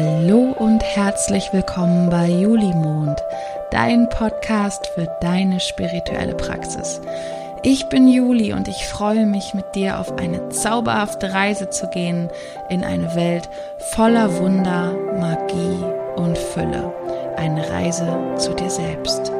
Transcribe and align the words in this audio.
Hallo 0.00 0.54
und 0.56 0.80
herzlich 0.84 1.52
willkommen 1.52 2.08
bei 2.08 2.28
Julimond, 2.28 3.20
dein 3.72 4.08
Podcast 4.08 4.86
für 4.94 5.08
deine 5.20 5.58
spirituelle 5.58 6.36
Praxis. 6.36 7.00
Ich 7.64 7.88
bin 7.88 8.06
Juli 8.06 8.52
und 8.52 8.68
ich 8.68 8.86
freue 8.86 9.26
mich 9.26 9.54
mit 9.54 9.74
dir 9.74 9.98
auf 9.98 10.16
eine 10.16 10.50
zauberhafte 10.50 11.32
Reise 11.32 11.70
zu 11.70 11.88
gehen 11.88 12.30
in 12.70 12.84
eine 12.84 13.16
Welt 13.16 13.48
voller 13.90 14.38
Wunder, 14.38 14.92
Magie 15.18 15.84
und 16.14 16.38
Fülle. 16.38 16.94
Eine 17.36 17.68
Reise 17.68 18.36
zu 18.36 18.54
dir 18.54 18.70
selbst. 18.70 19.32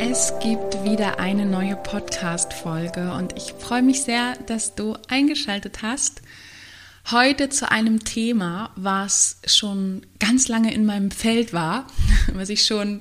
Es 0.00 0.32
gibt 0.40 0.82
wieder 0.82 1.20
eine 1.20 1.46
neue 1.46 1.76
Podcast-Folge 1.76 3.12
und 3.12 3.36
ich 3.36 3.52
freue 3.52 3.82
mich 3.82 4.02
sehr, 4.02 4.32
dass 4.46 4.74
du 4.74 4.96
eingeschaltet 5.08 5.82
hast. 5.82 6.07
Heute 7.10 7.48
zu 7.48 7.70
einem 7.70 8.04
Thema, 8.04 8.70
was 8.76 9.38
schon 9.46 10.02
ganz 10.18 10.46
lange 10.46 10.74
in 10.74 10.84
meinem 10.84 11.10
Feld 11.10 11.54
war, 11.54 11.86
was 12.34 12.50
ich 12.50 12.66
schon 12.66 13.00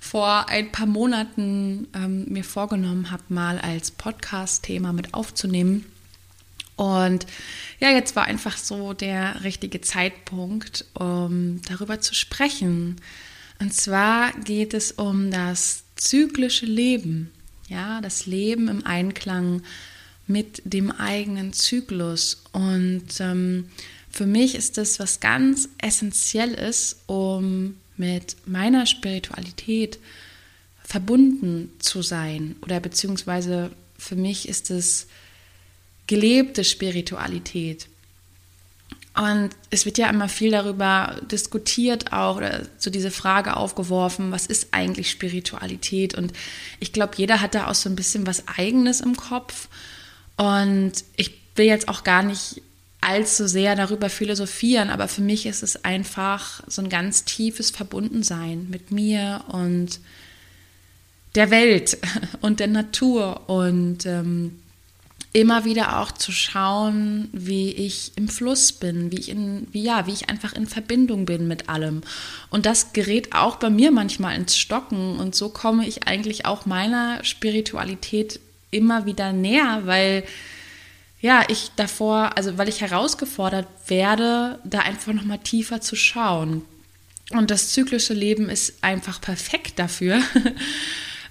vor 0.00 0.48
ein 0.48 0.72
paar 0.72 0.86
Monaten 0.86 1.86
ähm, 1.94 2.24
mir 2.28 2.42
vorgenommen 2.42 3.12
habe, 3.12 3.22
mal 3.28 3.60
als 3.60 3.92
Podcast-Thema 3.92 4.92
mit 4.92 5.14
aufzunehmen. 5.14 5.86
Und 6.74 7.26
ja, 7.78 7.90
jetzt 7.90 8.16
war 8.16 8.24
einfach 8.24 8.56
so 8.56 8.92
der 8.92 9.44
richtige 9.44 9.80
Zeitpunkt, 9.80 10.86
um 10.94 11.62
darüber 11.68 12.00
zu 12.00 12.12
sprechen. 12.12 12.96
Und 13.60 13.72
zwar 13.72 14.32
geht 14.32 14.74
es 14.74 14.90
um 14.90 15.30
das 15.30 15.84
zyklische 15.94 16.66
Leben. 16.66 17.30
Ja, 17.68 18.00
das 18.00 18.26
Leben 18.26 18.66
im 18.66 18.84
Einklang 18.84 19.58
mit 19.58 19.93
dem 20.26 20.90
eigenen 20.90 21.52
Zyklus. 21.52 22.42
Und 22.52 23.20
ähm, 23.20 23.68
für 24.10 24.26
mich 24.26 24.54
ist 24.54 24.78
das 24.78 24.98
was 24.98 25.20
ganz 25.20 25.68
Essentielles, 25.78 26.96
um 27.06 27.76
mit 27.96 28.36
meiner 28.46 28.86
Spiritualität 28.86 29.98
verbunden 30.84 31.70
zu 31.78 32.02
sein. 32.02 32.56
Oder 32.62 32.80
beziehungsweise 32.80 33.70
für 33.98 34.16
mich 34.16 34.48
ist 34.48 34.70
es 34.70 35.06
gelebte 36.06 36.64
Spiritualität. 36.64 37.88
Und 39.16 39.50
es 39.70 39.84
wird 39.86 39.96
ja 39.96 40.10
immer 40.10 40.28
viel 40.28 40.50
darüber 40.50 41.20
diskutiert 41.30 42.12
auch 42.12 42.36
oder 42.36 42.62
so 42.78 42.90
diese 42.90 43.12
Frage 43.12 43.56
aufgeworfen, 43.56 44.32
was 44.32 44.46
ist 44.46 44.68
eigentlich 44.72 45.08
Spiritualität? 45.08 46.14
Und 46.14 46.32
ich 46.80 46.92
glaube, 46.92 47.14
jeder 47.16 47.40
hat 47.40 47.54
da 47.54 47.68
auch 47.68 47.76
so 47.76 47.88
ein 47.88 47.94
bisschen 47.94 48.26
was 48.26 48.48
eigenes 48.48 49.00
im 49.00 49.16
Kopf. 49.16 49.68
Und 50.36 50.92
ich 51.16 51.32
will 51.56 51.66
jetzt 51.66 51.88
auch 51.88 52.04
gar 52.04 52.22
nicht 52.22 52.62
allzu 53.00 53.46
sehr 53.46 53.76
darüber 53.76 54.08
philosophieren, 54.08 54.88
aber 54.88 55.08
für 55.08 55.20
mich 55.20 55.46
ist 55.46 55.62
es 55.62 55.84
einfach 55.84 56.62
so 56.66 56.80
ein 56.80 56.88
ganz 56.88 57.24
tiefes 57.24 57.70
Verbundensein 57.70 58.68
mit 58.70 58.90
mir 58.90 59.44
und 59.48 60.00
der 61.34 61.50
Welt 61.50 61.98
und 62.40 62.60
der 62.60 62.68
Natur 62.68 63.48
und 63.48 64.06
ähm, 64.06 64.58
immer 65.34 65.64
wieder 65.64 66.00
auch 66.00 66.12
zu 66.12 66.30
schauen, 66.30 67.28
wie 67.32 67.72
ich 67.72 68.12
im 68.14 68.28
Fluss 68.28 68.72
bin, 68.72 69.10
wie 69.10 69.18
ich 69.18 69.28
in, 69.28 69.66
wie 69.72 69.82
ja, 69.82 70.06
wie 70.06 70.12
ich 70.12 70.30
einfach 70.30 70.54
in 70.54 70.66
Verbindung 70.66 71.26
bin 71.26 71.48
mit 71.48 71.68
allem. 71.68 72.02
Und 72.50 72.66
das 72.66 72.92
gerät 72.92 73.34
auch 73.34 73.56
bei 73.56 73.68
mir 73.68 73.90
manchmal 73.90 74.36
ins 74.36 74.56
Stocken 74.56 75.18
und 75.18 75.34
so 75.34 75.48
komme 75.48 75.86
ich 75.86 76.06
eigentlich 76.06 76.46
auch 76.46 76.66
meiner 76.66 77.22
Spiritualität 77.24 78.40
immer 78.74 79.06
wieder 79.06 79.32
näher, 79.32 79.82
weil 79.84 80.24
ja, 81.20 81.44
ich 81.48 81.70
davor, 81.76 82.36
also 82.36 82.58
weil 82.58 82.68
ich 82.68 82.82
herausgefordert 82.82 83.66
werde, 83.86 84.58
da 84.64 84.80
einfach 84.80 85.12
noch 85.12 85.24
mal 85.24 85.38
tiefer 85.38 85.80
zu 85.80 85.96
schauen. 85.96 86.62
Und 87.30 87.50
das 87.50 87.72
zyklische 87.72 88.12
Leben 88.12 88.50
ist 88.50 88.74
einfach 88.82 89.20
perfekt 89.20 89.78
dafür. 89.78 90.20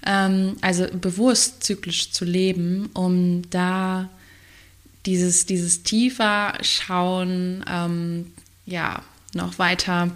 Ähm, 0.06 0.56
also 0.60 0.86
bewusst 0.92 1.64
zyklisch 1.64 2.10
zu 2.10 2.24
leben, 2.24 2.90
um 2.92 3.48
da 3.50 4.10
dieses, 5.06 5.46
dieses 5.46 5.82
tiefer 5.82 6.58
Schauen 6.62 7.64
ähm, 7.66 8.32
ja 8.66 9.02
noch 9.32 9.58
weiter 9.58 10.10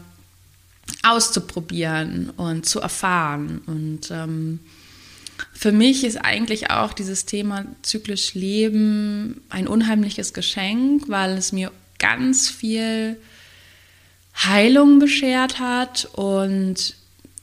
auszuprobieren 1.03 2.31
und 2.31 2.67
zu 2.67 2.81
erfahren. 2.81 3.63
Und 3.67 4.11
ähm, 4.11 4.61
für 5.53 5.73
mich 5.73 6.05
ist 6.05 6.17
eigentlich 6.17 6.71
auch 6.71 6.93
dieses 6.93 7.27
Thema 7.27 7.65
zyklisch 7.83 8.35
Leben 8.35 9.41
ein 9.49 9.69
unheimliches 9.69 10.33
Geschenk, 10.33 11.09
weil 11.09 11.37
es 11.37 11.53
mir 11.53 11.73
ganz 11.99 12.49
viel 12.49 13.17
Heilung 14.37 14.99
beschert 14.99 15.59
hat 15.59 16.09
und 16.13 16.95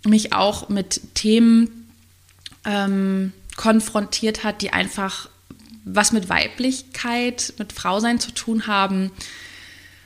mich 0.06 0.34
auch 0.34 0.70
mit 0.70 1.02
Themen 1.14 1.90
ähm, 2.64 3.34
konfrontiert 3.58 4.44
hat, 4.44 4.62
die 4.62 4.72
einfach 4.72 5.30
was 5.84 6.12
mit 6.12 6.30
Weiblichkeit, 6.30 7.54
mit 7.60 7.74
Frausein 7.74 8.20
zu 8.20 8.32
tun 8.32 8.68
haben, 8.68 9.12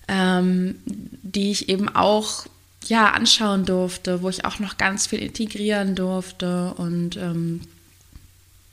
ähm, 0.08 0.76
die 0.86 1.52
ich 1.52 1.70
eben 1.70 1.90
auch 1.90 2.46
ja 2.86 3.12
anschauen 3.12 3.66
durfte, 3.66 4.22
wo 4.22 4.30
ich 4.30 4.46
auch 4.46 4.60
noch 4.60 4.78
ganz 4.78 5.08
viel 5.08 5.20
integrieren 5.20 5.96
durfte 5.96 6.74
und 6.76 7.18
ähm, 7.18 7.62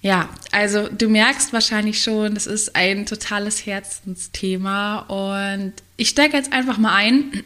ja, 0.07 0.29
also 0.53 0.89
du 0.89 1.09
merkst 1.09 1.53
wahrscheinlich 1.53 2.01
schon, 2.01 2.35
das 2.35 2.47
ist 2.47 2.77
ein 2.77 3.07
totales 3.07 3.67
Herzensthema 3.67 5.01
und 5.01 5.73
ich 5.97 6.11
steige 6.11 6.37
jetzt 6.37 6.53
einfach 6.53 6.79
mal 6.79 6.95
ein. 6.95 7.43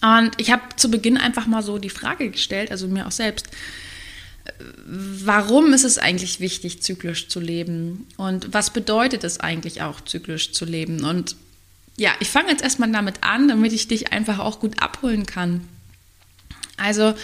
Und 0.00 0.32
ich 0.38 0.50
habe 0.50 0.62
zu 0.74 0.90
Beginn 0.90 1.16
einfach 1.16 1.46
mal 1.46 1.62
so 1.62 1.78
die 1.78 1.90
Frage 1.90 2.28
gestellt, 2.28 2.72
also 2.72 2.88
mir 2.88 3.06
auch 3.06 3.12
selbst, 3.12 3.46
warum 4.84 5.72
ist 5.72 5.84
es 5.84 5.96
eigentlich 5.96 6.40
wichtig, 6.40 6.82
zyklisch 6.82 7.28
zu 7.28 7.38
leben? 7.38 8.08
Und 8.16 8.52
was 8.52 8.70
bedeutet 8.70 9.22
es 9.22 9.38
eigentlich 9.38 9.80
auch, 9.80 10.00
zyklisch 10.00 10.50
zu 10.50 10.64
leben? 10.64 11.04
Und 11.04 11.36
ja, 11.96 12.10
ich 12.18 12.30
fange 12.30 12.50
jetzt 12.50 12.64
erstmal 12.64 12.90
damit 12.90 13.22
an, 13.22 13.46
damit 13.46 13.72
ich 13.72 13.86
dich 13.86 14.12
einfach 14.12 14.40
auch 14.40 14.58
gut 14.58 14.82
abholen 14.82 15.24
kann. 15.24 15.68
Also, 16.76 17.14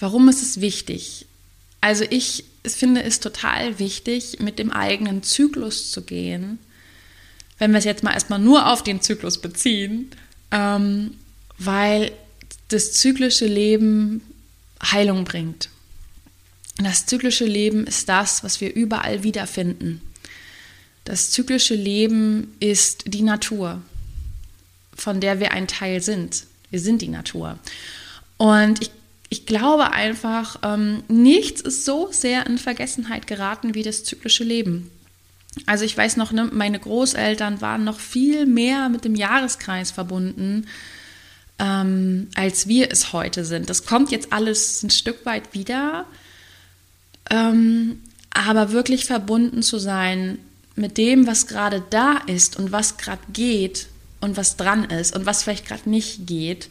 warum 0.00 0.30
ist 0.30 0.40
es 0.40 0.62
wichtig? 0.62 1.26
Also 1.82 2.04
ich 2.08 2.44
finde 2.74 3.02
es 3.02 3.20
total 3.20 3.78
wichtig, 3.78 4.38
mit 4.40 4.58
dem 4.58 4.72
eigenen 4.72 5.22
Zyklus 5.22 5.90
zu 5.90 6.02
gehen. 6.02 6.58
Wenn 7.58 7.70
wir 7.70 7.78
es 7.78 7.84
jetzt 7.84 8.02
mal 8.02 8.12
erstmal 8.12 8.38
nur 8.38 8.72
auf 8.72 8.82
den 8.82 9.00
Zyklus 9.00 9.40
beziehen, 9.40 10.10
ähm, 10.50 11.12
weil 11.58 12.12
das 12.68 12.92
zyklische 12.94 13.46
Leben 13.46 14.22
Heilung 14.82 15.24
bringt. 15.24 15.70
Das 16.78 17.06
zyklische 17.06 17.46
Leben 17.46 17.86
ist 17.86 18.08
das, 18.08 18.44
was 18.44 18.60
wir 18.60 18.74
überall 18.74 19.22
wiederfinden. 19.22 20.02
Das 21.04 21.30
zyklische 21.30 21.74
Leben 21.74 22.54
ist 22.60 23.04
die 23.06 23.22
Natur, 23.22 23.80
von 24.94 25.20
der 25.20 25.40
wir 25.40 25.52
ein 25.52 25.68
Teil 25.68 26.02
sind. 26.02 26.44
Wir 26.70 26.80
sind 26.80 27.00
die 27.00 27.08
Natur. 27.08 27.58
Und 28.36 28.82
ich 28.82 28.90
ich 29.28 29.46
glaube 29.46 29.92
einfach, 29.92 30.60
ähm, 30.62 31.02
nichts 31.08 31.60
ist 31.60 31.84
so 31.84 32.08
sehr 32.12 32.46
in 32.46 32.58
Vergessenheit 32.58 33.26
geraten 33.26 33.74
wie 33.74 33.82
das 33.82 34.04
zyklische 34.04 34.44
Leben. 34.44 34.90
Also 35.64 35.84
ich 35.84 35.96
weiß 35.96 36.16
noch, 36.16 36.32
ne, 36.32 36.48
meine 36.52 36.78
Großeltern 36.78 37.60
waren 37.60 37.84
noch 37.84 37.98
viel 37.98 38.46
mehr 38.46 38.88
mit 38.88 39.04
dem 39.04 39.14
Jahreskreis 39.14 39.90
verbunden, 39.90 40.66
ähm, 41.58 42.28
als 42.34 42.68
wir 42.68 42.92
es 42.92 43.12
heute 43.12 43.44
sind. 43.44 43.70
Das 43.70 43.86
kommt 43.86 44.10
jetzt 44.10 44.32
alles 44.32 44.82
ein 44.82 44.90
Stück 44.90 45.24
weit 45.24 45.54
wieder, 45.54 46.04
ähm, 47.30 48.00
aber 48.30 48.70
wirklich 48.70 49.06
verbunden 49.06 49.62
zu 49.62 49.78
sein 49.78 50.38
mit 50.76 50.98
dem, 50.98 51.26
was 51.26 51.46
gerade 51.46 51.82
da 51.88 52.18
ist 52.26 52.58
und 52.58 52.70
was 52.70 52.98
gerade 52.98 53.22
geht 53.32 53.86
und 54.20 54.36
was 54.36 54.56
dran 54.56 54.84
ist 54.84 55.16
und 55.16 55.24
was 55.24 55.42
vielleicht 55.42 55.66
gerade 55.66 55.88
nicht 55.88 56.26
geht 56.26 56.68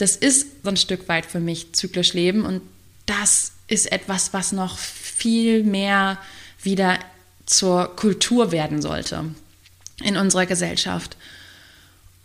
das 0.00 0.16
ist 0.16 0.62
so 0.62 0.70
ein 0.70 0.76
Stück 0.76 1.08
weit 1.08 1.26
für 1.26 1.40
mich 1.40 1.72
zyklisch 1.74 2.14
Leben 2.14 2.44
und 2.44 2.62
das 3.06 3.52
ist 3.68 3.92
etwas, 3.92 4.32
was 4.32 4.52
noch 4.52 4.78
viel 4.78 5.62
mehr 5.62 6.18
wieder 6.62 6.98
zur 7.44 7.94
Kultur 7.96 8.52
werden 8.52 8.80
sollte 8.80 9.24
in 10.02 10.16
unserer 10.16 10.46
Gesellschaft. 10.46 11.16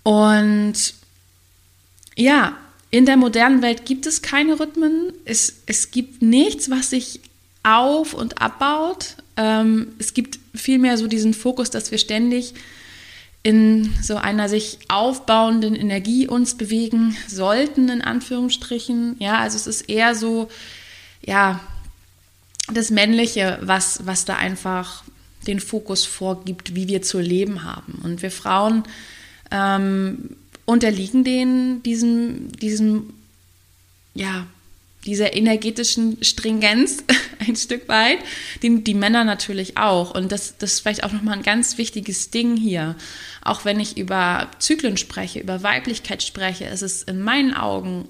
Und 0.03 0.93
ja, 2.15 2.57
in 2.91 3.05
der 3.05 3.17
modernen 3.17 3.61
Welt 3.61 3.85
gibt 3.85 4.05
es 4.05 4.21
keine 4.21 4.59
Rhythmen. 4.59 5.11
Es, 5.25 5.55
es 5.65 5.91
gibt 5.91 6.21
nichts, 6.21 6.69
was 6.69 6.91
sich 6.91 7.19
auf 7.63 8.13
und 8.13 8.41
abbaut. 8.41 9.15
Ähm, 9.35 9.87
es 9.99 10.13
gibt 10.13 10.39
vielmehr 10.53 10.97
so 10.97 11.07
diesen 11.07 11.33
Fokus, 11.33 11.71
dass 11.71 11.91
wir 11.91 11.97
ständig 11.97 12.53
in 13.45 13.93
so 14.01 14.15
einer 14.15 14.49
sich 14.49 14.79
aufbauenden 14.87 15.75
Energie 15.75 16.27
uns 16.27 16.55
bewegen 16.55 17.15
sollten, 17.27 17.89
in 17.89 18.01
Anführungsstrichen. 18.01 19.17
Ja, 19.19 19.37
also 19.37 19.55
es 19.55 19.67
ist 19.67 19.81
eher 19.81 20.15
so, 20.15 20.49
ja, 21.21 21.59
das 22.73 22.89
Männliche, 22.89 23.59
was, 23.61 24.03
was 24.07 24.25
da 24.25 24.35
einfach 24.35 25.03
den 25.45 25.59
Fokus 25.59 26.05
vorgibt, 26.05 26.73
wie 26.73 26.87
wir 26.87 27.03
zu 27.03 27.19
leben 27.19 27.63
haben. 27.63 28.01
Und 28.03 28.23
wir 28.23 28.31
Frauen 28.31 28.81
ähm, 29.51 30.37
unterliegen 30.65 31.23
denen 31.23 31.83
diesem, 31.83 32.51
diesem, 32.53 33.13
ja, 34.15 34.47
dieser 35.05 35.35
energetischen 35.35 36.23
Stringenz 36.23 37.03
ein 37.47 37.55
Stück 37.55 37.87
weit, 37.87 38.19
die, 38.61 38.83
die 38.83 38.93
Männer 38.93 39.23
natürlich 39.23 39.77
auch. 39.77 40.13
Und 40.13 40.31
das, 40.31 40.57
das 40.57 40.73
ist 40.73 40.79
vielleicht 40.81 41.03
auch 41.03 41.11
nochmal 41.11 41.37
ein 41.37 41.43
ganz 41.43 41.77
wichtiges 41.77 42.31
Ding 42.31 42.57
hier. 42.57 42.95
Auch 43.43 43.65
wenn 43.65 43.79
ich 43.79 43.97
über 43.97 44.49
Zyklen 44.59 44.97
spreche, 44.97 45.39
über 45.39 45.63
Weiblichkeit 45.63 46.23
spreche, 46.23 46.65
ist 46.65 46.81
es 46.81 47.03
in 47.03 47.21
meinen 47.21 47.53
Augen 47.53 48.07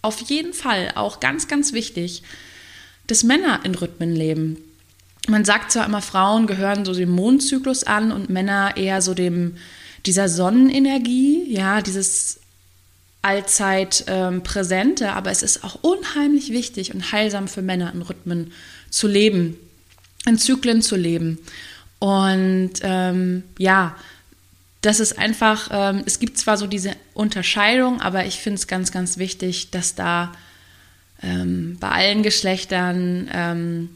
auf 0.00 0.20
jeden 0.20 0.52
Fall 0.52 0.92
auch 0.94 1.20
ganz, 1.20 1.48
ganz 1.48 1.72
wichtig, 1.72 2.22
dass 3.06 3.24
Männer 3.24 3.60
in 3.64 3.74
Rhythmen 3.74 4.14
leben. 4.14 4.58
Man 5.28 5.44
sagt 5.44 5.72
zwar 5.72 5.84
immer, 5.84 6.00
Frauen 6.00 6.46
gehören 6.46 6.84
so 6.84 6.94
dem 6.94 7.10
Mondzyklus 7.10 7.84
an 7.84 8.12
und 8.12 8.30
Männer 8.30 8.76
eher 8.76 9.02
so 9.02 9.12
dem 9.12 9.56
dieser 10.06 10.28
Sonnenenergie, 10.28 11.44
ja, 11.52 11.82
dieses 11.82 12.40
allzeit 13.28 14.04
ähm, 14.06 14.42
präsente, 14.42 15.12
aber 15.12 15.30
es 15.30 15.42
ist 15.42 15.62
auch 15.62 15.76
unheimlich 15.82 16.50
wichtig 16.50 16.94
und 16.94 17.12
heilsam 17.12 17.46
für 17.46 17.60
Männer 17.60 17.92
in 17.92 18.00
Rhythmen 18.00 18.52
zu 18.88 19.06
leben, 19.06 19.58
in 20.26 20.38
Zyklen 20.38 20.80
zu 20.80 20.96
leben. 20.96 21.38
Und 21.98 22.72
ähm, 22.80 23.42
ja, 23.58 23.94
das 24.80 24.98
ist 24.98 25.18
einfach, 25.18 25.68
ähm, 25.70 26.04
es 26.06 26.20
gibt 26.20 26.38
zwar 26.38 26.56
so 26.56 26.66
diese 26.66 26.92
Unterscheidung, 27.12 28.00
aber 28.00 28.24
ich 28.24 28.38
finde 28.38 28.54
es 28.54 28.66
ganz, 28.66 28.92
ganz 28.92 29.18
wichtig, 29.18 29.70
dass 29.72 29.94
da 29.94 30.32
ähm, 31.22 31.76
bei 31.80 31.90
allen 31.90 32.22
Geschlechtern 32.22 33.28
ähm, 33.30 33.90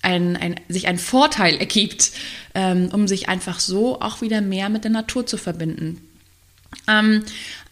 ein, 0.00 0.38
ein, 0.38 0.54
sich 0.68 0.88
ein 0.88 0.98
Vorteil 0.98 1.58
ergibt, 1.58 2.12
ähm, 2.54 2.88
um 2.94 3.08
sich 3.08 3.28
einfach 3.28 3.60
so 3.60 4.00
auch 4.00 4.22
wieder 4.22 4.40
mehr 4.40 4.70
mit 4.70 4.84
der 4.84 4.90
Natur 4.90 5.26
zu 5.26 5.36
verbinden. 5.36 6.00
Ähm, 6.86 7.24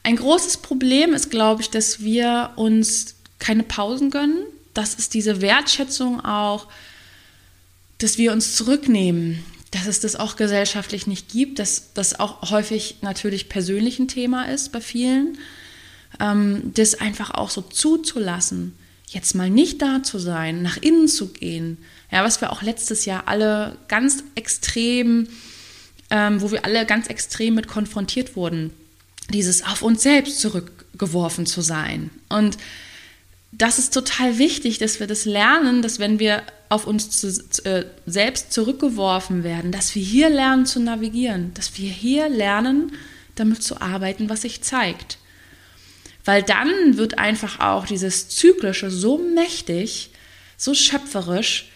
ein 0.02 0.16
großes 0.16 0.58
Problem 0.58 1.14
ist, 1.14 1.31
glaube 1.31 1.62
ich, 1.62 1.70
dass 1.70 2.00
wir 2.00 2.50
uns 2.56 3.14
keine 3.38 3.62
Pausen 3.62 4.10
gönnen. 4.10 4.44
Das 4.75 4.94
ist 4.94 5.14
diese 5.14 5.40
Wertschätzung 5.40 6.25
auch, 6.25 6.69
dass 7.99 8.19
wir 8.19 8.32
uns 8.32 8.56
zurücknehmen, 8.56 9.44
dass 9.70 9.87
es 9.87 10.00
das 10.00 10.16
auch 10.16 10.37
gesellschaftlich 10.37 11.06
nicht 11.06 11.31
gibt, 11.31 11.58
dass 11.58 11.93
das 11.94 12.19
auch 12.19 12.50
häufig 12.50 12.96
natürlich 13.00 13.49
persönlich 13.49 13.99
ein 13.99 14.08
Thema 14.08 14.44
ist 14.44 14.72
bei 14.72 14.81
vielen, 14.81 15.38
ähm, 16.20 16.72
das 16.75 16.94
einfach 16.94 17.31
auch 17.32 17.50
so 17.50 17.62
zuzulassen, 17.62 18.76
jetzt 19.08 19.34
mal 19.34 19.50
nicht 19.50 19.82
da 19.82 20.02
zu 20.02 20.19
sein, 20.19 20.62
nach 20.62 20.78
innen 20.78 21.06
zu 21.06 21.28
gehen, 21.28 21.78
ja, 22.10 22.25
was 22.25 22.40
wir 22.40 22.52
auch 22.52 22.62
letztes 22.62 23.05
Jahr 23.05 23.28
alle 23.28 23.76
ganz 23.88 24.25
extrem, 24.34 25.28
ähm, 26.10 26.43
wo 26.43 26.50
wir 26.50 26.64
alle 26.64 26.87
ganz 26.87 27.06
extrem 27.06 27.55
mit 27.55 27.69
konfrontiert 27.69 28.37
wurden 28.37 28.72
dieses 29.32 29.64
auf 29.64 29.82
uns 29.82 30.02
selbst 30.02 30.40
zurückgeworfen 30.40 31.46
zu 31.46 31.61
sein. 31.61 32.11
Und 32.29 32.56
das 33.52 33.79
ist 33.79 33.93
total 33.93 34.38
wichtig, 34.38 34.79
dass 34.79 35.00
wir 35.00 35.06
das 35.06 35.25
lernen, 35.25 35.82
dass 35.82 35.99
wenn 35.99 36.19
wir 36.19 36.43
auf 36.70 36.87
uns 36.87 37.11
zu, 37.11 37.29
äh, 37.64 37.84
selbst 38.06 38.52
zurückgeworfen 38.52 39.44
werden, 39.44 39.73
dass 39.73 39.94
wir 39.94 40.02
hier 40.02 40.31
lernen 40.31 40.64
zu 40.64 40.81
navigieren, 40.81 41.52
dass 41.55 41.76
wir 41.76 41.90
hier 41.90 42.31
lernen, 42.31 42.93
damit 43.34 43.62
zu 43.62 43.81
arbeiten, 43.81 44.31
was 44.31 44.43
sich 44.43 44.62
zeigt. 44.62 45.19
Weil 46.25 46.43
dann 46.43 46.96
wird 46.96 47.19
einfach 47.19 47.61
auch 47.61 47.87
dieses 47.87 48.29
Zyklische 48.29 48.90
so 48.90 49.19
mächtig, 49.19 50.11
so 50.56 50.73
schöpferisch, 50.73 51.69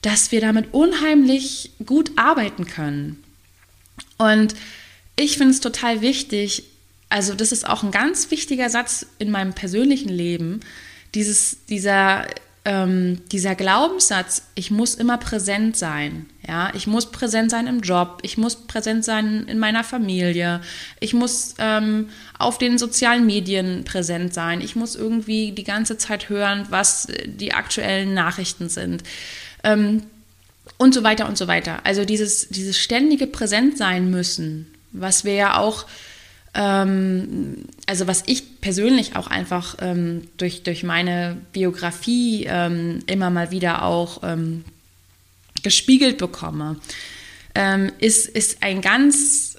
dass 0.00 0.32
wir 0.32 0.40
damit 0.40 0.72
unheimlich 0.72 1.72
gut 1.84 2.12
arbeiten 2.16 2.66
können. 2.66 3.22
Und 4.16 4.54
ich 5.16 5.36
finde 5.36 5.52
es 5.52 5.60
total 5.60 6.00
wichtig, 6.00 6.64
also 7.08 7.34
das 7.34 7.52
ist 7.52 7.66
auch 7.66 7.82
ein 7.82 7.90
ganz 7.90 8.30
wichtiger 8.30 8.68
Satz 8.70 9.06
in 9.18 9.30
meinem 9.30 9.54
persönlichen 9.54 10.10
Leben, 10.10 10.60
dieses, 11.14 11.64
dieser, 11.66 12.26
ähm, 12.64 13.22
dieser 13.32 13.54
Glaubenssatz, 13.54 14.42
ich 14.54 14.70
muss 14.70 14.94
immer 14.94 15.16
präsent 15.16 15.76
sein. 15.76 16.26
Ja, 16.46 16.70
ich 16.74 16.86
muss 16.86 17.10
präsent 17.10 17.50
sein 17.50 17.66
im 17.66 17.80
Job, 17.80 18.20
ich 18.22 18.36
muss 18.36 18.56
präsent 18.66 19.04
sein 19.04 19.46
in 19.48 19.58
meiner 19.58 19.84
Familie, 19.84 20.60
ich 21.00 21.14
muss 21.14 21.54
ähm, 21.58 22.10
auf 22.38 22.58
den 22.58 22.78
sozialen 22.78 23.26
Medien 23.26 23.84
präsent 23.84 24.34
sein, 24.34 24.60
ich 24.60 24.76
muss 24.76 24.94
irgendwie 24.94 25.52
die 25.52 25.64
ganze 25.64 25.98
Zeit 25.98 26.28
hören, 26.28 26.66
was 26.68 27.08
die 27.26 27.52
aktuellen 27.52 28.14
Nachrichten 28.14 28.68
sind. 28.68 29.02
Ähm, 29.64 30.02
und 30.76 30.94
so 30.94 31.02
weiter 31.02 31.26
und 31.26 31.36
so 31.36 31.48
weiter. 31.48 31.80
Also 31.84 32.04
dieses, 32.04 32.48
dieses 32.48 32.78
ständige 32.78 33.26
Präsent 33.26 33.78
sein 33.78 34.10
müssen, 34.10 34.72
was 34.92 35.24
wir 35.24 35.34
ja 35.34 35.58
auch 35.58 35.86
also 36.54 38.06
was 38.06 38.22
ich 38.26 38.60
persönlich 38.60 39.16
auch 39.16 39.26
einfach 39.26 39.76
ähm, 39.80 40.28
durch, 40.36 40.62
durch 40.62 40.82
meine 40.82 41.36
Biografie 41.52 42.46
ähm, 42.48 43.00
immer 43.06 43.30
mal 43.30 43.50
wieder 43.50 43.82
auch 43.82 44.22
ähm, 44.22 44.64
gespiegelt 45.62 46.18
bekomme, 46.18 46.76
ähm, 47.54 47.92
ist, 47.98 48.26
ist 48.26 48.62
ein 48.62 48.80
ganz 48.80 49.56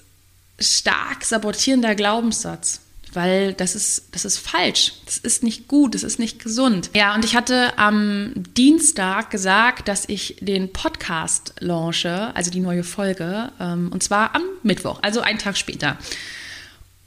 stark 0.58 1.24
sabotierender 1.24 1.94
Glaubenssatz. 1.94 2.80
Weil 3.12 3.54
das 3.54 3.74
ist, 3.74 4.04
das 4.12 4.24
ist 4.24 4.38
falsch. 4.38 4.92
Das 5.04 5.18
ist 5.18 5.42
nicht 5.42 5.66
gut, 5.66 5.96
das 5.96 6.04
ist 6.04 6.20
nicht 6.20 6.40
gesund. 6.40 6.90
Ja, 6.94 7.12
und 7.14 7.24
ich 7.24 7.34
hatte 7.34 7.76
am 7.76 8.32
Dienstag 8.56 9.30
gesagt, 9.30 9.88
dass 9.88 10.08
ich 10.08 10.36
den 10.40 10.72
Podcast 10.72 11.54
launche, 11.58 12.34
also 12.36 12.52
die 12.52 12.60
neue 12.60 12.84
Folge, 12.84 13.50
ähm, 13.58 13.90
und 13.92 14.04
zwar 14.04 14.36
am 14.36 14.42
Mittwoch, 14.62 15.00
also 15.02 15.22
einen 15.22 15.40
Tag 15.40 15.56
später. 15.56 15.98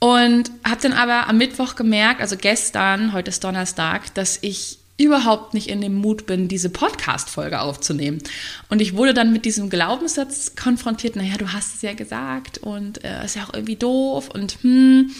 Und 0.03 0.51
habe 0.65 0.81
dann 0.81 0.91
aber 0.91 1.29
am 1.29 1.37
Mittwoch 1.37 1.77
gemerkt, 1.77 2.19
also 2.19 2.35
gestern, 2.35 3.13
heute 3.13 3.29
ist 3.29 3.41
Donnerstag, 3.41 4.13
dass 4.15 4.37
ich 4.41 4.79
überhaupt 4.97 5.53
nicht 5.53 5.69
in 5.69 5.79
dem 5.79 5.93
Mut 5.93 6.25
bin, 6.25 6.49
diese 6.49 6.69
Podcast-Folge 6.69 7.61
aufzunehmen. 7.61 8.21
Und 8.67 8.81
ich 8.81 8.97
wurde 8.97 9.13
dann 9.13 9.31
mit 9.31 9.45
diesem 9.45 9.69
Glaubenssatz 9.69 10.57
konfrontiert, 10.61 11.15
naja, 11.15 11.37
du 11.37 11.53
hast 11.53 11.75
es 11.75 11.81
ja 11.83 11.93
gesagt 11.93 12.57
und 12.57 13.01
äh, 13.05 13.23
ist 13.23 13.37
ja 13.37 13.45
auch 13.45 13.53
irgendwie 13.53 13.77
doof 13.77 14.27
und 14.27 14.57
hm. 14.61 15.11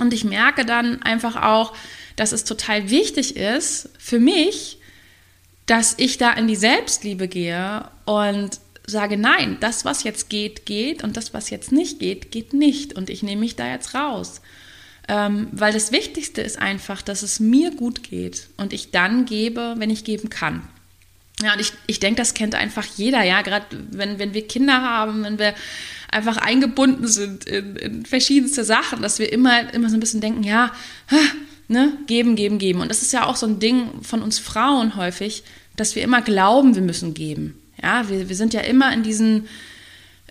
Und 0.00 0.14
ich 0.14 0.24
merke 0.24 0.64
dann 0.64 1.02
einfach 1.02 1.36
auch, 1.36 1.74
dass 2.16 2.32
es 2.32 2.44
total 2.44 2.88
wichtig 2.88 3.36
ist 3.36 3.90
für 3.98 4.20
mich, 4.20 4.78
dass 5.66 5.94
ich 5.98 6.16
da 6.16 6.32
in 6.32 6.48
die 6.48 6.56
Selbstliebe 6.56 7.28
gehe 7.28 7.84
und 8.06 8.58
sage, 8.88 9.16
nein, 9.16 9.58
das, 9.60 9.84
was 9.84 10.02
jetzt 10.02 10.28
geht, 10.28 10.66
geht 10.66 11.04
und 11.04 11.16
das, 11.16 11.34
was 11.34 11.50
jetzt 11.50 11.72
nicht 11.72 11.98
geht, 11.98 12.30
geht 12.30 12.52
nicht 12.52 12.94
und 12.94 13.10
ich 13.10 13.22
nehme 13.22 13.40
mich 13.40 13.56
da 13.56 13.70
jetzt 13.70 13.94
raus. 13.94 14.40
Ähm, 15.08 15.48
weil 15.52 15.72
das 15.72 15.92
Wichtigste 15.92 16.42
ist 16.42 16.58
einfach, 16.58 17.00
dass 17.00 17.22
es 17.22 17.40
mir 17.40 17.70
gut 17.70 18.02
geht 18.02 18.48
und 18.56 18.72
ich 18.72 18.90
dann 18.90 19.24
gebe, 19.24 19.74
wenn 19.78 19.90
ich 19.90 20.04
geben 20.04 20.28
kann. 20.28 20.68
Ja, 21.42 21.52
und 21.54 21.60
ich, 21.60 21.72
ich 21.86 22.00
denke, 22.00 22.20
das 22.20 22.34
kennt 22.34 22.54
einfach 22.54 22.84
jeder, 22.96 23.22
ja, 23.22 23.42
gerade 23.42 23.66
wenn, 23.90 24.18
wenn 24.18 24.34
wir 24.34 24.46
Kinder 24.46 24.82
haben, 24.82 25.24
wenn 25.24 25.38
wir 25.38 25.54
einfach 26.10 26.36
eingebunden 26.36 27.06
sind 27.06 27.44
in, 27.44 27.76
in 27.76 28.06
verschiedenste 28.06 28.64
Sachen, 28.64 29.02
dass 29.02 29.18
wir 29.18 29.32
immer, 29.32 29.72
immer 29.72 29.88
so 29.88 29.96
ein 29.96 30.00
bisschen 30.00 30.20
denken, 30.20 30.42
ja, 30.42 30.72
ne, 31.68 31.92
geben, 32.06 32.34
geben, 32.34 32.58
geben. 32.58 32.80
Und 32.80 32.88
das 32.88 33.02
ist 33.02 33.12
ja 33.12 33.26
auch 33.26 33.36
so 33.36 33.46
ein 33.46 33.60
Ding 33.60 34.02
von 34.02 34.22
uns 34.22 34.38
Frauen 34.38 34.96
häufig, 34.96 35.44
dass 35.76 35.94
wir 35.94 36.02
immer 36.02 36.22
glauben, 36.22 36.74
wir 36.74 36.82
müssen 36.82 37.14
geben. 37.14 37.54
Ja, 37.82 38.08
wir, 38.08 38.28
wir 38.28 38.36
sind 38.36 38.54
ja 38.54 38.60
immer 38.60 38.92
in 38.92 39.02
diesen 39.02 39.48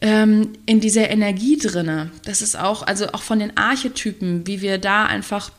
ähm, 0.02 0.54
in 0.66 0.80
dieser 0.80 1.10
Energie 1.10 1.58
drinne. 1.58 2.12
Das 2.26 2.42
ist 2.42 2.58
auch, 2.58 2.84
also 2.84 3.08
auch 3.14 3.24
von 3.24 3.40
den 3.40 3.58
Archetypen, 3.58 4.46
wie 4.46 4.62
wir 4.62 4.78
da 4.78 5.06
einfach 5.06 5.52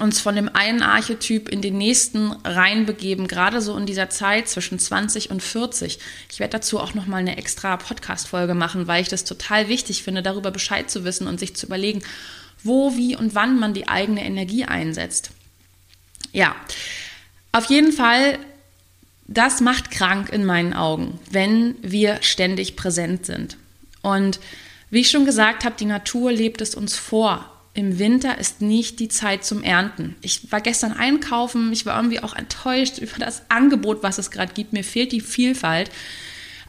uns 0.00 0.20
von 0.20 0.36
dem 0.36 0.48
einen 0.54 0.82
Archetyp 0.82 1.48
in 1.48 1.60
den 1.60 1.76
nächsten 1.76 2.32
reinbegeben, 2.44 3.26
gerade 3.26 3.60
so 3.60 3.76
in 3.76 3.86
dieser 3.86 4.10
Zeit 4.10 4.48
zwischen 4.48 4.78
20 4.78 5.30
und 5.30 5.42
40. 5.42 5.98
Ich 6.30 6.38
werde 6.38 6.52
dazu 6.52 6.78
auch 6.78 6.94
nochmal 6.94 7.20
eine 7.20 7.36
extra 7.36 7.76
Podcast-Folge 7.76 8.54
machen, 8.54 8.86
weil 8.86 9.02
ich 9.02 9.08
das 9.08 9.24
total 9.24 9.68
wichtig 9.68 10.02
finde, 10.02 10.22
darüber 10.22 10.50
Bescheid 10.50 10.90
zu 10.90 11.04
wissen 11.04 11.26
und 11.26 11.40
sich 11.40 11.56
zu 11.56 11.66
überlegen, 11.66 12.02
wo, 12.62 12.96
wie 12.96 13.16
und 13.16 13.34
wann 13.34 13.58
man 13.58 13.74
die 13.74 13.88
eigene 13.88 14.24
Energie 14.24 14.64
einsetzt. 14.64 15.30
Ja, 16.32 16.54
auf 17.52 17.66
jeden 17.66 17.92
Fall 17.92 18.38
das 19.28 19.60
macht 19.60 19.90
krank 19.90 20.30
in 20.30 20.44
meinen 20.44 20.72
Augen, 20.72 21.20
wenn 21.30 21.76
wir 21.82 22.22
ständig 22.22 22.76
präsent 22.76 23.26
sind. 23.26 23.58
Und 24.00 24.40
wie 24.90 25.00
ich 25.00 25.10
schon 25.10 25.26
gesagt 25.26 25.64
habe, 25.64 25.76
die 25.78 25.84
Natur 25.84 26.32
lebt 26.32 26.62
es 26.62 26.74
uns 26.74 26.96
vor. 26.96 27.52
Im 27.74 27.98
Winter 27.98 28.38
ist 28.38 28.62
nicht 28.62 28.98
die 28.98 29.08
Zeit 29.08 29.44
zum 29.44 29.62
Ernten. 29.62 30.16
Ich 30.22 30.50
war 30.50 30.62
gestern 30.62 30.94
einkaufen, 30.94 31.72
ich 31.72 31.84
war 31.84 31.96
irgendwie 31.96 32.20
auch 32.20 32.34
enttäuscht 32.34 32.98
über 32.98 33.18
das 33.18 33.42
Angebot, 33.50 34.02
was 34.02 34.16
es 34.16 34.30
gerade 34.30 34.54
gibt. 34.54 34.72
Mir 34.72 34.82
fehlt 34.82 35.12
die 35.12 35.20
Vielfalt. 35.20 35.90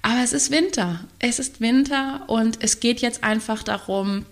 Aber 0.01 0.21
es 0.21 0.33
ist 0.33 0.51
Winter. 0.51 0.99
Es 1.17 1.39
ist 1.39 1.61
Winter 1.61 2.23
und 2.27 2.61
es 2.61 2.81
geht 2.81 2.99
jetzt 2.99 3.23
einfach 3.23 3.63
darum, 3.63 4.25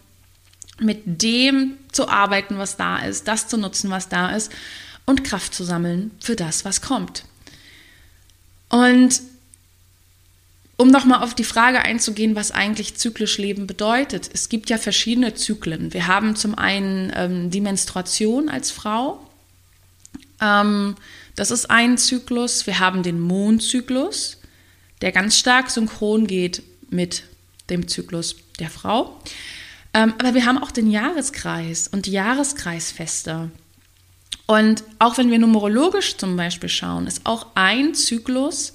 mit 0.79 1.23
dem 1.23 1.77
zu 1.91 2.09
arbeiten, 2.09 2.57
was 2.57 2.77
da 2.77 2.99
ist, 2.99 3.27
das 3.27 3.47
zu 3.47 3.57
nutzen, 3.57 3.89
was 3.89 4.09
da 4.09 4.35
ist 4.35 4.51
und 5.05 5.23
Kraft 5.23 5.53
zu 5.53 5.63
sammeln 5.63 6.11
für 6.19 6.35
das, 6.35 6.65
was 6.65 6.81
kommt. 6.81 7.23
Und 8.69 9.21
um 10.77 10.89
nochmal 10.89 11.23
auf 11.23 11.33
die 11.33 11.43
Frage 11.43 11.81
einzugehen, 11.81 12.35
was 12.35 12.51
eigentlich 12.51 12.95
zyklisch 12.95 13.39
Leben 13.39 13.65
bedeutet. 13.65 14.29
Es 14.31 14.47
gibt 14.47 14.69
ja 14.69 14.77
verschiedene 14.77 15.33
Zyklen. 15.33 15.93
Wir 15.93 16.05
haben 16.05 16.35
zum 16.35 16.55
einen 16.55 17.11
ähm, 17.15 17.49
die 17.49 17.61
Menstruation 17.61 18.47
als 18.47 18.69
Frau. 18.69 19.19
Ähm, 20.39 20.95
das 21.35 21.49
ist 21.49 21.71
ein 21.71 21.97
Zyklus. 21.97 22.67
Wir 22.67 22.79
haben 22.79 23.01
den 23.01 23.19
Mondzyklus, 23.19 24.37
der 25.01 25.11
ganz 25.11 25.37
stark 25.37 25.71
synchron 25.71 26.27
geht 26.27 26.61
mit 26.89 27.23
dem 27.71 27.87
Zyklus 27.87 28.35
der 28.59 28.69
Frau. 28.69 29.19
Ähm, 29.95 30.13
aber 30.19 30.35
wir 30.35 30.45
haben 30.45 30.59
auch 30.59 30.71
den 30.71 30.91
Jahreskreis 30.91 31.87
und 31.87 32.05
die 32.05 32.11
Jahreskreisfeste. 32.11 33.49
Und 34.47 34.83
auch 34.97 35.17
wenn 35.17 35.29
wir 35.29 35.39
numerologisch 35.39 36.17
zum 36.17 36.35
Beispiel 36.35 36.69
schauen, 36.69 37.05
ist 37.05 37.25
auch 37.25 37.47
ein 37.55 37.93
Zyklus 37.93 38.73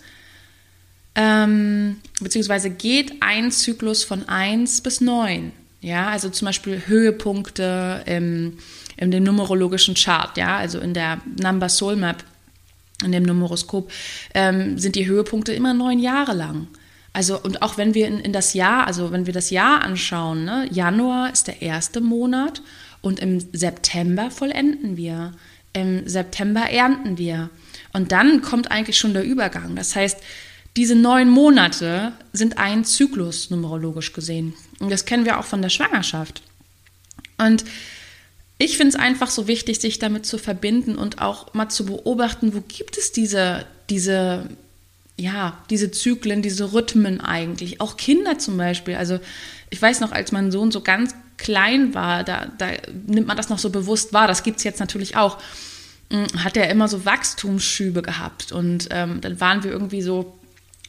ähm, 1.14 1.98
beziehungsweise 2.20 2.70
geht 2.70 3.14
ein 3.20 3.50
Zyklus 3.50 4.04
von 4.04 4.28
1 4.28 4.80
bis 4.80 5.00
9. 5.00 5.52
Ja, 5.80 6.08
also 6.08 6.30
zum 6.30 6.46
Beispiel 6.46 6.82
Höhepunkte 6.86 8.02
im, 8.06 8.58
in 8.96 9.10
dem 9.10 9.24
numerologischen 9.24 9.94
Chart, 9.94 10.36
ja, 10.36 10.56
also 10.56 10.78
in 10.78 10.94
der 10.94 11.20
Number 11.42 11.68
Soul 11.68 11.96
Map, 11.96 12.22
in 13.04 13.10
dem 13.10 13.24
Numeroskop, 13.24 13.90
ähm, 14.32 14.78
sind 14.78 14.94
die 14.94 15.06
Höhepunkte 15.06 15.52
immer 15.52 15.74
neun 15.74 15.98
Jahre 15.98 16.34
lang. 16.34 16.68
Also, 17.12 17.38
und 17.38 17.62
auch 17.62 17.76
wenn 17.76 17.94
wir 17.94 18.06
in, 18.06 18.20
in 18.20 18.32
das 18.32 18.54
Jahr, 18.54 18.86
also 18.86 19.10
wenn 19.10 19.26
wir 19.26 19.34
das 19.34 19.50
Jahr 19.50 19.82
anschauen, 19.82 20.44
ne, 20.44 20.68
Januar 20.70 21.32
ist 21.32 21.48
der 21.48 21.60
erste 21.60 22.00
Monat 22.00 22.62
und 23.02 23.18
im 23.18 23.40
September 23.52 24.30
vollenden 24.30 24.96
wir. 24.96 25.32
Im 25.72 26.08
September 26.08 26.62
ernten 26.62 27.18
wir. 27.18 27.50
Und 27.92 28.12
dann 28.12 28.42
kommt 28.42 28.70
eigentlich 28.70 28.98
schon 28.98 29.14
der 29.14 29.24
Übergang. 29.24 29.76
Das 29.76 29.96
heißt, 29.96 30.18
diese 30.76 30.94
neun 30.94 31.28
Monate 31.28 32.12
sind 32.32 32.58
ein 32.58 32.84
Zyklus 32.84 33.50
numerologisch 33.50 34.12
gesehen. 34.12 34.54
Und 34.78 34.90
das 34.90 35.04
kennen 35.04 35.24
wir 35.24 35.38
auch 35.38 35.44
von 35.44 35.62
der 35.62 35.68
Schwangerschaft. 35.68 36.42
Und 37.38 37.64
ich 38.58 38.76
finde 38.76 38.90
es 38.90 38.96
einfach 38.96 39.28
so 39.28 39.48
wichtig, 39.48 39.80
sich 39.80 39.98
damit 39.98 40.24
zu 40.24 40.38
verbinden 40.38 40.96
und 40.96 41.20
auch 41.20 41.52
mal 41.52 41.68
zu 41.68 41.84
beobachten, 41.84 42.54
wo 42.54 42.60
gibt 42.60 42.96
es 42.96 43.12
diese, 43.12 43.66
diese, 43.90 44.48
ja, 45.16 45.62
diese 45.68 45.90
Zyklen, 45.90 46.42
diese 46.42 46.72
Rhythmen 46.72 47.20
eigentlich. 47.20 47.80
Auch 47.80 47.96
Kinder 47.96 48.38
zum 48.38 48.56
Beispiel. 48.56 48.94
Also 48.94 49.18
ich 49.70 49.82
weiß 49.82 50.00
noch, 50.00 50.12
als 50.12 50.32
mein 50.32 50.52
Sohn 50.52 50.70
so 50.70 50.80
ganz 50.80 51.14
klein 51.42 51.94
war, 51.94 52.24
da, 52.24 52.46
da 52.56 52.68
nimmt 53.06 53.26
man 53.26 53.36
das 53.36 53.48
noch 53.48 53.58
so 53.58 53.70
bewusst 53.70 54.12
wahr. 54.12 54.28
Das 54.28 54.42
gibt 54.42 54.58
es 54.58 54.64
jetzt 54.64 54.80
natürlich 54.80 55.16
auch. 55.16 55.38
Hm, 56.10 56.26
hat 56.44 56.56
er 56.56 56.70
immer 56.70 56.88
so 56.88 57.04
Wachstumsschübe 57.04 58.02
gehabt. 58.02 58.52
Und 58.52 58.88
ähm, 58.90 59.20
dann 59.20 59.40
waren 59.40 59.64
wir 59.64 59.72
irgendwie 59.72 60.02
so 60.02 60.38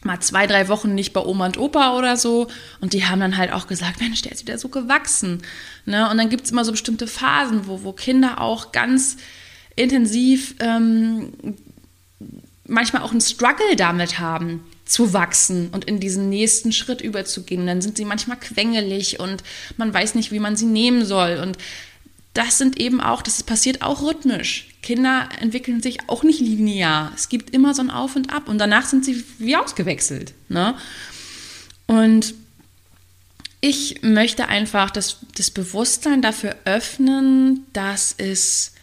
mal 0.03 0.19
zwei, 0.19 0.47
drei 0.47 0.67
Wochen 0.67 0.93
nicht 0.93 1.13
bei 1.13 1.21
Oma 1.21 1.47
und 1.47 1.57
Opa 1.57 1.97
oder 1.97 2.17
so. 2.17 2.47
Und 2.81 2.93
die 2.93 3.05
haben 3.05 3.19
dann 3.19 3.37
halt 3.37 3.51
auch 3.51 3.67
gesagt, 3.67 3.99
Mensch, 3.99 4.21
der 4.21 4.33
ist 4.33 4.41
wieder 4.41 4.57
so 4.57 4.69
gewachsen. 4.69 5.41
Ne? 5.85 6.09
Und 6.09 6.17
dann 6.17 6.29
gibt 6.29 6.45
es 6.45 6.51
immer 6.51 6.65
so 6.65 6.71
bestimmte 6.71 7.07
Phasen, 7.07 7.67
wo, 7.67 7.83
wo 7.83 7.93
Kinder 7.93 8.39
auch 8.41 8.71
ganz 8.71 9.17
intensiv 9.75 10.55
ähm, 10.59 11.33
manchmal 12.65 13.01
auch 13.01 13.11
einen 13.11 13.21
Struggle 13.21 13.75
damit 13.75 14.19
haben, 14.19 14.63
zu 14.85 15.13
wachsen 15.13 15.69
und 15.71 15.85
in 15.85 15.99
diesen 15.99 16.29
nächsten 16.29 16.71
Schritt 16.71 17.01
überzugehen. 17.01 17.65
Dann 17.65 17.81
sind 17.81 17.97
sie 17.97 18.05
manchmal 18.05 18.37
quengelig 18.39 19.19
und 19.19 19.43
man 19.77 19.93
weiß 19.93 20.15
nicht, 20.15 20.31
wie 20.31 20.39
man 20.39 20.55
sie 20.55 20.65
nehmen 20.65 21.05
soll. 21.05 21.39
Und 21.41 21.57
das 22.33 22.57
sind 22.57 22.79
eben 22.79 22.99
auch, 22.99 23.21
das 23.21 23.43
passiert 23.43 23.81
auch 23.81 24.01
rhythmisch. 24.01 24.69
Kinder 24.81 25.29
entwickeln 25.39 25.81
sich 25.81 26.09
auch 26.09 26.23
nicht 26.23 26.41
linear. 26.41 27.11
Es 27.15 27.29
gibt 27.29 27.51
immer 27.51 27.73
so 27.73 27.81
ein 27.81 27.91
Auf 27.91 28.15
und 28.15 28.33
Ab 28.33 28.49
und 28.49 28.57
danach 28.57 28.85
sind 28.85 29.05
sie 29.05 29.23
wie 29.37 29.55
ausgewechselt. 29.55 30.33
Ne? 30.49 30.75
Und 31.87 32.33
ich 33.61 34.01
möchte 34.01 34.49
einfach 34.49 34.91
das, 34.91 35.19
das 35.37 35.49
Bewusstsein 35.49 36.21
dafür 36.21 36.55
öffnen, 36.65 37.65
dass 37.71 38.13
es, 38.17 38.73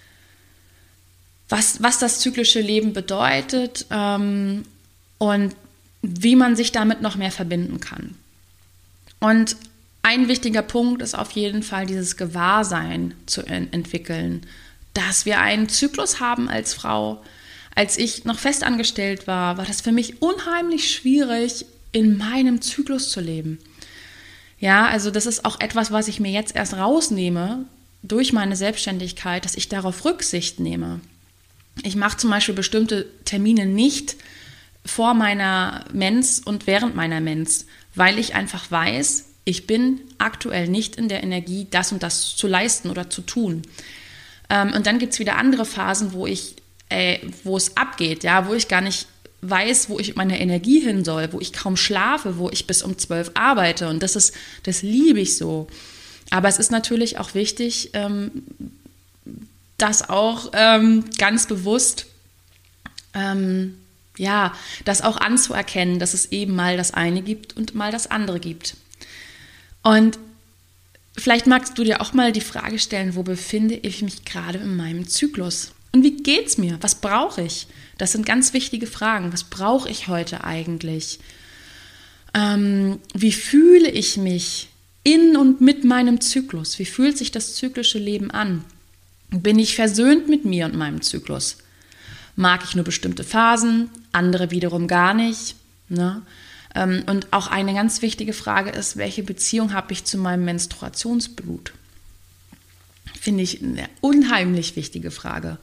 was, 1.51 1.83
was 1.83 1.99
das 1.99 2.21
zyklische 2.21 2.61
Leben 2.61 2.95
bedeutet 2.95 3.85
ähm, 3.91 4.63
und 5.19 5.55
wie 6.03 6.37
man 6.37 6.57
sich 6.57 6.73
damit 6.73 7.03
noch 7.03 7.17
mehr 7.17 7.31
verbinden 7.31 7.81
kann. 7.81 8.15
Und 9.19 9.57
ein 10.03 10.29
wichtiger 10.29 10.63
Punkt 10.63 11.03
ist 11.03 11.15
auf 11.15 11.33
jeden 11.33 11.63
Fall 11.63 11.87
dieses 11.87 12.17
Gewahrsein 12.17 13.15
zu 13.27 13.43
entwickeln, 13.43 14.47
dass 14.95 15.27
wir 15.27 15.41
einen 15.41 15.69
Zyklus 15.69 16.21
haben 16.21 16.49
als 16.49 16.75
Frau. 16.75 17.23
Als 17.75 17.99
ich 17.99 18.25
noch 18.25 18.39
festangestellt 18.39 19.27
war, 19.27 19.59
war 19.59 19.67
das 19.67 19.83
für 19.83 19.93
mich 19.93 20.23
unheimlich 20.23 20.93
schwierig, 20.93 21.67
in 21.93 22.17
meinem 22.17 22.61
Zyklus 22.63 23.11
zu 23.11 23.21
leben. 23.21 23.59
Ja, 24.59 24.87
also 24.87 25.11
das 25.11 25.27
ist 25.27 25.45
auch 25.45 25.61
etwas, 25.61 25.91
was 25.91 26.09
ich 26.09 26.21
mir 26.21 26.31
jetzt 26.31 26.55
erst 26.55 26.75
rausnehme 26.75 27.65
durch 28.03 28.33
meine 28.33 28.57
Selbstständigkeit, 28.57 29.45
dass 29.45 29.55
ich 29.55 29.69
darauf 29.69 30.05
Rücksicht 30.05 30.61
nehme. 30.61 31.01
Ich 31.83 31.97
mache 31.97 32.17
zum 32.17 32.31
Beispiel 32.31 32.55
bestimmte 32.55 33.07
Termine 33.25 33.67
nicht 33.67 34.17
vor 34.91 35.15
meiner 35.15 35.85
Mens 35.93 36.41
und 36.41 36.67
während 36.67 36.97
meiner 36.97 37.21
Mens, 37.21 37.67
weil 37.95 38.19
ich 38.19 38.35
einfach 38.35 38.71
weiß, 38.71 39.27
ich 39.45 39.67
bin 39.67 40.01
aktuell 40.19 40.69
nicht 40.69 40.97
in 40.97 41.09
der 41.09 41.23
Energie, 41.23 41.67
das 41.71 41.93
und 41.93 42.03
das 42.03 42.37
zu 42.37 42.47
leisten 42.47 42.91
oder 42.91 43.09
zu 43.09 43.23
tun. 43.23 43.63
Ähm, 44.49 44.73
und 44.75 44.87
dann 44.87 44.99
gibt 44.99 45.13
es 45.13 45.19
wieder 45.21 45.37
andere 45.37 45.65
Phasen, 45.65 46.13
wo 46.13 46.27
ich, 46.27 46.57
äh, 46.89 47.19
wo 47.45 47.57
es 47.57 47.77
abgeht, 47.77 48.25
ja, 48.25 48.49
wo 48.49 48.55
ich 48.55 48.69
gar 48.69 48.81
nicht 48.81 49.07
weiß, 49.43 49.89
wo 49.89 49.99
ich 49.99 50.09
mit 50.09 50.17
meiner 50.17 50.39
Energie 50.39 50.81
hin 50.81 51.05
soll, 51.05 51.33
wo 51.33 51.41
ich 51.41 51.53
kaum 51.53 51.77
schlafe, 51.77 52.37
wo 52.37 52.51
ich 52.51 52.67
bis 52.67 52.83
um 52.83 52.99
zwölf 52.99 53.31
arbeite. 53.35 53.89
Und 53.89 54.03
das 54.03 54.17
ist, 54.17 54.35
das 54.65 54.83
liebe 54.83 55.21
ich 55.21 55.37
so. 55.37 55.69
Aber 56.31 56.49
es 56.49 56.59
ist 56.59 56.71
natürlich 56.71 57.19
auch 57.19 57.35
wichtig, 57.35 57.91
ähm, 57.95 58.31
das 59.79 60.09
auch 60.09 60.51
ähm, 60.53 61.05
ganz 61.17 61.47
bewusst, 61.47 62.07
ähm, 63.15 63.80
ja, 64.21 64.53
das 64.85 65.01
auch 65.01 65.17
anzuerkennen, 65.17 65.99
dass 65.99 66.13
es 66.13 66.31
eben 66.31 66.55
mal 66.55 66.77
das 66.77 66.93
eine 66.93 67.23
gibt 67.23 67.57
und 67.57 67.75
mal 67.75 67.91
das 67.91 68.11
andere 68.11 68.39
gibt. 68.39 68.77
Und 69.83 70.19
vielleicht 71.17 71.47
magst 71.47 71.79
du 71.79 71.85
dir 71.85 72.03
auch 72.03 72.13
mal 72.13 72.31
die 72.31 72.43
Frage 72.43 72.79
stellen, 72.79 73.17
wo 73.17 73.23
befinde 73.23 73.75
ich 73.77 74.03
mich 74.03 74.27
gerade 74.27 74.59
in 74.59 74.77
meinem 74.77 75.09
Zyklus? 75.09 75.73
Und 75.93 76.05
wie 76.05 76.19
geht's 76.19 76.59
mir? 76.59 76.77
Was 76.83 76.97
brauche 76.97 77.41
ich? 77.41 77.67
Das 77.97 78.13
sind 78.13 78.27
ganz 78.27 78.53
wichtige 78.53 78.87
Fragen. 78.87 79.33
Was 79.33 79.45
brauche 79.45 79.89
ich 79.89 80.07
heute 80.07 80.45
eigentlich? 80.45 81.19
Ähm, 82.35 82.99
wie 83.15 83.33
fühle 83.33 83.91
ich 83.91 84.19
mich 84.19 84.69
in 85.03 85.35
und 85.35 85.63
mit 85.63 85.83
meinem 85.83 86.21
Zyklus? 86.21 86.79
Wie 86.79 86.85
fühlt 86.85 87.17
sich 87.17 87.31
das 87.31 87.55
zyklische 87.55 87.99
Leben 87.99 88.31
an? 88.31 88.67
Bin 89.31 89.59
ich 89.59 89.77
versöhnt 89.77 90.29
mit 90.29 90.45
mir 90.45 90.67
und 90.67 90.77
meinem 90.77 91.01
Zyklus? 91.01 91.57
Mag 92.37 92.65
ich 92.65 92.75
nur 92.75 92.85
bestimmte 92.85 93.25
Phasen, 93.25 93.89
andere 94.13 94.51
wiederum 94.51 94.89
gar 94.89 95.15
nicht? 95.15 95.57
Ne? 95.89 96.23
Ähm, 96.75 97.05
und 97.07 97.33
auch 97.33 97.49
eine 97.49 97.75
ganz 97.75 98.03
wichtige 98.03 98.33
Frage 98.33 98.71
ist, 98.71 98.97
welche 98.97 99.23
Beziehung 99.23 99.73
habe 99.73 99.93
ich 99.93 100.05
zu 100.05 100.19
meinem 100.19 100.45
Menstruationsblut? 100.45 101.73
Finde 103.21 103.43
ich 103.43 103.63
eine 103.63 103.89
unheimlich 104.01 104.77
wichtige 104.77 105.11
Frage. 105.11 105.59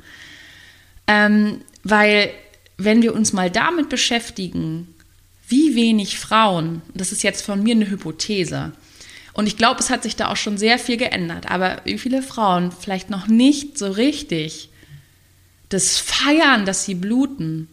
Ähm, 1.07 1.61
weil 1.83 2.29
wenn 2.77 3.01
wir 3.01 3.15
uns 3.15 3.33
mal 3.33 3.49
damit 3.49 3.89
beschäftigen, 3.89 4.93
wie 5.47 5.75
wenig 5.75 6.19
Frauen, 6.19 6.81
das 6.93 7.11
ist 7.11 7.23
jetzt 7.23 7.43
von 7.43 7.63
mir 7.63 7.73
eine 7.73 7.89
Hypothese, 7.89 8.73
und 9.37 9.45
ich 9.45 9.55
glaube, 9.55 9.79
es 9.79 9.91
hat 9.91 10.01
sich 10.01 10.15
da 10.15 10.31
auch 10.31 10.35
schon 10.35 10.57
sehr 10.57 10.79
viel 10.79 10.97
geändert, 10.97 11.51
aber 11.51 11.81
wie 11.83 11.99
viele 11.99 12.23
Frauen 12.23 12.71
vielleicht 12.71 13.11
noch 13.11 13.27
nicht 13.27 13.77
so 13.77 13.91
richtig 13.91 14.69
das 15.69 15.99
feiern, 15.99 16.65
dass 16.65 16.85
sie 16.85 16.95
bluten, 16.95 17.67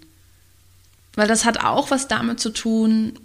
weil 1.15 1.29
das 1.29 1.45
hat 1.45 1.63
auch 1.63 1.91
was 1.91 2.09
damit 2.09 2.41
zu 2.41 2.51
tun, 2.51 3.19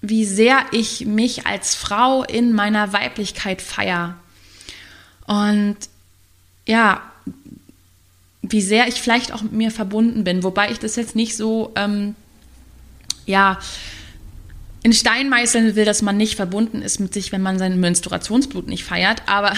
wie 0.00 0.24
sehr 0.24 0.64
ich 0.72 1.04
mich 1.04 1.46
als 1.46 1.74
Frau 1.74 2.24
in 2.24 2.52
meiner 2.52 2.92
Weiblichkeit 2.92 3.60
feiere. 3.60 4.16
Und 5.26 5.76
ja, 6.66 7.02
wie 8.42 8.62
sehr 8.62 8.88
ich 8.88 9.00
vielleicht 9.00 9.32
auch 9.32 9.42
mit 9.42 9.52
mir 9.52 9.70
verbunden 9.70 10.24
bin, 10.24 10.42
wobei 10.42 10.70
ich 10.70 10.78
das 10.78 10.96
jetzt 10.96 11.14
nicht 11.14 11.36
so, 11.36 11.72
ähm, 11.76 12.14
ja, 13.26 13.58
in 14.82 14.92
Stein 14.94 15.28
meißeln 15.28 15.76
will, 15.76 15.84
dass 15.84 16.00
man 16.00 16.16
nicht 16.16 16.36
verbunden 16.36 16.80
ist 16.80 17.00
mit 17.00 17.12
sich, 17.12 17.32
wenn 17.32 17.42
man 17.42 17.58
sein 17.58 17.78
Menstruationsblut 17.80 18.66
nicht 18.66 18.84
feiert. 18.84 19.22
Aber 19.26 19.52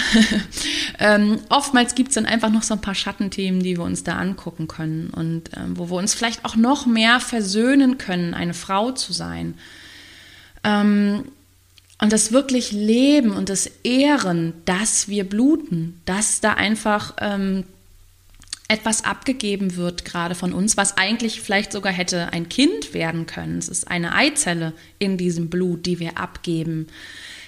ähm, 0.99 1.39
oftmals 1.49 1.95
gibt 1.95 2.09
es 2.09 2.17
dann 2.17 2.27
einfach 2.27 2.51
noch 2.51 2.65
so 2.65 2.75
ein 2.75 2.81
paar 2.81 2.97
Schattenthemen, 2.97 3.63
die 3.63 3.77
wir 3.77 3.85
uns 3.85 4.03
da 4.03 4.17
angucken 4.17 4.67
können 4.67 5.11
und 5.11 5.51
ähm, 5.57 5.79
wo 5.79 5.91
wir 5.91 5.97
uns 5.97 6.15
vielleicht 6.15 6.45
auch 6.45 6.57
noch 6.57 6.87
mehr 6.87 7.21
versöhnen 7.21 7.99
können, 7.99 8.35
eine 8.35 8.55
Frau 8.55 8.91
zu 8.91 9.13
sein. 9.13 9.55
Ähm, 10.65 11.25
und 12.01 12.13
das 12.13 12.33
wirklich 12.33 12.73
leben 12.73 13.31
und 13.31 13.49
das 13.49 13.67
ehren, 13.85 14.55
dass 14.65 15.07
wir 15.07 15.23
bluten, 15.23 16.01
dass 16.05 16.41
da 16.41 16.55
einfach 16.55 17.15
ähm, 17.21 17.63
etwas 18.73 19.05
abgegeben 19.05 19.77
wird 19.77 20.07
gerade 20.07 20.35
von 20.35 20.55
uns, 20.55 20.79
was 20.79 20.97
eigentlich 20.97 21.43
vielleicht 21.43 21.73
sogar 21.73 21.93
hätte 21.93 22.33
ein 22.33 22.49
Kind 22.49 22.95
werden 22.95 23.27
können. 23.27 23.59
Es 23.59 23.69
ist 23.69 23.87
eine 23.87 24.15
Eizelle 24.15 24.73
in 24.99 25.19
diesem 25.19 25.51
Blut, 25.51 25.85
die 25.85 25.99
wir 25.99 26.17
abgeben. 26.17 26.87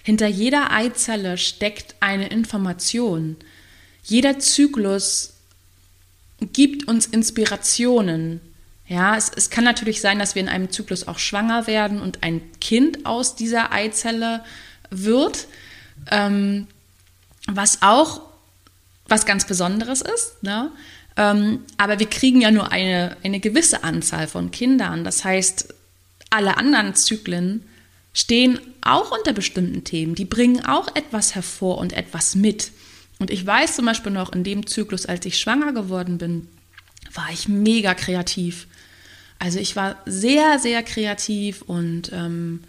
Hinter 0.02 0.26
jeder 0.26 0.70
Eizelle 0.70 1.38
steckt 1.38 1.94
eine 2.00 2.28
Information. 2.28 3.36
Jeder 4.02 4.38
Zyklus 4.38 5.32
gibt 6.52 6.86
uns 6.88 7.06
Inspirationen. 7.06 8.42
Ja, 8.86 9.16
es, 9.16 9.32
es 9.34 9.48
kann 9.48 9.64
natürlich 9.64 10.02
sein, 10.02 10.18
dass 10.18 10.34
wir 10.34 10.42
in 10.42 10.50
einem 10.50 10.70
Zyklus 10.70 11.08
auch 11.08 11.18
schwanger 11.18 11.66
werden 11.66 12.02
und 12.02 12.22
ein 12.22 12.42
Kind 12.60 13.06
aus 13.06 13.34
dieser 13.34 13.72
Eizelle 13.72 14.44
wird, 14.90 15.46
ähm, 16.10 16.66
was 17.46 17.80
auch 17.80 18.20
was 19.08 19.24
ganz 19.24 19.46
Besonderes 19.46 20.02
ist. 20.02 20.42
Ne? 20.42 20.70
Ähm, 21.16 21.60
aber 21.76 21.98
wir 21.98 22.08
kriegen 22.08 22.40
ja 22.40 22.50
nur 22.50 22.72
eine, 22.72 23.16
eine 23.22 23.40
gewisse 23.40 23.84
Anzahl 23.84 24.26
von 24.26 24.50
Kindern. 24.50 25.04
Das 25.04 25.24
heißt, 25.24 25.72
alle 26.30 26.56
anderen 26.56 26.94
Zyklen 26.94 27.62
stehen 28.12 28.58
auch 28.80 29.10
unter 29.16 29.32
bestimmten 29.32 29.84
Themen. 29.84 30.14
Die 30.14 30.24
bringen 30.24 30.64
auch 30.64 30.94
etwas 30.94 31.34
hervor 31.34 31.78
und 31.78 31.92
etwas 31.92 32.34
mit. 32.34 32.72
Und 33.18 33.30
ich 33.30 33.46
weiß 33.46 33.76
zum 33.76 33.86
Beispiel 33.86 34.12
noch, 34.12 34.32
in 34.32 34.44
dem 34.44 34.66
Zyklus, 34.66 35.06
als 35.06 35.24
ich 35.26 35.38
schwanger 35.38 35.72
geworden 35.72 36.18
bin, 36.18 36.48
war 37.12 37.28
ich 37.32 37.48
mega 37.48 37.94
kreativ. 37.94 38.66
Also 39.38 39.58
ich 39.58 39.76
war 39.76 39.96
sehr, 40.06 40.58
sehr 40.58 40.82
kreativ 40.82 41.62
und 41.62 42.10
ähm, 42.12 42.64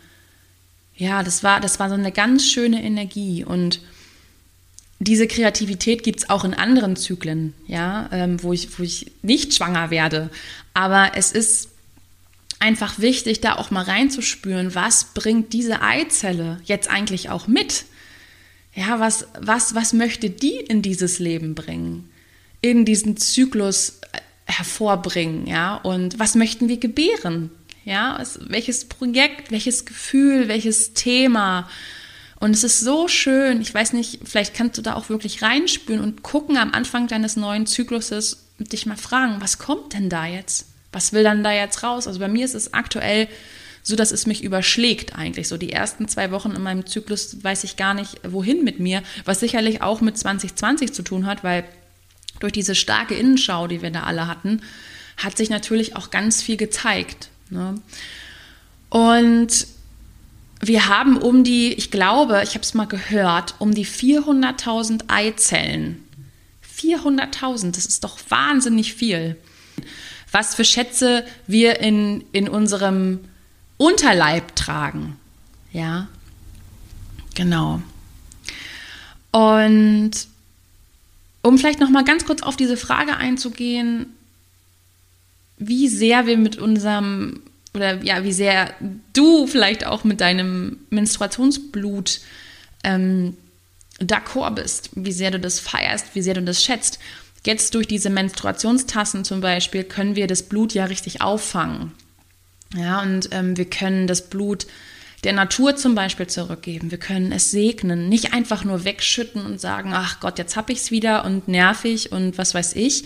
ja, 0.98 1.24
das 1.24 1.44
war, 1.44 1.60
das 1.60 1.80
war 1.80 1.90
so 1.90 1.96
eine 1.96 2.12
ganz 2.12 2.46
schöne 2.46 2.84
Energie. 2.84 3.44
Und 3.44 3.82
diese 5.00 5.28
Kreativität 5.28 6.04
gibt 6.04 6.20
es 6.20 6.30
auch 6.30 6.46
in 6.46 6.54
anderen 6.54 6.96
Zyklen, 6.96 7.54
ja, 7.68 8.10
ähm, 8.12 8.42
wo, 8.42 8.54
ich, 8.54 8.80
wo 8.80 8.84
ich 8.84 9.12
nicht 9.22 9.54
schwanger 9.54 9.90
werde. 9.90 10.30
Aber 10.74 11.12
es 11.16 11.32
ist 11.32 11.70
einfach 12.60 13.00
wichtig, 13.00 13.42
da 13.42 13.56
auch 13.56 13.72
mal 13.72 13.84
reinzuspüren, 13.84 14.74
was 14.74 15.14
bringt 15.14 15.54
diese 15.54 15.82
Eizelle 15.82 16.62
jetzt 16.64 16.90
eigentlich 16.90 17.30
auch 17.30 17.48
mit? 17.48 17.86
Ja, 18.74 19.00
was, 19.00 19.28
was, 19.40 19.76
was 19.76 19.94
möchte 19.94 20.30
die 20.30 20.56
in 20.56 20.82
dieses 20.82 21.20
Leben 21.20 21.56
bringen? 21.56 22.10
In 22.62 22.86
diesen 22.86 23.18
Zyklus 23.18 24.00
äh, 24.12 24.20
hervorbringen, 24.46 25.46
ja? 25.48 25.76
Und 25.76 26.20
was 26.20 26.36
möchten 26.36 26.68
wir 26.68 26.78
gebären? 26.78 27.52
Ja, 27.84 28.22
welches 28.48 28.86
Projekt, 28.86 29.52
welches 29.52 29.86
Gefühl, 29.86 30.48
welches 30.48 30.94
Thema? 30.94 31.70
Und 32.40 32.52
es 32.52 32.64
ist 32.64 32.82
so 32.82 33.08
schön, 33.08 33.62
ich 33.62 33.74
weiß 33.74 33.94
nicht, 33.94 34.20
vielleicht 34.26 34.54
kannst 34.54 34.78
du 34.78 34.82
da 34.82 34.96
auch 34.96 35.10
wirklich 35.10 35.42
reinspüren 35.42 36.02
und 36.02 36.22
gucken 36.22 36.58
am 36.58 36.74
Anfang 36.74 37.08
deines 37.08 37.36
neuen 37.36 37.66
Zykluses 37.66 38.48
und 38.60 38.72
dich 38.74 38.86
mal 38.86 38.98
fragen, 38.98 39.38
was 39.40 39.58
kommt 39.58 39.94
denn 39.94 40.10
da 40.10 40.26
jetzt? 40.26 40.68
Was 40.92 41.14
will 41.14 41.24
dann 41.24 41.44
da 41.44 41.52
jetzt 41.52 41.84
raus? 41.84 42.08
Also 42.08 42.20
bei 42.20 42.28
mir 42.28 42.46
ist 42.46 42.56
es 42.56 42.74
aktuell 42.74 43.28
so, 43.84 43.96
dass 43.96 44.12
es 44.12 44.26
mich 44.26 44.44
überschlägt 44.44 45.16
eigentlich. 45.16 45.48
So 45.48 45.58
die 45.58 45.72
ersten 45.72 46.08
zwei 46.08 46.32
Wochen 46.32 46.52
in 46.52 46.62
meinem 46.62 46.86
Zyklus 46.86 47.44
weiß 47.44 47.64
ich 47.64 47.78
gar 47.78 47.94
nicht, 47.94 48.20
wohin 48.28 48.64
mit 48.64 48.80
mir, 48.80 49.04
was 49.26 49.40
sicherlich 49.40 49.82
auch 49.82 50.02
mit 50.02 50.18
2020 50.18 50.92
zu 50.92 51.04
tun 51.04 51.26
hat, 51.26 51.44
weil 51.44 51.64
durch 52.40 52.52
diese 52.52 52.76
starke 52.76 53.16
Innenschau, 53.16 53.68
die 53.68 53.82
wir 53.82 53.92
da 53.92 54.04
alle 54.04 54.28
hatten, 54.28 54.62
hat 55.18 55.38
sich 55.38 55.50
natürlich 55.50 55.96
auch 55.96 56.10
ganz 56.10 56.42
viel 56.42 56.58
gezeigt. 56.58 57.30
Ne? 57.50 57.76
Und 58.90 59.68
wir 60.68 60.88
haben 60.88 61.18
um 61.18 61.44
die, 61.44 61.74
ich 61.74 61.92
glaube, 61.92 62.42
ich 62.44 62.52
habe 62.52 62.62
es 62.62 62.74
mal 62.74 62.88
gehört, 62.88 63.56
um 63.60 63.74
die 63.74 63.86
400.000 63.86 65.04
Eizellen. 65.08 66.04
400.000, 66.78 67.76
das 67.76 67.86
ist 67.86 68.04
doch 68.04 68.18
wahnsinnig 68.30 68.94
viel. 68.94 69.38
Was 70.32 70.56
für 70.56 70.66
Schätze 70.66 71.26
wir 71.48 71.80
in, 71.80 72.24
in 72.32 72.50
unserem 72.50 73.20
Unterleib 73.78 74.56
tragen. 74.56 75.18
Ja, 75.72 76.08
genau. 77.36 77.82
Und 79.32 80.12
um 81.42 81.58
vielleicht 81.58 81.80
noch 81.80 81.90
mal 81.90 82.04
ganz 82.04 82.26
kurz 82.26 82.42
auf 82.42 82.56
diese 82.56 82.78
Frage 82.78 83.18
einzugehen, 83.18 84.08
wie 85.58 85.88
sehr 85.88 86.26
wir 86.26 86.38
mit 86.38 86.58
unserem 86.58 87.42
oder 87.76 88.04
ja, 88.04 88.24
wie 88.24 88.34
sehr 88.34 88.74
du 89.14 89.48
vielleicht 89.48 89.86
auch 89.86 90.04
mit 90.04 90.22
deinem 90.22 90.78
Menstruationsblut 90.90 92.22
ähm, 92.84 93.36
d'accord 94.00 94.56
bist, 94.56 94.90
wie 94.96 95.12
sehr 95.12 95.32
du 95.32 95.40
das 95.40 95.60
feierst, 95.60 96.16
wie 96.16 96.22
sehr 96.22 96.34
du 96.34 96.44
das 96.44 96.64
schätzt. 96.64 97.00
Jetzt 97.46 97.76
durch 97.76 97.88
diese 97.88 98.10
Menstruationstassen 98.10 99.24
zum 99.24 99.42
Beispiel 99.42 99.84
können 99.84 100.16
wir 100.16 100.28
das 100.28 100.44
Blut 100.44 100.74
ja 100.74 100.86
richtig 100.86 101.22
auffangen. 101.22 101.92
Ja, 102.76 103.02
und 103.02 103.30
ähm, 103.32 103.56
wir 103.56 103.66
können 103.66 104.08
das 104.08 104.30
Blut 104.30 104.66
der 105.24 105.34
Natur 105.34 105.76
zum 105.76 105.96
Beispiel 105.96 106.28
zurückgeben. 106.28 106.92
Wir 106.92 106.98
können 106.98 107.32
es 107.32 107.52
segnen, 107.52 108.10
nicht 108.10 108.34
einfach 108.34 108.64
nur 108.64 108.84
wegschütten 108.84 109.46
und 109.46 109.62
sagen, 109.62 109.92
ach 109.94 110.20
Gott, 110.20 110.38
jetzt 110.38 110.56
hab 110.56 110.70
ich's 110.70 110.92
wieder 110.92 111.26
und 111.26 111.48
nervig 111.48 112.12
und 112.12 112.38
was 112.38 112.54
weiß 112.54 112.76
ich, 112.76 113.06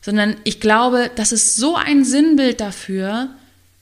sondern 0.00 0.36
ich 0.44 0.60
glaube, 0.60 1.10
das 1.14 1.32
ist 1.32 1.56
so 1.56 1.76
ein 1.76 2.04
Sinnbild 2.04 2.60
dafür, 2.60 3.30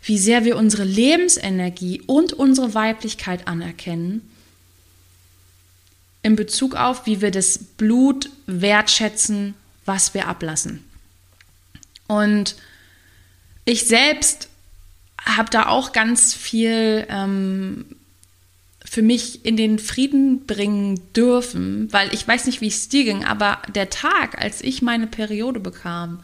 wie 0.07 0.19
sehr 0.19 0.45
wir 0.45 0.57
unsere 0.57 0.85
Lebensenergie 0.85 2.01
und 2.07 2.33
unsere 2.33 2.75
Weiblichkeit 2.75 3.49
anerkennen, 3.49 4.23
in 6.23 6.37
Bezug 6.37 6.77
auf, 6.77 7.07
wie 7.07 7.21
wir 7.21 7.33
das 7.33 7.59
Blut 7.59 8.31
wertschätzen, 8.47 9.55
was 9.85 10.15
wir 10.15 10.29
ablassen. 10.29 10.85
Und 12.07 12.55
ich 13.65 13.87
selbst 13.87 14.49
habe 15.25 15.51
da 15.51 15.67
auch 15.67 15.93
ganz 15.93 16.35
viel 16.35 17.05
ähm, 17.09 17.85
für 18.85 19.03
mich 19.03 19.45
in 19.45 19.57
den 19.57 19.81
Frieden 19.81 20.47
bringen 20.47 21.01
dürfen, 21.15 21.93
weil 21.93 22.15
ich 22.15 22.27
weiß 22.27 22.47
nicht, 22.47 22.61
wie 22.61 22.69
es 22.69 22.89
dir 22.89 23.03
ging, 23.03 23.25
aber 23.25 23.61
der 23.75 23.91
Tag, 23.91 24.41
als 24.41 24.61
ich 24.61 24.83
meine 24.83 25.09
Periode 25.09 25.59
bekam, 25.59 26.21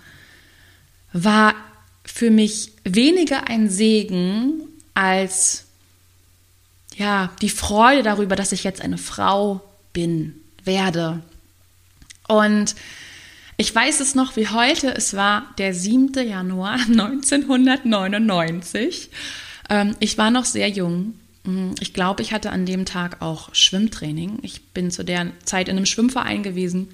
war 1.12 1.56
für 2.04 2.30
mich 2.30 2.72
weniger 2.84 3.48
ein 3.48 3.70
Segen 3.70 4.62
als 4.94 5.64
ja, 6.96 7.32
die 7.40 7.48
Freude 7.48 8.02
darüber, 8.02 8.36
dass 8.36 8.52
ich 8.52 8.64
jetzt 8.64 8.82
eine 8.82 8.98
Frau 8.98 9.62
bin, 9.92 10.34
werde. 10.64 11.22
Und 12.28 12.74
ich 13.56 13.74
weiß 13.74 14.00
es 14.00 14.14
noch 14.14 14.36
wie 14.36 14.48
heute, 14.48 14.94
es 14.94 15.14
war 15.14 15.52
der 15.58 15.74
7. 15.74 16.12
Januar 16.26 16.74
1999. 16.88 19.10
Ähm, 19.70 19.96
ich 20.00 20.18
war 20.18 20.30
noch 20.30 20.44
sehr 20.44 20.68
jung. 20.68 21.14
Mm, 21.44 21.72
ich 21.80 21.92
glaube, 21.92 22.22
ich 22.22 22.32
hatte 22.32 22.50
an 22.50 22.66
dem 22.66 22.84
Tag 22.84 23.22
auch 23.22 23.54
Schwimmtraining. 23.54 24.38
Ich 24.42 24.62
bin 24.68 24.90
zu 24.90 25.04
der 25.04 25.32
Zeit 25.44 25.68
in 25.68 25.76
einem 25.76 25.86
Schwimmverein 25.86 26.42
gewesen 26.42 26.88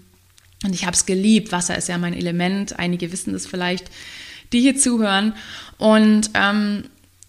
und 0.64 0.74
ich 0.74 0.84
habe 0.84 0.94
es 0.94 1.06
geliebt. 1.06 1.52
Wasser 1.52 1.76
ist 1.76 1.88
ja 1.88 1.98
mein 1.98 2.14
Element. 2.14 2.78
Einige 2.78 3.12
wissen 3.12 3.32
das 3.32 3.46
vielleicht, 3.46 3.90
die 4.52 4.60
hier 4.60 4.76
zuhören. 4.76 5.34
Und 5.78 6.30
ähm, 6.34 6.84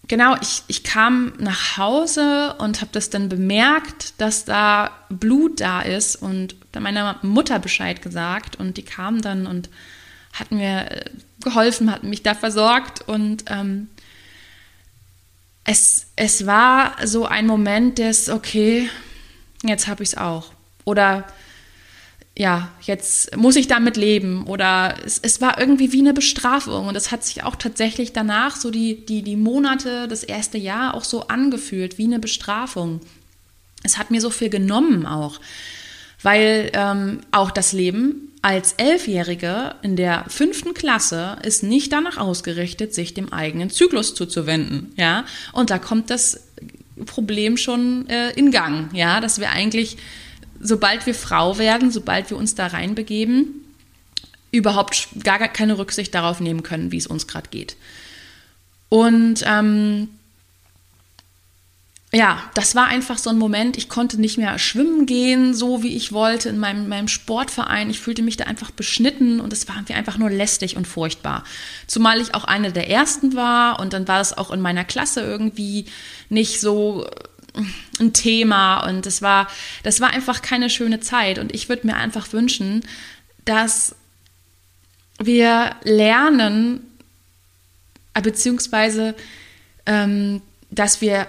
genau, 0.08 0.36
ich, 0.40 0.62
ich 0.66 0.84
kam 0.84 1.32
nach 1.38 1.76
Hause 1.76 2.54
und 2.58 2.80
habe 2.80 2.90
das 2.92 3.10
dann 3.10 3.28
bemerkt, 3.28 4.14
dass 4.18 4.44
da 4.44 4.90
Blut 5.08 5.60
da 5.60 5.82
ist 5.82 6.16
und 6.16 6.56
dann 6.72 6.82
meiner 6.82 7.18
Mutter 7.22 7.58
Bescheid 7.58 8.02
gesagt 8.02 8.56
und 8.56 8.76
die 8.76 8.84
kam 8.84 9.22
dann 9.22 9.46
und 9.46 9.70
hat 10.32 10.52
mir 10.52 10.90
äh, 10.90 11.04
geholfen, 11.42 11.90
hat 11.90 12.02
mich 12.02 12.22
da 12.22 12.34
versorgt 12.34 13.06
und 13.08 13.44
ähm, 13.48 13.88
es, 15.64 16.06
es 16.16 16.46
war 16.46 16.96
so 17.04 17.26
ein 17.26 17.46
Moment 17.46 17.98
des, 17.98 18.28
okay, 18.28 18.90
jetzt 19.62 19.86
habe 19.86 20.02
ich 20.02 20.10
es 20.10 20.16
auch. 20.16 20.52
Oder 20.84 21.26
ja, 22.40 22.70
jetzt 22.80 23.36
muss 23.36 23.56
ich 23.56 23.68
damit 23.68 23.98
leben. 23.98 24.46
Oder 24.46 24.94
es, 25.04 25.18
es 25.22 25.42
war 25.42 25.60
irgendwie 25.60 25.92
wie 25.92 25.98
eine 25.98 26.14
Bestrafung. 26.14 26.88
Und 26.88 26.96
es 26.96 27.10
hat 27.10 27.22
sich 27.22 27.44
auch 27.44 27.54
tatsächlich 27.54 28.14
danach, 28.14 28.56
so 28.56 28.70
die, 28.70 29.04
die, 29.04 29.20
die 29.20 29.36
Monate, 29.36 30.08
das 30.08 30.24
erste 30.24 30.56
Jahr 30.56 30.94
auch 30.94 31.04
so 31.04 31.28
angefühlt, 31.28 31.98
wie 31.98 32.04
eine 32.04 32.18
Bestrafung. 32.18 33.00
Es 33.82 33.98
hat 33.98 34.10
mir 34.10 34.22
so 34.22 34.30
viel 34.30 34.48
genommen 34.48 35.06
auch 35.06 35.38
weil 36.22 36.70
ähm, 36.74 37.20
auch 37.30 37.50
das 37.50 37.72
Leben 37.72 38.32
als 38.42 38.74
Elfjährige 38.74 39.74
in 39.82 39.96
der 39.96 40.24
fünften 40.28 40.74
Klasse 40.74 41.36
ist 41.42 41.62
nicht 41.62 41.92
danach 41.92 42.16
ausgerichtet, 42.16 42.94
sich 42.94 43.14
dem 43.14 43.32
eigenen 43.32 43.70
Zyklus 43.70 44.14
zuzuwenden, 44.14 44.92
ja. 44.96 45.24
Und 45.52 45.70
da 45.70 45.78
kommt 45.78 46.10
das 46.10 46.46
Problem 47.06 47.56
schon 47.56 48.08
äh, 48.08 48.30
in 48.32 48.50
Gang, 48.50 48.94
ja, 48.94 49.20
dass 49.20 49.40
wir 49.40 49.50
eigentlich, 49.50 49.96
sobald 50.60 51.06
wir 51.06 51.14
Frau 51.14 51.58
werden, 51.58 51.90
sobald 51.90 52.30
wir 52.30 52.36
uns 52.36 52.54
da 52.54 52.68
reinbegeben, 52.68 53.64
überhaupt 54.52 55.08
gar 55.22 55.38
keine 55.48 55.78
Rücksicht 55.78 56.14
darauf 56.14 56.40
nehmen 56.40 56.62
können, 56.62 56.92
wie 56.92 56.98
es 56.98 57.06
uns 57.06 57.26
gerade 57.26 57.48
geht. 57.50 57.76
Und 58.88 59.44
ähm, 59.46 60.08
ja, 62.12 62.42
das 62.54 62.74
war 62.74 62.86
einfach 62.86 63.18
so 63.18 63.30
ein 63.30 63.38
Moment, 63.38 63.78
ich 63.78 63.88
konnte 63.88 64.20
nicht 64.20 64.36
mehr 64.36 64.58
schwimmen 64.58 65.06
gehen, 65.06 65.54
so 65.54 65.84
wie 65.84 65.94
ich 65.94 66.12
wollte 66.12 66.48
in 66.48 66.58
meinem, 66.58 66.88
meinem 66.88 67.06
Sportverein. 67.06 67.88
Ich 67.88 68.00
fühlte 68.00 68.22
mich 68.22 68.36
da 68.36 68.44
einfach 68.46 68.72
beschnitten 68.72 69.40
und 69.40 69.52
es 69.52 69.68
war 69.68 69.76
einfach 69.76 70.18
nur 70.18 70.28
lästig 70.28 70.76
und 70.76 70.88
furchtbar. 70.88 71.44
Zumal 71.86 72.20
ich 72.20 72.34
auch 72.34 72.42
eine 72.42 72.72
der 72.72 72.90
ersten 72.90 73.36
war 73.36 73.78
und 73.78 73.92
dann 73.92 74.08
war 74.08 74.18
das 74.18 74.36
auch 74.36 74.50
in 74.50 74.60
meiner 74.60 74.84
Klasse 74.84 75.20
irgendwie 75.20 75.84
nicht 76.28 76.60
so 76.60 77.08
ein 77.98 78.12
Thema 78.12 78.88
und 78.88 79.06
es 79.06 79.22
war, 79.22 79.48
das 79.82 80.00
war 80.00 80.10
einfach 80.10 80.42
keine 80.42 80.70
schöne 80.70 81.00
Zeit 81.00 81.38
und 81.38 81.54
ich 81.54 81.68
würde 81.68 81.86
mir 81.86 81.96
einfach 81.96 82.32
wünschen, 82.32 82.84
dass 83.44 83.94
wir 85.18 85.76
lernen, 85.82 86.80
äh, 88.14 88.22
beziehungsweise 88.22 89.14
ähm, 89.86 90.42
dass 90.70 91.00
wir 91.00 91.26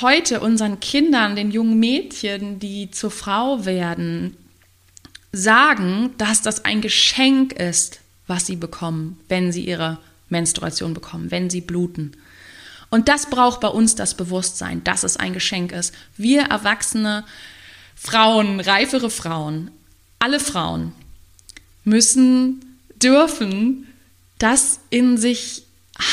heute 0.00 0.40
unseren 0.40 0.80
Kindern, 0.80 1.36
den 1.36 1.50
jungen 1.50 1.78
Mädchen, 1.78 2.58
die 2.58 2.90
zur 2.90 3.10
Frau 3.10 3.64
werden, 3.64 4.36
sagen, 5.32 6.14
dass 6.16 6.42
das 6.42 6.64
ein 6.64 6.80
Geschenk 6.80 7.52
ist, 7.52 8.00
was 8.26 8.46
sie 8.46 8.56
bekommen, 8.56 9.20
wenn 9.28 9.52
sie 9.52 9.64
ihre 9.64 9.98
Menstruation 10.28 10.94
bekommen, 10.94 11.30
wenn 11.30 11.50
sie 11.50 11.60
bluten. 11.60 12.12
Und 12.94 13.08
das 13.08 13.26
braucht 13.26 13.58
bei 13.58 13.66
uns 13.66 13.96
das 13.96 14.14
Bewusstsein, 14.14 14.84
dass 14.84 15.02
es 15.02 15.16
ein 15.16 15.32
Geschenk 15.32 15.72
ist. 15.72 15.92
Wir 16.16 16.42
erwachsene 16.42 17.24
Frauen, 17.96 18.60
reifere 18.60 19.10
Frauen, 19.10 19.72
alle 20.20 20.38
Frauen 20.38 20.92
müssen, 21.82 22.78
dürfen 23.02 23.88
das 24.38 24.78
in 24.90 25.18
sich 25.18 25.64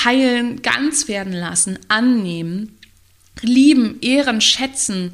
heilen, 0.04 0.64
ganz 0.64 1.08
werden 1.08 1.34
lassen, 1.34 1.78
annehmen 1.88 2.76
lieben, 3.42 4.02
ehren, 4.02 4.42
schätzen 4.42 5.14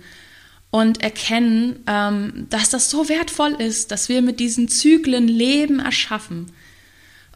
und 0.71 1.03
erkennen, 1.03 1.83
ähm, 1.85 2.47
dass 2.49 2.69
das 2.69 2.89
so 2.89 3.09
wertvoll 3.09 3.55
ist, 3.59 3.91
dass 3.91 4.07
wir 4.07 4.21
mit 4.21 4.39
diesen 4.39 4.69
Zyklen 4.69 5.27
Leben 5.27 5.79
erschaffen 5.79 6.49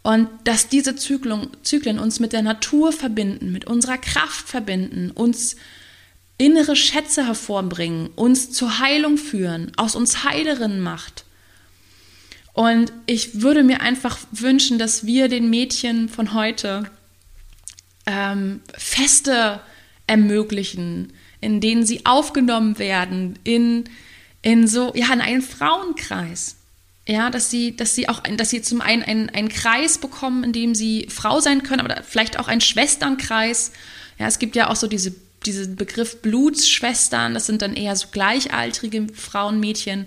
und 0.04 0.30
dass 0.44 0.68
diese 0.68 0.96
Zyklen, 0.96 1.48
Zyklen 1.64 2.00
uns 2.00 2.20
mit 2.20 2.34
der 2.34 2.42
Natur 2.42 2.92
verbinden, 2.92 3.52
mit 3.52 3.66
unserer 3.66 3.98
Kraft 3.98 4.48
verbinden, 4.48 5.12
uns 5.12 5.56
innere 6.38 6.76
Schätze 6.76 7.28
hervorbringen, 7.28 8.08
uns 8.16 8.52
zur 8.52 8.80
Heilung 8.80 9.18
führen, 9.18 9.72
aus 9.78 9.96
uns 9.96 10.24
Heilerinnen 10.24 10.82
macht. 10.82 11.26
Und 12.54 12.92
ich 13.06 13.42
würde 13.42 13.64
mir 13.64 13.82
einfach 13.82 14.18
wünschen, 14.32 14.80
dass 14.80 15.06
wir 15.06 15.30
den 15.30 15.50
Mädchen 15.50 16.10
von 16.10 16.34
heute 16.34 16.90
ähm, 18.08 18.62
feste 18.76 19.62
ermöglichen, 20.08 21.14
in 21.40 21.62
denen 21.62 21.86
sie 21.86 22.06
aufgenommen 22.06 22.80
werden 22.80 23.38
in, 23.44 23.86
in 24.42 24.68
so, 24.68 24.92
ja, 24.96 25.14
in 25.14 25.22
einen 25.22 25.42
Frauenkreis. 25.42 26.58
Ja, 27.08 27.32
dass 27.32 27.50
sie, 27.50 27.76
dass 27.76 27.96
sie 27.96 28.08
auch, 28.10 28.20
dass 28.20 28.52
sie 28.52 28.62
zum 28.62 28.80
einen 28.80 29.02
einen, 29.02 29.30
einen 29.30 29.50
Kreis 29.50 29.98
bekommen, 29.98 30.44
in 30.44 30.54
dem 30.54 30.76
sie 30.76 31.08
Frau 31.10 31.40
sein 31.40 31.64
können, 31.64 31.82
aber 31.82 32.04
vielleicht 32.04 32.38
auch 32.38 32.48
einen 32.48 32.62
Schwesternkreis. 32.62 33.72
Ja, 34.20 34.28
es 34.28 34.38
gibt 34.38 34.56
ja 34.56 34.70
auch 34.70 34.76
so 34.76 34.88
diese, 34.88 35.16
diesen 35.46 35.76
Begriff 35.76 36.22
Blutsschwestern, 36.22 37.34
das 37.34 37.48
sind 37.48 37.64
dann 37.64 37.74
eher 37.74 37.96
so 37.96 38.08
gleichaltrige 38.12 39.08
Frauen, 39.16 39.60
Mädchen, 39.60 40.06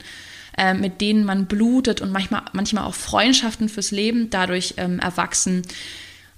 äh, 0.57 0.73
mit 0.73 1.01
denen 1.01 1.25
man 1.25 1.47
blutet 1.47 2.01
und 2.01 2.13
manchmal, 2.13 2.43
manchmal 2.53 2.85
auch 2.85 2.95
Freundschaften 2.95 3.69
fürs 3.69 3.91
Leben 3.91 4.31
dadurch 4.31 4.75
ähm, 4.77 5.01
erwachsen. 5.01 5.63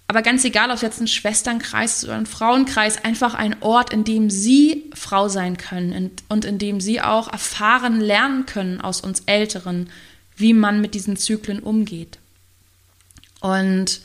Aber 0.08 0.22
ganz 0.22 0.44
egal, 0.44 0.70
ob 0.70 0.76
es 0.76 0.82
jetzt 0.82 1.00
ein 1.00 1.08
Schwesternkreis 1.08 2.04
oder 2.04 2.14
ein 2.14 2.26
Frauenkreis, 2.26 3.04
einfach 3.04 3.34
ein 3.34 3.56
Ort, 3.60 3.92
in 3.92 4.04
dem 4.04 4.30
sie 4.30 4.90
Frau 4.94 5.28
sein 5.28 5.56
können 5.56 6.12
und 6.28 6.44
in 6.44 6.58
dem 6.58 6.80
sie 6.80 7.00
auch 7.00 7.30
erfahren 7.30 8.00
lernen 8.00 8.46
können 8.46 8.80
aus 8.80 9.00
uns 9.00 9.24
Älteren, 9.26 9.90
wie 10.36 10.52
man 10.52 10.80
mit 10.80 10.94
diesen 10.94 11.16
Zyklen 11.16 11.60
umgeht. 11.60 12.18
Und 13.40 14.00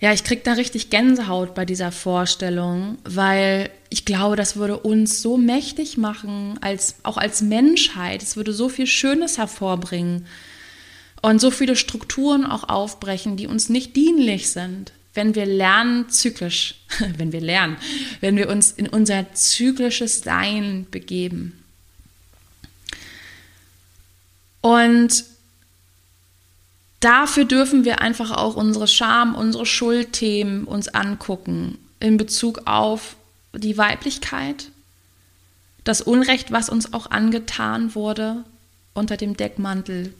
ja, 0.00 0.12
ich 0.12 0.22
kriege 0.22 0.42
da 0.44 0.52
richtig 0.52 0.90
Gänsehaut 0.90 1.54
bei 1.54 1.64
dieser 1.64 1.90
Vorstellung, 1.90 2.98
weil 3.04 3.70
ich 3.88 4.04
glaube, 4.04 4.36
das 4.36 4.56
würde 4.56 4.78
uns 4.78 5.22
so 5.22 5.38
mächtig 5.38 5.96
machen, 5.96 6.58
als, 6.60 6.96
auch 7.04 7.16
als 7.16 7.40
Menschheit. 7.40 8.22
Es 8.22 8.36
würde 8.36 8.52
so 8.52 8.68
viel 8.68 8.86
Schönes 8.86 9.38
hervorbringen 9.38 10.26
und 11.22 11.40
so 11.40 11.50
viele 11.50 11.74
Strukturen 11.74 12.44
auch 12.44 12.68
aufbrechen, 12.68 13.38
die 13.38 13.46
uns 13.46 13.70
nicht 13.70 13.96
dienlich 13.96 14.50
sind, 14.50 14.92
wenn 15.14 15.34
wir 15.34 15.46
lernen, 15.46 16.10
zyklisch, 16.10 16.74
wenn 17.16 17.32
wir 17.32 17.40
lernen, 17.40 17.78
wenn 18.20 18.36
wir 18.36 18.50
uns 18.50 18.72
in 18.72 18.88
unser 18.88 19.32
zyklisches 19.32 20.20
Sein 20.20 20.86
begeben. 20.90 21.63
Und 24.64 25.24
dafür 27.00 27.44
dürfen 27.44 27.84
wir 27.84 28.00
einfach 28.00 28.30
auch 28.30 28.56
unsere 28.56 28.88
Scham, 28.88 29.34
unsere 29.34 29.66
Schuldthemen 29.66 30.64
uns 30.64 30.88
angucken 30.88 31.76
in 32.00 32.16
Bezug 32.16 32.62
auf 32.64 33.16
die 33.52 33.76
Weiblichkeit, 33.76 34.70
das 35.84 36.00
Unrecht, 36.00 36.50
was 36.50 36.70
uns 36.70 36.94
auch 36.94 37.10
angetan 37.10 37.94
wurde 37.94 38.42
unter 38.94 39.18
dem 39.18 39.36
Deckmantel 39.36 40.14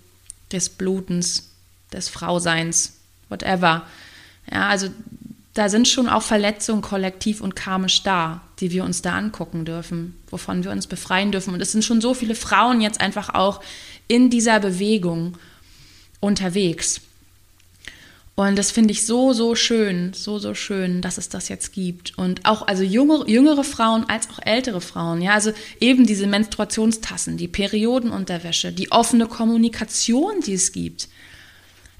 des 0.52 0.68
Blutens, 0.68 1.48
des 1.94 2.10
Frauseins, 2.10 2.98
whatever. 3.30 3.86
Ja, 4.52 4.68
also 4.68 4.90
da 5.54 5.70
sind 5.70 5.88
schon 5.88 6.08
auch 6.08 6.22
Verletzungen 6.22 6.82
kollektiv 6.82 7.40
und 7.40 7.56
karmisch 7.56 8.02
da, 8.02 8.42
die 8.60 8.72
wir 8.72 8.84
uns 8.84 9.00
da 9.00 9.16
angucken 9.16 9.64
dürfen, 9.64 10.20
wovon 10.28 10.64
wir 10.64 10.70
uns 10.70 10.86
befreien 10.86 11.32
dürfen. 11.32 11.54
Und 11.54 11.62
es 11.62 11.72
sind 11.72 11.84
schon 11.84 12.02
so 12.02 12.12
viele 12.12 12.34
Frauen 12.34 12.82
jetzt 12.82 13.00
einfach 13.00 13.30
auch 13.34 13.62
in 14.08 14.30
dieser 14.30 14.60
Bewegung 14.60 15.36
unterwegs. 16.20 17.00
Und 18.36 18.56
das 18.56 18.72
finde 18.72 18.90
ich 18.90 19.06
so, 19.06 19.32
so 19.32 19.54
schön, 19.54 20.12
so, 20.12 20.40
so 20.40 20.54
schön, 20.54 21.00
dass 21.02 21.18
es 21.18 21.28
das 21.28 21.48
jetzt 21.48 21.72
gibt. 21.72 22.18
Und 22.18 22.44
auch 22.44 22.66
also 22.66 22.82
junge, 22.82 23.24
jüngere 23.28 23.62
Frauen 23.62 24.08
als 24.08 24.28
auch 24.28 24.40
ältere 24.44 24.80
Frauen. 24.80 25.22
Ja, 25.22 25.34
also 25.34 25.52
eben 25.78 26.04
diese 26.04 26.26
Menstruationstassen, 26.26 27.36
die 27.36 27.46
Periodenunterwäsche, 27.46 28.72
die 28.72 28.90
offene 28.90 29.26
Kommunikation, 29.26 30.40
die 30.44 30.54
es 30.54 30.72
gibt. 30.72 31.08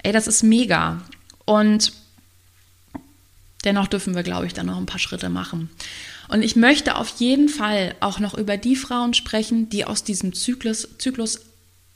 Ey, 0.02 0.12
das 0.12 0.26
ist 0.26 0.42
mega. 0.42 1.02
Und 1.44 1.92
dennoch 3.64 3.86
dürfen 3.86 4.16
wir, 4.16 4.24
glaube 4.24 4.46
ich, 4.46 4.54
da 4.54 4.64
noch 4.64 4.78
ein 4.78 4.86
paar 4.86 4.98
Schritte 4.98 5.28
machen. 5.28 5.70
Und 6.28 6.42
ich 6.42 6.56
möchte 6.56 6.96
auf 6.96 7.20
jeden 7.20 7.48
Fall 7.48 7.94
auch 8.00 8.18
noch 8.18 8.34
über 8.34 8.56
die 8.56 8.74
Frauen 8.74 9.14
sprechen, 9.14 9.68
die 9.68 9.84
aus 9.84 10.02
diesem 10.02 10.32
Zyklus, 10.32 10.88
Zyklus 10.98 11.40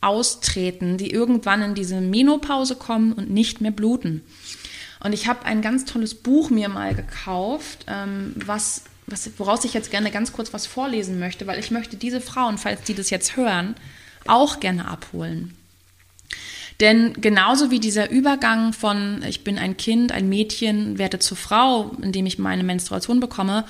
austreten, 0.01 0.97
die 0.97 1.11
irgendwann 1.11 1.63
in 1.63 1.75
diese 1.75 2.01
Menopause 2.01 2.77
kommen 2.77 3.13
und 3.13 3.31
nicht 3.31 3.61
mehr 3.61 3.71
bluten. 3.71 4.23
Und 5.01 5.13
ich 5.13 5.29
habe 5.29 5.45
ein 5.45 5.63
ganz 5.63 5.85
tolles 5.85 6.15
Buch 6.15 6.51
mir 6.51 6.69
mal 6.69 6.95
gekauft, 6.95 7.85
ähm, 7.89 8.33
was, 8.37 8.83
was, 9.07 9.31
woraus 9.39 9.65
ich 9.65 9.75
jetzt 9.75 9.91
gerne 9.91 10.11
ganz 10.11 10.33
kurz 10.33 10.53
was 10.53 10.67
vorlesen 10.67 11.19
möchte, 11.19 11.47
weil 11.47 11.59
ich 11.59 11.71
möchte 11.71 11.97
diese 11.97 12.21
Frauen, 12.21 12.59
falls 12.59 12.83
die 12.83 12.95
das 12.95 13.11
jetzt 13.11 13.37
hören, 13.37 13.75
auch 14.27 14.61
gerne 14.61 14.89
abholen. 14.89 15.55
Denn 16.81 17.15
genauso 17.15 17.73
wie 17.73 17.81
dieser 17.81 18.11
Übergang 18.11 18.73
von 18.73 19.23
ich 19.27 19.43
bin 19.43 19.59
ein 19.59 19.77
Kind, 19.77 20.13
ein 20.13 20.29
Mädchen, 20.29 20.99
werde 20.99 21.19
zur 21.19 21.37
Frau, 21.37 21.97
indem 22.01 22.27
ich 22.27 22.39
meine 22.39 22.63
Menstruation 22.63 23.19
bekomme, 23.19 23.65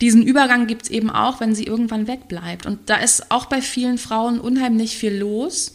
diesen 0.00 0.22
Übergang 0.22 0.66
gibt 0.66 0.82
es 0.82 0.90
eben 0.90 1.10
auch, 1.10 1.40
wenn 1.40 1.54
sie 1.54 1.64
irgendwann 1.64 2.06
wegbleibt. 2.06 2.66
Und 2.66 2.90
da 2.90 2.96
ist 2.96 3.30
auch 3.30 3.46
bei 3.46 3.62
vielen 3.62 3.98
Frauen 3.98 4.40
unheimlich 4.40 4.96
viel 4.96 5.16
los, 5.16 5.74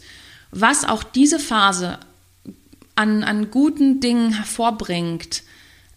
was 0.50 0.84
auch 0.84 1.02
diese 1.02 1.38
Phase 1.38 1.98
an, 2.94 3.24
an 3.24 3.50
guten 3.50 4.00
Dingen 4.00 4.34
hervorbringt. 4.34 5.42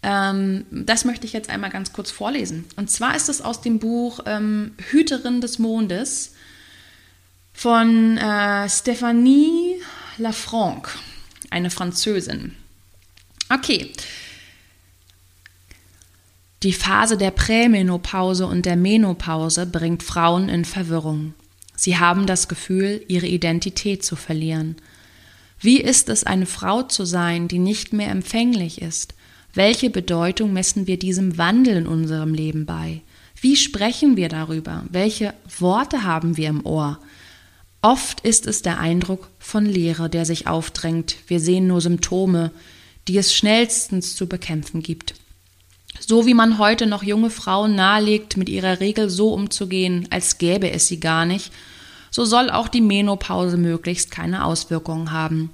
Ähm, 0.01 0.65
das 0.71 1.05
möchte 1.05 1.25
ich 1.25 1.33
jetzt 1.33 1.49
einmal 1.49 1.69
ganz 1.69 1.93
kurz 1.93 2.11
vorlesen. 2.11 2.65
Und 2.75 2.89
zwar 2.89 3.15
ist 3.15 3.29
es 3.29 3.41
aus 3.41 3.61
dem 3.61 3.79
Buch 3.79 4.21
ähm, 4.25 4.73
Hüterin 4.89 5.41
des 5.41 5.59
Mondes 5.59 6.33
von 7.53 8.17
äh, 8.17 8.69
Stephanie 8.69 9.81
Lafranc, 10.17 10.89
eine 11.49 11.69
Französin. 11.69 12.55
Okay, 13.49 13.91
die 16.65 16.73
Phase 16.73 17.15
der 17.15 17.29
Prämenopause 17.29 18.47
und 18.47 18.65
der 18.65 18.75
Menopause 18.75 19.67
bringt 19.67 20.01
Frauen 20.01 20.49
in 20.49 20.65
Verwirrung. 20.65 21.35
Sie 21.75 21.99
haben 21.99 22.25
das 22.25 22.47
Gefühl, 22.47 23.03
ihre 23.07 23.27
Identität 23.27 24.03
zu 24.03 24.15
verlieren. 24.15 24.75
Wie 25.59 25.79
ist 25.79 26.09
es, 26.09 26.23
eine 26.23 26.47
Frau 26.47 26.81
zu 26.81 27.05
sein, 27.05 27.47
die 27.47 27.59
nicht 27.59 27.93
mehr 27.93 28.09
empfänglich 28.09 28.81
ist? 28.81 29.13
Welche 29.53 29.91
Bedeutung 29.91 30.53
messen 30.53 30.87
wir 30.87 30.97
diesem 30.97 31.37
Wandel 31.37 31.77
in 31.77 31.87
unserem 31.87 32.33
Leben 32.33 32.65
bei? 32.65 33.01
Wie 33.39 33.57
sprechen 33.57 34.17
wir 34.17 34.27
darüber? 34.27 34.85
Welche 34.89 35.35
Worte 35.59 36.01
haben 36.01 36.35
wir 36.35 36.49
im 36.49 36.65
Ohr? 36.65 36.97
Oft 37.83 38.21
ist 38.21 38.47
es 38.47 38.63
der 38.63 38.79
Eindruck 38.79 39.29
von 39.37 39.67
Leere, 39.67 40.09
der 40.09 40.25
sich 40.25 40.47
aufdrängt. 40.47 41.17
Wir 41.27 41.39
sehen 41.39 41.67
nur 41.67 41.81
Symptome, 41.81 42.49
die 43.07 43.19
es 43.19 43.35
schnellstens 43.35 44.15
zu 44.15 44.25
bekämpfen 44.25 44.81
gibt. 44.81 45.13
So 45.99 46.25
wie 46.25 46.33
man 46.33 46.57
heute 46.57 46.85
noch 46.85 47.03
junge 47.03 47.29
Frauen 47.29 47.75
nahelegt, 47.75 48.37
mit 48.37 48.49
ihrer 48.49 48.79
Regel 48.79 49.09
so 49.09 49.33
umzugehen, 49.33 50.07
als 50.11 50.37
gäbe 50.37 50.69
es 50.71 50.87
sie 50.87 50.99
gar 50.99 51.25
nicht, 51.25 51.51
so 52.11 52.25
soll 52.25 52.49
auch 52.49 52.67
die 52.67 52.81
Menopause 52.81 53.57
möglichst 53.57 54.11
keine 54.11 54.45
Auswirkungen 54.45 55.11
haben. 55.11 55.51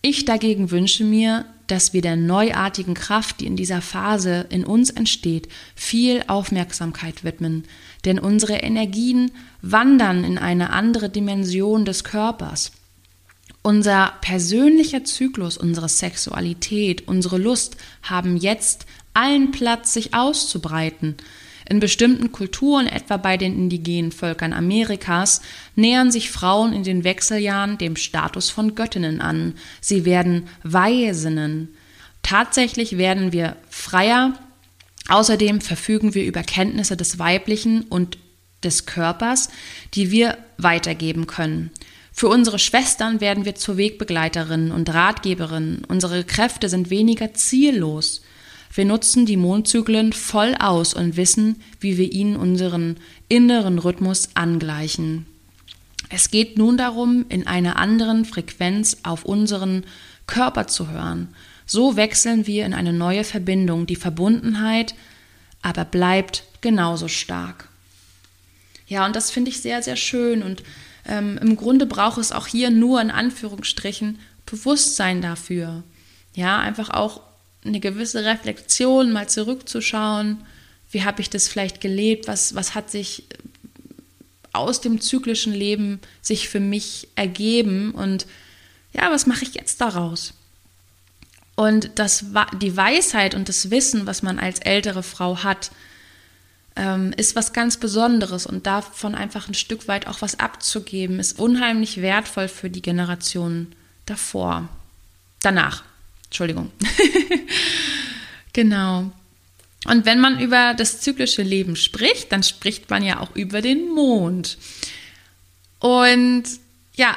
Ich 0.00 0.24
dagegen 0.24 0.70
wünsche 0.70 1.04
mir, 1.04 1.46
dass 1.66 1.92
wir 1.92 2.02
der 2.02 2.16
neuartigen 2.16 2.94
Kraft, 2.94 3.40
die 3.40 3.46
in 3.46 3.56
dieser 3.56 3.80
Phase 3.80 4.46
in 4.50 4.64
uns 4.64 4.90
entsteht, 4.90 5.48
viel 5.74 6.22
Aufmerksamkeit 6.26 7.24
widmen, 7.24 7.64
denn 8.04 8.18
unsere 8.18 8.56
Energien 8.56 9.30
wandern 9.62 10.24
in 10.24 10.36
eine 10.38 10.70
andere 10.70 11.08
Dimension 11.08 11.84
des 11.84 12.04
Körpers. 12.04 12.72
Unser 13.62 14.12
persönlicher 14.20 15.04
Zyklus, 15.04 15.56
unsere 15.56 15.88
Sexualität, 15.88 17.08
unsere 17.08 17.38
Lust 17.38 17.78
haben 18.02 18.36
jetzt 18.36 18.84
allen 19.14 19.50
Platz, 19.50 19.94
sich 19.94 20.14
auszubreiten. 20.14 21.16
In 21.66 21.80
bestimmten 21.80 22.30
Kulturen, 22.30 22.86
etwa 22.86 23.16
bei 23.16 23.36
den 23.38 23.56
indigenen 23.56 24.12
Völkern 24.12 24.52
Amerikas, 24.52 25.40
nähern 25.76 26.10
sich 26.10 26.30
Frauen 26.30 26.74
in 26.74 26.84
den 26.84 27.04
Wechseljahren 27.04 27.78
dem 27.78 27.96
Status 27.96 28.50
von 28.50 28.74
Göttinnen 28.74 29.22
an. 29.22 29.54
Sie 29.80 30.04
werden 30.04 30.48
Weisinnen. 30.62 31.74
Tatsächlich 32.22 32.98
werden 32.98 33.32
wir 33.32 33.56
freier. 33.70 34.34
Außerdem 35.08 35.60
verfügen 35.62 36.14
wir 36.14 36.24
über 36.24 36.42
Kenntnisse 36.42 36.96
des 36.96 37.18
Weiblichen 37.18 37.82
und 37.82 38.18
des 38.62 38.86
Körpers, 38.86 39.48
die 39.94 40.10
wir 40.10 40.38
weitergeben 40.58 41.26
können. 41.26 41.70
Für 42.12 42.28
unsere 42.28 42.58
Schwestern 42.58 43.20
werden 43.20 43.44
wir 43.44 43.54
zur 43.54 43.76
Wegbegleiterin 43.76 44.70
und 44.70 44.92
Ratgeberin. 44.92 45.82
Unsere 45.88 46.24
Kräfte 46.24 46.68
sind 46.68 46.88
weniger 46.90 47.34
ziellos. 47.34 48.22
Wir 48.74 48.84
nutzen 48.84 49.24
die 49.24 49.36
Mondzyklen 49.36 50.12
voll 50.12 50.56
aus 50.58 50.94
und 50.94 51.16
wissen, 51.16 51.62
wie 51.78 51.96
wir 51.96 52.12
ihnen 52.12 52.36
unseren 52.36 52.96
inneren 53.28 53.78
Rhythmus 53.78 54.30
angleichen. 54.34 55.26
Es 56.10 56.30
geht 56.30 56.58
nun 56.58 56.76
darum, 56.76 57.24
in 57.28 57.46
einer 57.46 57.76
anderen 57.76 58.24
Frequenz 58.24 58.98
auf 59.04 59.24
unseren 59.24 59.84
Körper 60.26 60.66
zu 60.66 60.90
hören. 60.90 61.28
So 61.66 61.96
wechseln 61.96 62.46
wir 62.46 62.66
in 62.66 62.74
eine 62.74 62.92
neue 62.92 63.24
Verbindung. 63.24 63.86
Die 63.86 63.96
Verbundenheit 63.96 64.94
aber 65.62 65.84
bleibt 65.84 66.44
genauso 66.60 67.08
stark. 67.08 67.68
Ja, 68.86 69.06
und 69.06 69.16
das 69.16 69.30
finde 69.30 69.50
ich 69.50 69.60
sehr, 69.62 69.82
sehr 69.82 69.96
schön 69.96 70.42
und 70.42 70.62
ähm, 71.06 71.38
Im 71.40 71.56
Grunde 71.56 71.86
braucht 71.86 72.18
es 72.18 72.32
auch 72.32 72.46
hier 72.46 72.70
nur 72.70 73.00
in 73.00 73.10
Anführungsstrichen 73.10 74.18
Bewusstsein 74.46 75.20
dafür. 75.20 75.82
Ja, 76.34 76.58
einfach 76.58 76.90
auch 76.90 77.20
eine 77.64 77.80
gewisse 77.80 78.24
Reflexion, 78.24 79.12
mal 79.12 79.28
zurückzuschauen. 79.28 80.44
Wie 80.90 81.04
habe 81.04 81.20
ich 81.20 81.30
das 81.30 81.48
vielleicht 81.48 81.80
gelebt? 81.80 82.28
Was, 82.28 82.54
was 82.54 82.74
hat 82.74 82.90
sich 82.90 83.24
aus 84.52 84.80
dem 84.80 85.00
zyklischen 85.00 85.52
Leben 85.52 86.00
sich 86.22 86.48
für 86.48 86.60
mich 86.60 87.08
ergeben? 87.16 87.92
Und 87.92 88.26
ja, 88.92 89.10
was 89.10 89.26
mache 89.26 89.44
ich 89.44 89.54
jetzt 89.54 89.80
daraus? 89.80 90.34
Und 91.56 91.90
das, 91.96 92.26
die 92.60 92.76
Weisheit 92.76 93.34
und 93.34 93.48
das 93.48 93.70
Wissen, 93.70 94.06
was 94.06 94.22
man 94.22 94.38
als 94.38 94.58
ältere 94.60 95.02
Frau 95.02 95.42
hat, 95.42 95.70
ähm, 96.76 97.12
ist 97.16 97.36
was 97.36 97.52
ganz 97.52 97.76
Besonderes 97.76 98.46
und 98.46 98.66
davon 98.66 99.14
einfach 99.14 99.48
ein 99.48 99.54
Stück 99.54 99.86
weit 99.86 100.06
auch 100.08 100.22
was 100.22 100.40
abzugeben, 100.40 101.20
ist 101.20 101.38
unheimlich 101.38 102.02
wertvoll 102.02 102.48
für 102.48 102.70
die 102.70 102.82
Generationen 102.82 103.74
davor. 104.06 104.68
Danach. 105.42 105.84
Entschuldigung. 106.34 106.72
genau. 108.52 109.12
Und 109.86 110.04
wenn 110.04 110.18
man 110.18 110.40
über 110.40 110.74
das 110.74 111.00
zyklische 111.00 111.42
Leben 111.42 111.76
spricht, 111.76 112.32
dann 112.32 112.42
spricht 112.42 112.90
man 112.90 113.04
ja 113.04 113.20
auch 113.20 113.36
über 113.36 113.62
den 113.62 113.88
Mond. 113.90 114.58
Und 115.78 116.42
ja, 116.96 117.16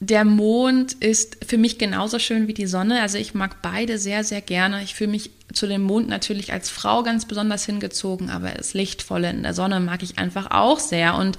der 0.00 0.26
Mond 0.26 0.92
ist 0.92 1.38
für 1.46 1.56
mich 1.56 1.78
genauso 1.78 2.18
schön 2.18 2.46
wie 2.46 2.52
die 2.52 2.66
Sonne. 2.66 3.00
Also 3.00 3.16
ich 3.16 3.32
mag 3.32 3.62
beide 3.62 3.96
sehr, 3.96 4.22
sehr 4.22 4.42
gerne. 4.42 4.82
Ich 4.82 4.94
fühle 4.94 5.12
mich 5.12 5.30
zu 5.54 5.66
dem 5.66 5.80
Mond 5.80 6.06
natürlich 6.08 6.52
als 6.52 6.68
Frau 6.68 7.02
ganz 7.02 7.24
besonders 7.24 7.64
hingezogen, 7.64 8.28
aber 8.28 8.50
das 8.50 8.74
Lichtvolle 8.74 9.30
in 9.30 9.44
der 9.44 9.54
Sonne 9.54 9.80
mag 9.80 10.02
ich 10.02 10.18
einfach 10.18 10.50
auch 10.50 10.78
sehr. 10.78 11.14
Und 11.14 11.38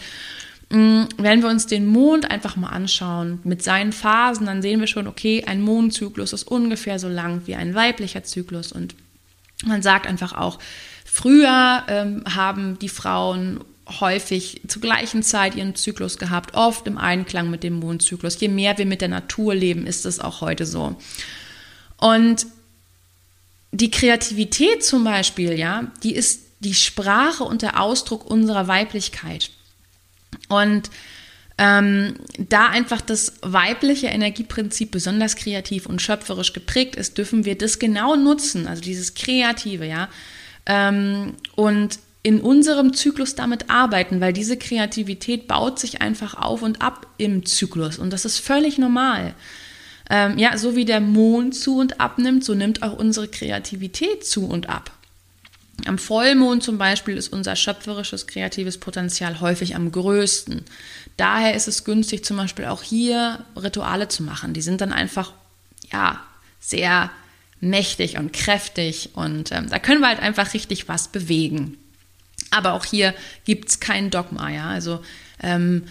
wenn 0.69 1.41
wir 1.41 1.49
uns 1.49 1.65
den 1.65 1.87
Mond 1.87 2.29
einfach 2.29 2.55
mal 2.55 2.69
anschauen 2.69 3.39
mit 3.43 3.63
seinen 3.63 3.91
Phasen, 3.91 4.45
dann 4.45 4.61
sehen 4.61 4.79
wir 4.79 4.87
schon, 4.87 5.07
okay, 5.07 5.43
ein 5.47 5.61
Mondzyklus 5.61 6.31
ist 6.31 6.43
ungefähr 6.43 6.99
so 6.99 7.09
lang 7.09 7.41
wie 7.45 7.55
ein 7.55 7.73
weiblicher 7.73 8.23
Zyklus. 8.23 8.71
Und 8.71 8.93
man 9.65 9.81
sagt 9.81 10.05
einfach 10.05 10.33
auch, 10.33 10.59
früher 11.05 11.83
ähm, 11.87 12.23
haben 12.35 12.77
die 12.77 12.89
Frauen 12.89 13.61
häufig 13.99 14.61
zur 14.67 14.83
gleichen 14.83 15.23
Zeit 15.23 15.55
ihren 15.55 15.73
Zyklus 15.73 16.19
gehabt, 16.19 16.53
oft 16.53 16.85
im 16.85 16.99
Einklang 16.99 17.49
mit 17.49 17.63
dem 17.63 17.79
Mondzyklus. 17.79 18.39
Je 18.39 18.47
mehr 18.47 18.77
wir 18.77 18.85
mit 18.85 19.01
der 19.01 19.07
Natur 19.07 19.55
leben, 19.55 19.87
ist 19.87 20.05
es 20.05 20.19
auch 20.19 20.41
heute 20.41 20.67
so. 20.67 20.95
Und 21.97 22.45
die 23.71 23.89
Kreativität 23.89 24.85
zum 24.85 25.03
Beispiel, 25.03 25.57
ja, 25.57 25.91
die 26.03 26.13
ist 26.13 26.41
die 26.59 26.75
Sprache 26.75 27.43
und 27.43 27.63
der 27.63 27.81
Ausdruck 27.81 28.29
unserer 28.29 28.67
Weiblichkeit. 28.67 29.49
Und 30.47 30.89
ähm, 31.57 32.15
da 32.37 32.67
einfach 32.67 33.01
das 33.01 33.33
weibliche 33.41 34.07
Energieprinzip 34.07 34.91
besonders 34.91 35.35
kreativ 35.35 35.85
und 35.85 36.01
schöpferisch 36.01 36.53
geprägt 36.53 36.95
ist, 36.95 37.17
dürfen 37.17 37.43
wir 37.43 37.57
das 37.57 37.79
genau 37.79 38.15
nutzen, 38.15 38.65
also 38.65 38.81
dieses 38.81 39.13
Kreative, 39.13 39.85
ja. 39.85 40.07
Ähm, 40.65 41.33
und 41.55 41.99
in 42.23 42.41
unserem 42.41 42.93
Zyklus 42.93 43.35
damit 43.35 43.69
arbeiten, 43.69 44.21
weil 44.21 44.33
diese 44.33 44.57
Kreativität 44.57 45.47
baut 45.47 45.79
sich 45.79 46.01
einfach 46.01 46.33
auf 46.33 46.61
und 46.61 46.81
ab 46.81 47.07
im 47.17 47.45
Zyklus 47.45 47.97
und 47.97 48.11
das 48.11 48.23
ist 48.23 48.39
völlig 48.39 48.77
normal. 48.77 49.33
Ähm, 50.09 50.37
ja, 50.37 50.57
so 50.57 50.75
wie 50.75 50.85
der 50.85 51.01
Mond 51.01 51.55
zu 51.55 51.77
und 51.77 51.99
abnimmt, 51.99 52.43
so 52.43 52.55
nimmt 52.55 52.83
auch 52.83 52.97
unsere 52.97 53.27
Kreativität 53.27 54.25
zu 54.25 54.47
und 54.47 54.69
ab. 54.69 54.91
Am 55.85 55.97
Vollmond 55.97 56.63
zum 56.63 56.77
Beispiel 56.77 57.17
ist 57.17 57.31
unser 57.31 57.55
schöpferisches 57.55 58.27
kreatives 58.27 58.77
Potenzial 58.77 59.39
häufig 59.39 59.75
am 59.75 59.91
größten. 59.91 60.63
Daher 61.17 61.53
ist 61.53 61.67
es 61.67 61.83
günstig, 61.83 62.23
zum 62.23 62.37
Beispiel 62.37 62.65
auch 62.65 62.83
hier 62.83 63.43
Rituale 63.55 64.07
zu 64.07 64.23
machen. 64.23 64.53
Die 64.53 64.61
sind 64.61 64.81
dann 64.81 64.93
einfach, 64.93 65.33
ja, 65.91 66.21
sehr 66.59 67.11
mächtig 67.61 68.17
und 68.17 68.31
kräftig 68.31 69.11
und 69.13 69.51
ähm, 69.51 69.69
da 69.69 69.79
können 69.79 70.01
wir 70.01 70.07
halt 70.07 70.21
einfach 70.21 70.53
richtig 70.53 70.87
was 70.87 71.09
bewegen. 71.09 71.77
Aber 72.51 72.73
auch 72.73 72.85
hier 72.85 73.13
gibt 73.45 73.69
es 73.69 73.79
kein 73.79 74.09
Dogma, 74.09 74.49
ja. 74.49 74.69
Also 74.69 75.03
ähm, 75.41 75.83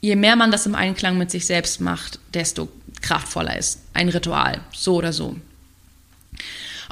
je 0.00 0.16
mehr 0.16 0.36
man 0.36 0.50
das 0.50 0.66
im 0.66 0.74
Einklang 0.74 1.18
mit 1.18 1.30
sich 1.30 1.46
selbst 1.46 1.80
macht, 1.80 2.18
desto 2.34 2.68
kraftvoller 3.00 3.56
ist 3.56 3.80
ein 3.94 4.08
Ritual, 4.08 4.60
so 4.72 4.96
oder 4.96 5.12
so. 5.12 5.36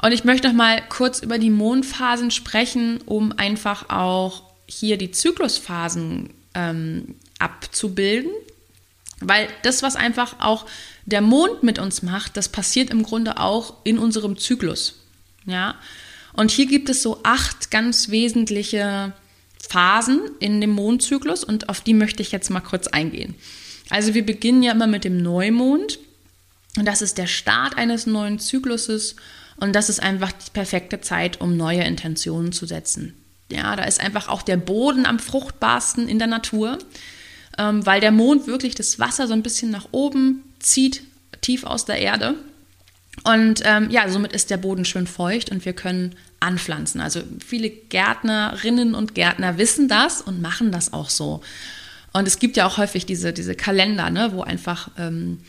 Und 0.01 0.11
ich 0.11 0.23
möchte 0.23 0.47
noch 0.47 0.55
mal 0.55 0.81
kurz 0.89 1.19
über 1.19 1.37
die 1.37 1.49
Mondphasen 1.49 2.31
sprechen, 2.31 3.01
um 3.05 3.33
einfach 3.33 3.89
auch 3.89 4.43
hier 4.65 4.97
die 4.97 5.11
Zyklusphasen 5.11 6.33
ähm, 6.55 7.15
abzubilden. 7.39 8.31
Weil 9.19 9.47
das, 9.61 9.83
was 9.83 9.95
einfach 9.95 10.37
auch 10.39 10.65
der 11.05 11.21
Mond 11.21 11.61
mit 11.61 11.77
uns 11.77 12.01
macht, 12.01 12.37
das 12.37 12.49
passiert 12.49 12.89
im 12.89 13.03
Grunde 13.03 13.37
auch 13.37 13.75
in 13.83 13.99
unserem 13.99 14.37
Zyklus. 14.37 14.99
Ja, 15.45 15.75
und 16.33 16.51
hier 16.51 16.65
gibt 16.65 16.89
es 16.89 17.01
so 17.01 17.19
acht 17.23 17.71
ganz 17.71 18.09
wesentliche 18.09 19.13
Phasen 19.59 20.21
in 20.39 20.61
dem 20.61 20.71
Mondzyklus 20.71 21.43
und 21.43 21.69
auf 21.69 21.81
die 21.81 21.93
möchte 21.93 22.21
ich 22.21 22.31
jetzt 22.31 22.49
mal 22.49 22.61
kurz 22.61 22.87
eingehen. 22.87 23.35
Also 23.89 24.13
wir 24.13 24.25
beginnen 24.25 24.63
ja 24.63 24.71
immer 24.71 24.87
mit 24.87 25.03
dem 25.03 25.17
Neumond 25.17 25.99
und 26.77 26.85
das 26.85 27.01
ist 27.01 27.17
der 27.17 27.27
Start 27.27 27.77
eines 27.77 28.05
neuen 28.05 28.39
Zykluses 28.39 29.15
und 29.61 29.73
das 29.73 29.89
ist 29.89 30.01
einfach 30.01 30.31
die 30.31 30.49
perfekte 30.51 31.01
Zeit, 31.01 31.39
um 31.39 31.55
neue 31.55 31.83
Intentionen 31.83 32.51
zu 32.51 32.65
setzen. 32.65 33.13
Ja, 33.51 33.75
da 33.75 33.83
ist 33.83 34.01
einfach 34.01 34.27
auch 34.27 34.41
der 34.41 34.57
Boden 34.57 35.05
am 35.05 35.19
fruchtbarsten 35.19 36.07
in 36.07 36.17
der 36.17 36.27
Natur, 36.27 36.79
ähm, 37.59 37.85
weil 37.85 38.01
der 38.01 38.11
Mond 38.11 38.47
wirklich 38.47 38.73
das 38.73 38.97
Wasser 38.97 39.27
so 39.27 39.33
ein 39.33 39.43
bisschen 39.43 39.69
nach 39.69 39.89
oben 39.91 40.43
zieht, 40.59 41.03
tief 41.41 41.63
aus 41.63 41.85
der 41.85 41.99
Erde. 41.99 42.33
Und 43.23 43.61
ähm, 43.63 43.91
ja, 43.91 44.09
somit 44.09 44.33
ist 44.33 44.49
der 44.49 44.57
Boden 44.57 44.83
schön 44.83 45.05
feucht 45.05 45.51
und 45.51 45.63
wir 45.63 45.73
können 45.73 46.15
anpflanzen. 46.39 46.99
Also 46.99 47.21
viele 47.45 47.69
Gärtnerinnen 47.69 48.95
und 48.95 49.13
Gärtner 49.13 49.59
wissen 49.59 49.87
das 49.87 50.21
und 50.21 50.41
machen 50.41 50.71
das 50.71 50.91
auch 50.91 51.11
so. 51.11 51.41
Und 52.13 52.27
es 52.27 52.39
gibt 52.39 52.57
ja 52.57 52.65
auch 52.65 52.77
häufig 52.77 53.05
diese, 53.05 53.31
diese 53.31 53.53
Kalender, 53.53 54.09
ne, 54.09 54.31
wo 54.33 54.41
einfach 54.41 54.89
ähm, 54.97 55.39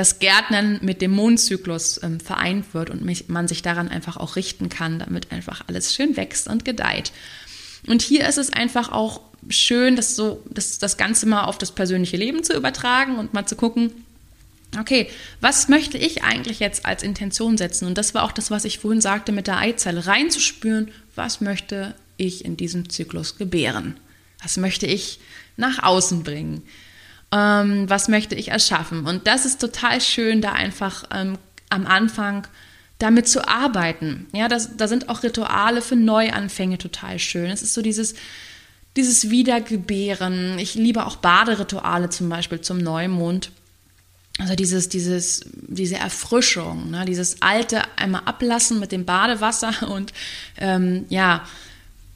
das 0.00 0.18
Gärtnern 0.18 0.78
mit 0.80 1.02
dem 1.02 1.10
Mondzyklus 1.10 2.00
ähm, 2.02 2.20
vereint 2.20 2.72
wird 2.72 2.88
und 2.88 3.04
mich, 3.04 3.28
man 3.28 3.46
sich 3.46 3.60
daran 3.60 3.90
einfach 3.90 4.16
auch 4.16 4.34
richten 4.34 4.70
kann, 4.70 5.00
damit 5.00 5.30
einfach 5.30 5.64
alles 5.66 5.94
schön 5.94 6.16
wächst 6.16 6.48
und 6.48 6.64
gedeiht. 6.64 7.12
Und 7.86 8.00
hier 8.00 8.26
ist 8.26 8.38
es 8.38 8.50
einfach 8.50 8.90
auch 8.90 9.20
schön, 9.50 9.96
das 9.96 10.16
so, 10.16 10.42
das, 10.48 10.78
das 10.78 10.96
Ganze 10.96 11.26
mal 11.26 11.44
auf 11.44 11.58
das 11.58 11.72
persönliche 11.72 12.16
Leben 12.16 12.42
zu 12.42 12.54
übertragen 12.54 13.18
und 13.18 13.34
mal 13.34 13.44
zu 13.44 13.56
gucken, 13.56 13.92
okay, 14.78 15.10
was 15.42 15.68
möchte 15.68 15.98
ich 15.98 16.22
eigentlich 16.22 16.60
jetzt 16.60 16.86
als 16.86 17.02
Intention 17.02 17.58
setzen? 17.58 17.86
Und 17.86 17.98
das 17.98 18.14
war 18.14 18.22
auch 18.22 18.32
das, 18.32 18.50
was 18.50 18.64
ich 18.64 18.78
vorhin 18.78 19.02
sagte 19.02 19.32
mit 19.32 19.48
der 19.48 19.58
Eizelle, 19.58 20.06
reinzuspüren, 20.06 20.92
was 21.14 21.42
möchte 21.42 21.94
ich 22.16 22.46
in 22.46 22.56
diesem 22.56 22.88
Zyklus 22.88 23.36
gebären? 23.36 24.00
Was 24.42 24.56
möchte 24.56 24.86
ich 24.86 25.20
nach 25.58 25.82
außen 25.82 26.22
bringen? 26.22 26.62
Ähm, 27.32 27.88
was 27.88 28.08
möchte 28.08 28.34
ich 28.34 28.48
erschaffen? 28.48 29.06
Und 29.06 29.26
das 29.26 29.44
ist 29.46 29.60
total 29.60 30.00
schön, 30.00 30.40
da 30.40 30.52
einfach 30.52 31.04
ähm, 31.12 31.38
am 31.68 31.86
Anfang 31.86 32.46
damit 32.98 33.28
zu 33.28 33.48
arbeiten. 33.48 34.26
Ja, 34.32 34.48
das, 34.48 34.76
da 34.76 34.86
sind 34.86 35.08
auch 35.08 35.22
Rituale 35.22 35.82
für 35.82 35.96
Neuanfänge 35.96 36.78
total 36.78 37.18
schön. 37.18 37.50
Es 37.50 37.62
ist 37.62 37.74
so 37.74 37.82
dieses, 37.82 38.14
dieses 38.96 39.30
Wiedergebären. 39.30 40.58
Ich 40.58 40.74
liebe 40.74 41.06
auch 41.06 41.16
Baderituale 41.16 42.10
zum 42.10 42.28
Beispiel 42.28 42.60
zum 42.60 42.78
Neumond. 42.78 43.52
Also 44.38 44.54
dieses, 44.54 44.88
dieses, 44.88 45.44
diese 45.54 45.96
Erfrischung, 45.96 46.90
ne? 46.90 47.04
dieses 47.04 47.42
alte 47.42 47.82
einmal 47.96 48.22
ablassen 48.24 48.80
mit 48.80 48.92
dem 48.92 49.04
Badewasser 49.04 49.88
und 49.90 50.12
ähm, 50.58 51.06
ja, 51.08 51.46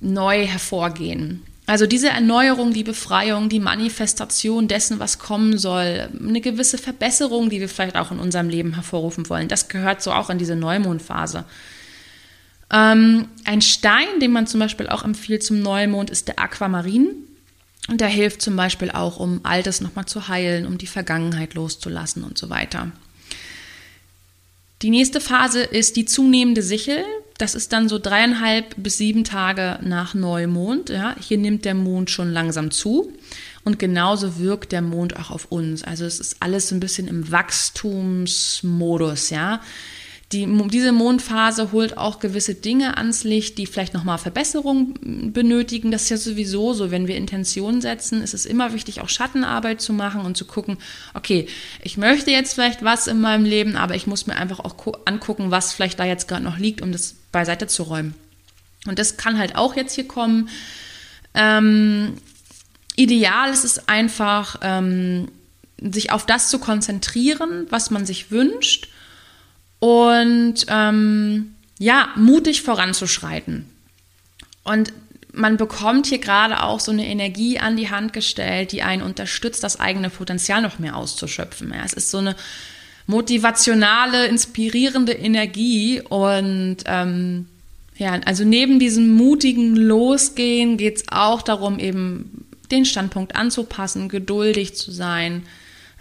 neu 0.01 0.47
hervorgehen. 0.47 1.43
Also 1.67 1.87
diese 1.87 2.11
Erneuerung, 2.11 2.75
die 2.75 2.85
Befreiung, 2.85 3.49
die 3.49 3.61
Manifestation 3.61 4.69
dessen, 4.69 4.99
was 4.99 5.19
kommen 5.19 5.57
soll, 5.57 6.11
eine 6.19 6.43
gewisse 6.43 6.77
Verbesserung, 6.77 7.49
die 7.49 7.61
wir 7.61 7.71
vielleicht 7.71 7.97
auch 7.97 8.11
in 8.11 8.19
unserem 8.19 8.51
Leben 8.51 8.75
hervorrufen 8.75 9.29
wollen, 9.31 9.49
das 9.49 9.69
gehört 9.69 10.03
so 10.03 10.13
auch 10.13 10.29
in 10.29 10.37
diese 10.37 10.57
Neumondphase. 10.57 11.45
Ähm, 12.71 13.29
ein 13.45 13.63
Stein, 13.63 14.21
den 14.21 14.33
man 14.33 14.47
zum 14.47 14.61
Beispiel 14.61 14.89
auch 14.89 15.05
empfiehlt 15.05 15.43
zum 15.43 15.61
Neumond, 15.61 16.11
ist 16.11 16.29
der 16.29 16.39
Aquamarin. 16.39 17.09
Und 17.89 18.01
der 18.01 18.09
hilft 18.09 18.41
zum 18.41 18.57
Beispiel 18.57 18.91
auch, 18.91 19.19
um 19.19 19.41
Altes 19.43 19.81
nochmal 19.81 20.07
zu 20.07 20.29
heilen, 20.29 20.67
um 20.67 20.79
die 20.79 20.87
Vergangenheit 20.87 21.55
loszulassen 21.55 22.25
und 22.25 22.39
so 22.39 22.49
weiter. 22.49 22.91
Die 24.83 24.91
nächste 24.91 25.21
Phase 25.21 25.63
ist 25.63 25.97
die 25.97 26.05
zunehmende 26.05 26.63
Sichel. 26.63 27.05
Das 27.39 27.55
ist 27.55 27.73
dann 27.73 27.89
so 27.89 27.99
dreieinhalb 27.99 28.75
bis 28.77 28.99
sieben 28.99 29.25
Tage 29.25 29.79
nach 29.83 30.15
Neumond. 30.15 30.91
Ja. 30.91 31.17
Hier 31.21 31.39
nimmt 31.39 31.65
der 31.65 31.75
Mond 31.75 32.11
schon 32.11 32.33
langsam 32.33 32.71
zu. 32.71 33.13
Und 33.65 33.79
genauso 33.79 34.39
wirkt 34.39 34.73
der 34.73 34.83
Mond 34.83 35.17
auch 35.17 35.31
auf 35.31 35.47
uns. 35.47 35.83
Also 35.83 36.05
es 36.05 36.21
ist 36.21 36.37
alles 36.41 36.69
so 36.69 36.77
ein 36.77 36.81
bisschen 36.81 37.09
im 37.09 37.31
Wachstumsmodus, 37.31 39.31
ja. 39.31 39.63
Die, 40.35 40.49
diese 40.69 40.91
Mondphase 40.91 41.71
holt 41.71 41.97
auch 41.97 42.19
gewisse 42.19 42.57
Dinge 42.57 42.97
ans 42.97 43.23
Licht, 43.23 43.57
die 43.57 43.67
vielleicht 43.67 43.95
nochmal 43.95 44.19
Verbesserung 44.19 44.95
benötigen. 45.33 45.93
Das 45.93 46.03
ist 46.03 46.09
ja 46.09 46.17
sowieso 46.17 46.73
so, 46.73 46.91
wenn 46.91 47.07
wir 47.07 47.15
Intentionen 47.15 47.81
setzen, 47.81 48.21
ist 48.21 48.35
es 48.35 48.45
immer 48.45 48.73
wichtig, 48.73 49.01
auch 49.01 49.09
Schattenarbeit 49.09 49.81
zu 49.81 49.93
machen 49.93 50.23
und 50.23 50.37
zu 50.37 50.45
gucken, 50.45 50.79
okay, 51.15 51.47
ich 51.83 51.99
möchte 51.99 52.33
jetzt 52.33 52.55
vielleicht 52.55 52.83
was 52.83 53.07
in 53.07 53.21
meinem 53.21 53.45
Leben, 53.45 53.77
aber 53.77 53.95
ich 53.95 54.09
muss 54.09 54.27
mir 54.27 54.35
einfach 54.35 54.59
auch 54.59 54.75
angucken, 55.05 55.53
was 55.53 55.73
vielleicht 55.73 56.01
da 56.01 56.05
jetzt 56.05 56.27
gerade 56.27 56.43
noch 56.43 56.59
liegt, 56.59 56.83
um 56.83 56.91
das 56.91 57.15
beiseite 57.31 57.69
zu 57.69 57.85
räumen. 57.85 58.15
Und 58.89 58.99
das 58.99 59.17
kann 59.17 59.39
halt 59.39 59.55
auch 59.55 59.77
jetzt 59.77 59.95
hier 59.95 60.09
kommen. 60.09 60.49
Ähm, 61.35 62.15
ideal 62.97 63.53
ist 63.53 63.65
es 63.65 63.87
einfach, 63.87 64.59
ähm, 64.63 65.29
sich 65.81 66.11
auf 66.11 66.27
das 66.27 66.49
zu 66.49 66.59
konzentrieren, 66.59 67.69
was 67.71 67.93
man 67.93 68.05
sich 68.05 68.33
wünscht 68.33 68.89
und 69.85 70.65
ähm, 70.69 71.55
ja, 71.79 72.09
mutig 72.17 72.63
voranzuschreiten. 72.63 73.67
Und 74.63 74.95
man 75.35 75.59
bekommt 75.59 76.07
hier 76.07 76.21
gerade 76.21 76.63
auch 76.63 76.81
so 76.81 76.91
eine 76.91 77.07
Energie 77.07 77.59
an 77.59 77.77
die 77.77 77.91
Hand 77.91 78.15
gestellt, 78.15 78.73
die 78.73 78.81
einen 78.81 79.03
unterstützt, 79.03 79.63
das 79.63 79.79
eigene 79.79 80.09
Potenzial 80.09 80.63
noch 80.63 80.79
mehr 80.79 80.97
auszuschöpfen. 80.97 81.71
Ja, 81.71 81.85
es 81.85 81.93
ist 81.93 82.11
so 82.11 82.17
eine 82.17 82.35
motivationale, 83.07 84.27
inspirierende 84.27 85.13
Energie 85.13 86.01
und 86.01 86.79
ähm, 86.87 87.47
ja, 87.99 88.19
also 88.25 88.45
neben 88.45 88.79
diesem 88.79 89.13
mutigen 89.13 89.77
Losgehen 89.77 90.79
geht 90.79 90.97
es 90.97 91.05
auch 91.09 91.43
darum, 91.43 91.79
eben 91.79 92.47
den 92.71 92.87
Standpunkt 92.87 93.37
anzupassen, 93.37 94.09
geduldig 94.09 94.77
zu 94.77 94.93
sein, 94.93 95.43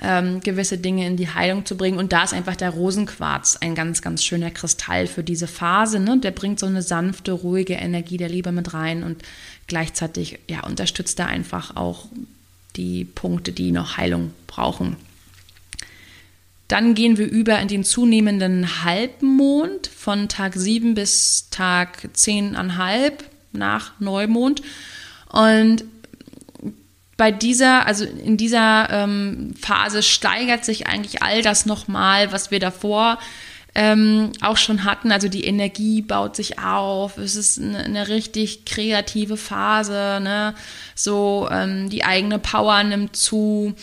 ähm, 0.01 0.41
gewisse 0.41 0.77
Dinge 0.77 1.06
in 1.08 1.17
die 1.17 1.29
Heilung 1.29 1.65
zu 1.65 1.77
bringen. 1.77 1.97
Und 1.97 2.13
da 2.13 2.23
ist 2.23 2.34
einfach 2.34 2.56
der 2.56 2.71
Rosenquarz 2.71 3.58
ein 3.62 3.75
ganz, 3.75 4.01
ganz 4.01 4.23
schöner 4.23 4.51
Kristall 4.51 5.08
für 5.08 5.23
diese 5.23 5.47
Phase. 5.47 5.99
Ne? 5.99 6.17
Der 6.19 6.32
bringt 6.32 6.60
so 6.60 6.65
eine 6.65 6.82
sanfte, 6.82 7.32
ruhige 7.32 7.73
Energie 7.73 8.17
der 8.17 8.29
Liebe 8.29 8.51
mit 8.51 8.73
rein 8.73 9.03
und 9.03 9.21
gleichzeitig 9.67 10.39
ja, 10.49 10.63
unterstützt 10.65 11.19
er 11.19 11.27
einfach 11.27 11.75
auch 11.75 12.08
die 12.75 13.06
Punkte, 13.06 13.51
die 13.51 13.71
noch 13.71 13.97
Heilung 13.97 14.32
brauchen. 14.47 14.97
Dann 16.67 16.95
gehen 16.95 17.17
wir 17.17 17.29
über 17.29 17.60
in 17.60 17.67
den 17.67 17.84
zunehmenden 17.84 18.84
Halbmond 18.84 19.88
von 19.88 20.27
Tag 20.27 20.56
7 20.56 20.95
bis 20.95 21.49
Tag 21.51 22.10
10,5 22.15 23.13
nach 23.51 23.91
Neumond. 23.99 24.63
Und 25.29 25.84
bei 27.17 27.32
dieser, 27.32 27.86
also 27.86 28.06
in 28.06 28.38
dieser 28.38 28.89
ähm, 28.89 29.54
Phase 29.60 30.02
steigert 30.02 30.65
sich 30.65 30.88
eigentlich 30.88 31.21
all 31.21 31.41
das 31.41 31.65
nochmal, 31.65 32.32
was 32.32 32.49
wir 32.49 32.60
davor 32.60 33.19
ähm, 33.76 34.32
auch 34.41 34.58
schon 34.58 34.84
hatten. 34.84 35.12
Also 35.12 35.28
die 35.28 35.45
Energie 35.45 36.02
baut 36.02 36.36
sich 36.36 36.60
auf. 36.60 37.17
Es 37.17 37.36
ist 37.36 37.60
eine, 37.60 37.80
eine 37.80 38.08
richtig 38.08 38.65
kreative 38.65 39.38
Phase. 39.38 40.19
Ne? 40.21 40.56
So 40.95 41.47
ähm, 41.52 41.89
die 41.89 42.04
eigene 42.04 42.39
Power 42.39 42.84
nimmt 42.84 43.15
zu. 43.15 43.73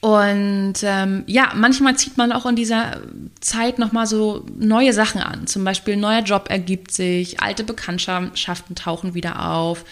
Und 0.00 0.74
ähm, 0.82 1.22
ja, 1.26 1.52
manchmal 1.54 1.96
zieht 1.96 2.16
man 2.16 2.32
auch 2.32 2.44
in 2.46 2.56
dieser 2.56 3.02
Zeit 3.40 3.78
nochmal 3.78 4.06
so 4.06 4.44
neue 4.58 4.92
Sachen 4.92 5.20
an. 5.20 5.46
Zum 5.46 5.64
Beispiel 5.64 5.94
ein 5.94 6.00
neuer 6.00 6.22
Job 6.22 6.46
ergibt 6.50 6.90
sich, 6.90 7.40
alte 7.40 7.62
Bekanntschaften 7.62 8.74
tauchen 8.74 9.14
wieder 9.14 9.48
auf 9.48 9.84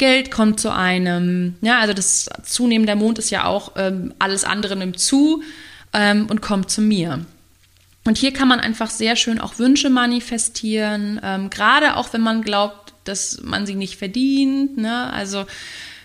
Geld 0.00 0.30
kommt 0.30 0.58
zu 0.58 0.72
einem. 0.72 1.56
Ja, 1.60 1.78
also 1.78 1.92
das 1.92 2.28
Zunehmen 2.42 2.86
der 2.86 2.96
Mond 2.96 3.18
ist 3.18 3.30
ja 3.30 3.44
auch 3.44 3.72
ähm, 3.76 4.14
alles 4.18 4.44
andere 4.44 4.74
nimmt 4.74 4.98
zu 4.98 5.42
ähm, 5.92 6.26
und 6.26 6.40
kommt 6.40 6.70
zu 6.70 6.80
mir. 6.80 7.24
Und 8.06 8.16
hier 8.16 8.32
kann 8.32 8.48
man 8.48 8.60
einfach 8.60 8.88
sehr 8.88 9.14
schön 9.14 9.38
auch 9.38 9.58
Wünsche 9.58 9.90
manifestieren, 9.90 11.20
ähm, 11.22 11.50
gerade 11.50 11.96
auch 11.96 12.14
wenn 12.14 12.22
man 12.22 12.40
glaubt, 12.40 12.94
dass 13.04 13.42
man 13.42 13.66
sie 13.66 13.74
nicht 13.74 13.98
verdient. 13.98 14.78
Ne? 14.78 15.12
Also 15.12 15.44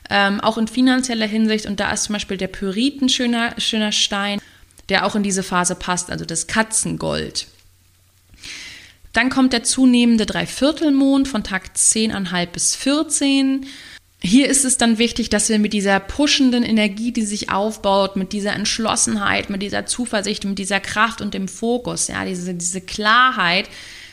ähm, 0.09 0.41
auch 0.41 0.57
in 0.57 0.67
finanzieller 0.67 1.25
Hinsicht. 1.25 1.65
Und 1.65 1.79
da 1.79 1.89
ist 1.91 2.03
zum 2.03 2.13
Beispiel 2.13 2.35
der 2.35 2.47
Pyrit 2.47 3.01
ein 3.01 3.07
schöner, 3.07 3.53
schöner 3.59 3.93
Stein, 3.93 4.41
der 4.89 5.05
auch 5.05 5.15
in 5.15 5.23
diese 5.23 5.41
Phase 5.41 5.75
passt, 5.75 6.11
also 6.11 6.25
das 6.25 6.47
Katzengold. 6.47 7.47
Dann 9.15 9.29
kommt 9.29 9.53
der 9.53 9.63
zunehmende 9.63 10.25
Dreiviertelmond 10.25 11.29
von 11.29 11.41
Tag 11.41 11.71
10,5 11.73 12.45
bis 12.47 12.75
14. 12.75 13.65
Hier 14.21 14.49
ist 14.49 14.65
es 14.65 14.77
dann 14.77 14.97
wichtig, 14.97 15.29
dass 15.29 15.47
wir 15.47 15.57
mit 15.57 15.71
dieser 15.71 16.01
pushenden 16.01 16.63
Energie, 16.63 17.13
die 17.13 17.21
sich 17.21 17.49
aufbaut, 17.49 18.17
mit 18.17 18.33
dieser 18.33 18.51
Entschlossenheit, 18.51 19.49
mit 19.49 19.61
dieser 19.61 19.85
Zuversicht, 19.85 20.43
mit 20.43 20.59
dieser 20.59 20.81
Kraft 20.81 21.21
und 21.21 21.33
dem 21.33 21.47
Fokus, 21.47 22.09
ja, 22.09 22.25
diese, 22.25 22.55
diese 22.55 22.81
Klarheit, 22.81 23.69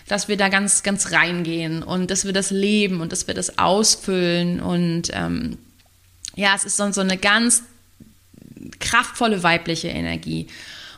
dass 0.07 0.29
wir 0.29 0.37
da 0.37 0.49
ganz, 0.49 0.85
ganz 0.85 1.11
reingehen 1.11 1.83
und 1.83 2.09
dass 2.09 2.25
wir 2.25 2.33
das 2.33 2.53
leben 2.53 3.01
und 3.01 3.11
dass 3.11 3.27
wir 3.27 3.35
das 3.35 3.59
ausfüllen. 3.59 4.61
Und 4.61 5.11
ähm, 5.13 5.59
ja, 6.37 6.55
es 6.55 6.63
ist 6.63 6.79
dann 6.79 6.93
so 6.93 7.01
eine 7.01 7.19
ganz 7.19 7.65
kraftvolle 8.79 9.43
weibliche 9.43 9.89
Energie. 9.89 10.47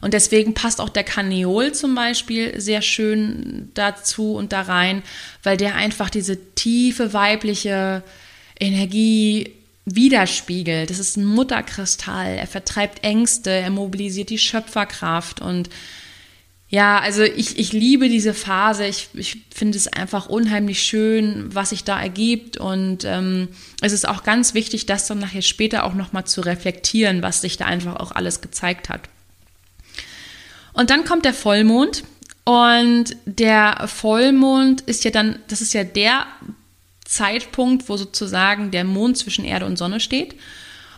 Und 0.04 0.12
deswegen 0.12 0.52
passt 0.52 0.82
auch 0.82 0.90
der 0.90 1.02
Kaneol 1.02 1.72
zum 1.72 1.94
Beispiel 1.94 2.60
sehr 2.60 2.82
schön 2.82 3.70
dazu 3.72 4.34
und 4.34 4.52
da 4.52 4.60
rein, 4.60 5.02
weil 5.42 5.56
der 5.56 5.76
einfach 5.76 6.10
diese 6.10 6.54
tiefe 6.54 7.14
weibliche 7.14 8.02
Energie 8.60 9.54
widerspiegelt. 9.86 10.90
Das 10.90 10.98
ist 10.98 11.16
ein 11.16 11.24
Mutterkristall. 11.24 12.36
Er 12.36 12.46
vertreibt 12.46 13.02
Ängste, 13.02 13.48
er 13.48 13.70
mobilisiert 13.70 14.28
die 14.28 14.36
Schöpferkraft 14.36 15.40
und 15.40 15.70
ja, 16.68 16.98
also 16.98 17.22
ich, 17.22 17.58
ich 17.58 17.72
liebe 17.72 18.10
diese 18.10 18.34
Phase. 18.34 18.84
Ich, 18.86 19.08
ich 19.14 19.44
finde 19.54 19.78
es 19.78 19.86
einfach 19.86 20.28
unheimlich 20.28 20.82
schön, 20.82 21.54
was 21.54 21.70
sich 21.70 21.84
da 21.84 22.02
ergibt. 22.02 22.56
Und 22.56 23.04
ähm, 23.04 23.48
es 23.80 23.92
ist 23.92 24.08
auch 24.08 24.24
ganz 24.24 24.54
wichtig, 24.54 24.84
das 24.84 25.06
dann 25.06 25.20
nachher 25.20 25.42
später 25.42 25.84
auch 25.84 25.94
nochmal 25.94 26.24
zu 26.24 26.40
reflektieren, 26.40 27.22
was 27.22 27.42
sich 27.42 27.58
da 27.58 27.66
einfach 27.66 27.96
auch 27.96 28.10
alles 28.10 28.40
gezeigt 28.40 28.88
hat. 28.88 29.08
Und 30.74 30.90
dann 30.90 31.04
kommt 31.04 31.24
der 31.24 31.32
Vollmond. 31.34 32.04
Und 32.44 33.16
der 33.24 33.88
Vollmond 33.88 34.82
ist 34.82 35.04
ja 35.04 35.10
dann, 35.10 35.38
das 35.48 35.62
ist 35.62 35.72
ja 35.72 35.84
der 35.84 36.26
Zeitpunkt, 37.06 37.88
wo 37.88 37.96
sozusagen 37.96 38.70
der 38.70 38.84
Mond 38.84 39.16
zwischen 39.16 39.46
Erde 39.46 39.64
und 39.64 39.78
Sonne 39.78 40.00
steht. 40.00 40.34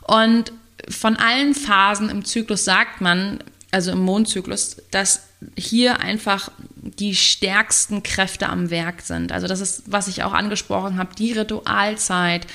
Und 0.02 0.52
von 0.88 1.16
allen 1.16 1.54
Phasen 1.54 2.08
im 2.10 2.24
Zyklus 2.24 2.64
sagt 2.64 3.00
man, 3.00 3.38
also 3.70 3.92
im 3.92 4.00
Mondzyklus, 4.00 4.76
dass 4.90 5.28
hier 5.56 6.00
einfach 6.00 6.50
die 6.76 7.14
stärksten 7.14 8.02
Kräfte 8.02 8.48
am 8.48 8.70
Werk 8.70 9.02
sind. 9.02 9.32
Also 9.32 9.46
das 9.46 9.60
ist, 9.60 9.82
was 9.86 10.08
ich 10.08 10.22
auch 10.22 10.32
angesprochen 10.32 10.98
habe, 10.98 11.14
die 11.14 11.32
Ritualzeit. 11.32 12.46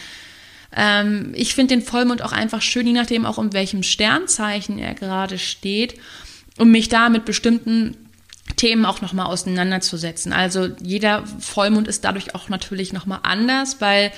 Ähm, 0.76 1.34
ich 1.36 1.54
finde 1.54 1.76
den 1.76 1.84
Vollmond 1.84 2.22
auch 2.24 2.32
einfach 2.32 2.62
schön, 2.62 2.88
je 2.88 2.94
nachdem 2.94 3.26
auch 3.26 3.38
um 3.38 3.54
welchem 3.54 3.84
Sternzeichen 3.84 4.80
er 4.80 4.96
gerade 4.96 5.38
steht 5.38 6.00
um 6.58 6.72
mich 6.72 6.90
da 6.90 7.10
mit 7.10 7.26
bestimmten 7.26 7.96
Themen 8.56 8.86
auch 8.86 9.02
nochmal 9.02 9.28
auseinanderzusetzen. 9.28 10.34
Also 10.34 10.70
jeder 10.82 11.26
Vollmond 11.40 11.88
ist 11.88 12.04
dadurch 12.04 12.36
auch 12.36 12.50
natürlich 12.50 12.94
nochmal 12.94 13.20
anders, 13.24 13.80
weil 13.80 14.12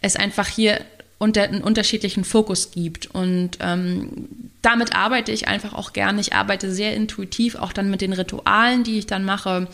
es 0.00 0.16
einfach 0.16 0.46
hier 0.46 0.80
unter, 1.18 1.42
einen 1.42 1.62
unterschiedlichen 1.62 2.24
Fokus 2.24 2.70
gibt. 2.70 3.06
Und 3.06 3.58
ähm, 3.60 4.28
damit 4.62 4.94
arbeite 4.94 5.32
ich 5.32 5.48
einfach 5.48 5.74
auch 5.74 5.92
gerne. 5.92 6.20
Ich 6.20 6.34
arbeite 6.34 6.70
sehr 6.70 6.94
intuitiv, 6.94 7.56
auch 7.56 7.72
dann 7.72 7.90
mit 7.90 8.00
den 8.00 8.12
Ritualen, 8.12 8.84
die 8.84 8.98
ich 8.98 9.06
dann 9.06 9.24
mache. 9.24 9.68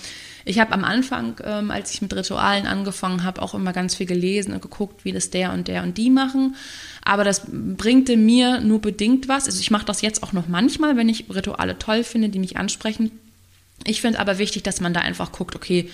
Ich 0.44 0.58
habe 0.58 0.72
am 0.72 0.84
Anfang, 0.84 1.40
ähm, 1.42 1.70
als 1.70 1.92
ich 1.92 2.02
mit 2.02 2.14
Ritualen 2.14 2.66
angefangen 2.66 3.24
habe, 3.24 3.40
auch 3.40 3.54
immer 3.54 3.72
ganz 3.72 3.94
viel 3.94 4.06
gelesen 4.06 4.52
und 4.52 4.60
geguckt, 4.60 5.04
wie 5.04 5.12
das 5.12 5.30
der 5.30 5.52
und 5.52 5.68
der 5.68 5.82
und 5.82 5.96
die 5.96 6.10
machen. 6.10 6.56
Aber 7.02 7.24
das 7.24 7.42
bringte 7.46 8.16
mir 8.16 8.60
nur 8.60 8.80
bedingt 8.80 9.28
was. 9.28 9.46
Also 9.46 9.60
ich 9.60 9.70
mache 9.70 9.86
das 9.86 10.02
jetzt 10.02 10.22
auch 10.22 10.32
noch 10.32 10.46
manchmal, 10.46 10.96
wenn 10.96 11.08
ich 11.08 11.26
Rituale 11.30 11.78
toll 11.78 12.04
finde, 12.04 12.28
die 12.28 12.38
mich 12.38 12.56
ansprechen. 12.56 13.10
Ich 13.86 14.00
finde 14.00 14.20
aber 14.20 14.38
wichtig, 14.38 14.62
dass 14.62 14.80
man 14.80 14.94
da 14.94 15.00
einfach 15.00 15.32
guckt, 15.32 15.56
okay, 15.56 15.90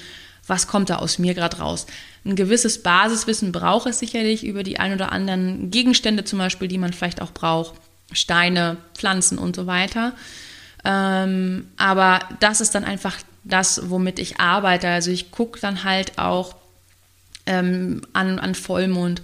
was 0.46 0.66
kommt 0.66 0.90
da 0.90 0.96
aus 0.96 1.18
mir 1.18 1.34
gerade 1.34 1.58
raus? 1.58 1.86
Ein 2.24 2.34
gewisses 2.34 2.82
Basiswissen 2.82 3.52
braucht 3.52 3.86
es 3.88 4.00
sicherlich 4.00 4.44
über 4.44 4.62
die 4.62 4.80
ein 4.80 4.92
oder 4.92 5.12
anderen 5.12 5.70
Gegenstände 5.70 6.24
zum 6.24 6.38
Beispiel, 6.38 6.66
die 6.66 6.78
man 6.78 6.92
vielleicht 6.92 7.22
auch 7.22 7.32
braucht. 7.32 7.74
Steine, 8.12 8.78
Pflanzen 8.94 9.38
und 9.38 9.54
so 9.54 9.66
weiter. 9.66 10.14
Ähm, 10.84 11.68
aber 11.76 12.20
das 12.40 12.60
ist 12.60 12.74
dann 12.74 12.84
einfach 12.84 13.16
das, 13.44 13.90
womit 13.90 14.18
ich 14.18 14.40
arbeite. 14.40 14.88
Also 14.88 15.10
ich 15.10 15.30
gucke 15.30 15.60
dann 15.60 15.84
halt 15.84 16.18
auch 16.18 16.54
ähm, 17.46 18.02
an, 18.12 18.38
an 18.38 18.54
Vollmond, 18.54 19.22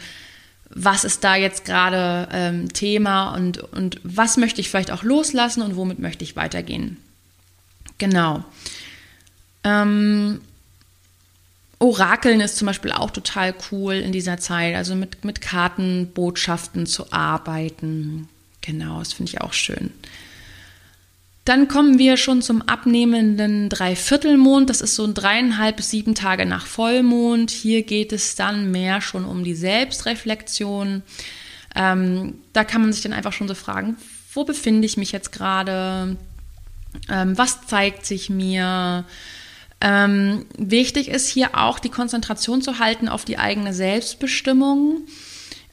was 0.71 1.05
ist 1.05 1.23
da 1.23 1.37
jetzt 1.37 1.65
gerade 1.65 2.29
ähm, 2.33 2.73
Thema 2.73 3.35
und, 3.35 3.59
und 3.59 4.01
was 4.03 4.37
möchte 4.37 4.61
ich 4.61 4.69
vielleicht 4.69 4.91
auch 4.91 5.03
loslassen 5.03 5.63
und 5.63 5.77
womit 5.77 5.99
möchte 5.99 6.25
ich 6.25 6.37
weitergehen. 6.37 6.97
Genau. 7.99 8.45
Ähm, 9.65 10.41
Orakeln 11.79 12.41
ist 12.41 12.57
zum 12.57 12.67
Beispiel 12.67 12.93
auch 12.93 13.11
total 13.11 13.55
cool 13.71 13.95
in 13.95 14.13
dieser 14.13 14.39
Zeit, 14.39 14.75
also 14.75 14.95
mit, 14.95 15.25
mit 15.25 15.41
Kartenbotschaften 15.41 16.87
zu 16.87 17.13
arbeiten. 17.13 18.29
Genau, 18.61 18.99
das 18.99 19.13
finde 19.13 19.31
ich 19.31 19.41
auch 19.41 19.53
schön. 19.53 19.93
Dann 21.47 21.69
kommen 21.69 22.01
wir 22.01 22.17
schon 22.17 22.43
zum 22.43 22.61
abnehmenden 22.61 23.69
Dreiviertelmond. 23.69 24.69
Das 24.69 24.81
ist 24.81 24.97
so 24.97 25.11
dreieinhalb 25.11 25.77
bis 25.77 25.91
sieben 25.91 26.17
Tage 26.17 26.45
nach 26.45 26.67
Vollmond. 26.67 27.53
Hier 27.53 27.85
geht 27.85 28.13
es 28.13 28.35
dann 28.35 28.73
mehr 28.73 29.01
schon 29.01 29.25
um 29.25 29.45
die 29.45 29.55
Selbstreflexion. 29.55 31.05
Ähm, 31.77 32.35
da 32.53 32.65
kann 32.65 32.81
man 32.81 32.93
sich 32.93 33.03
dann 33.03 33.13
einfach 33.13 33.33
schon 33.33 33.47
so 33.47 33.55
fragen, 33.55 33.97
wo 34.35 34.43
befinde 34.43 34.87
ich 34.87 34.97
mich 34.97 35.13
jetzt 35.13 35.31
gerade? 35.31 36.17
Ähm, 37.09 37.39
was 37.39 37.65
zeigt 37.69 38.07
sich 38.07 38.29
mir? 38.29 39.05
Ähm, 39.81 40.47
wichtig 40.59 41.07
ist 41.07 41.29
hier 41.29 41.57
auch 41.57 41.79
die 41.79 41.91
Konzentration 41.91 42.61
zu 42.61 42.81
halten 42.81 43.09
auf 43.09 43.25
die 43.25 43.39
eigene 43.39 43.73
Selbstbestimmung 43.73 45.07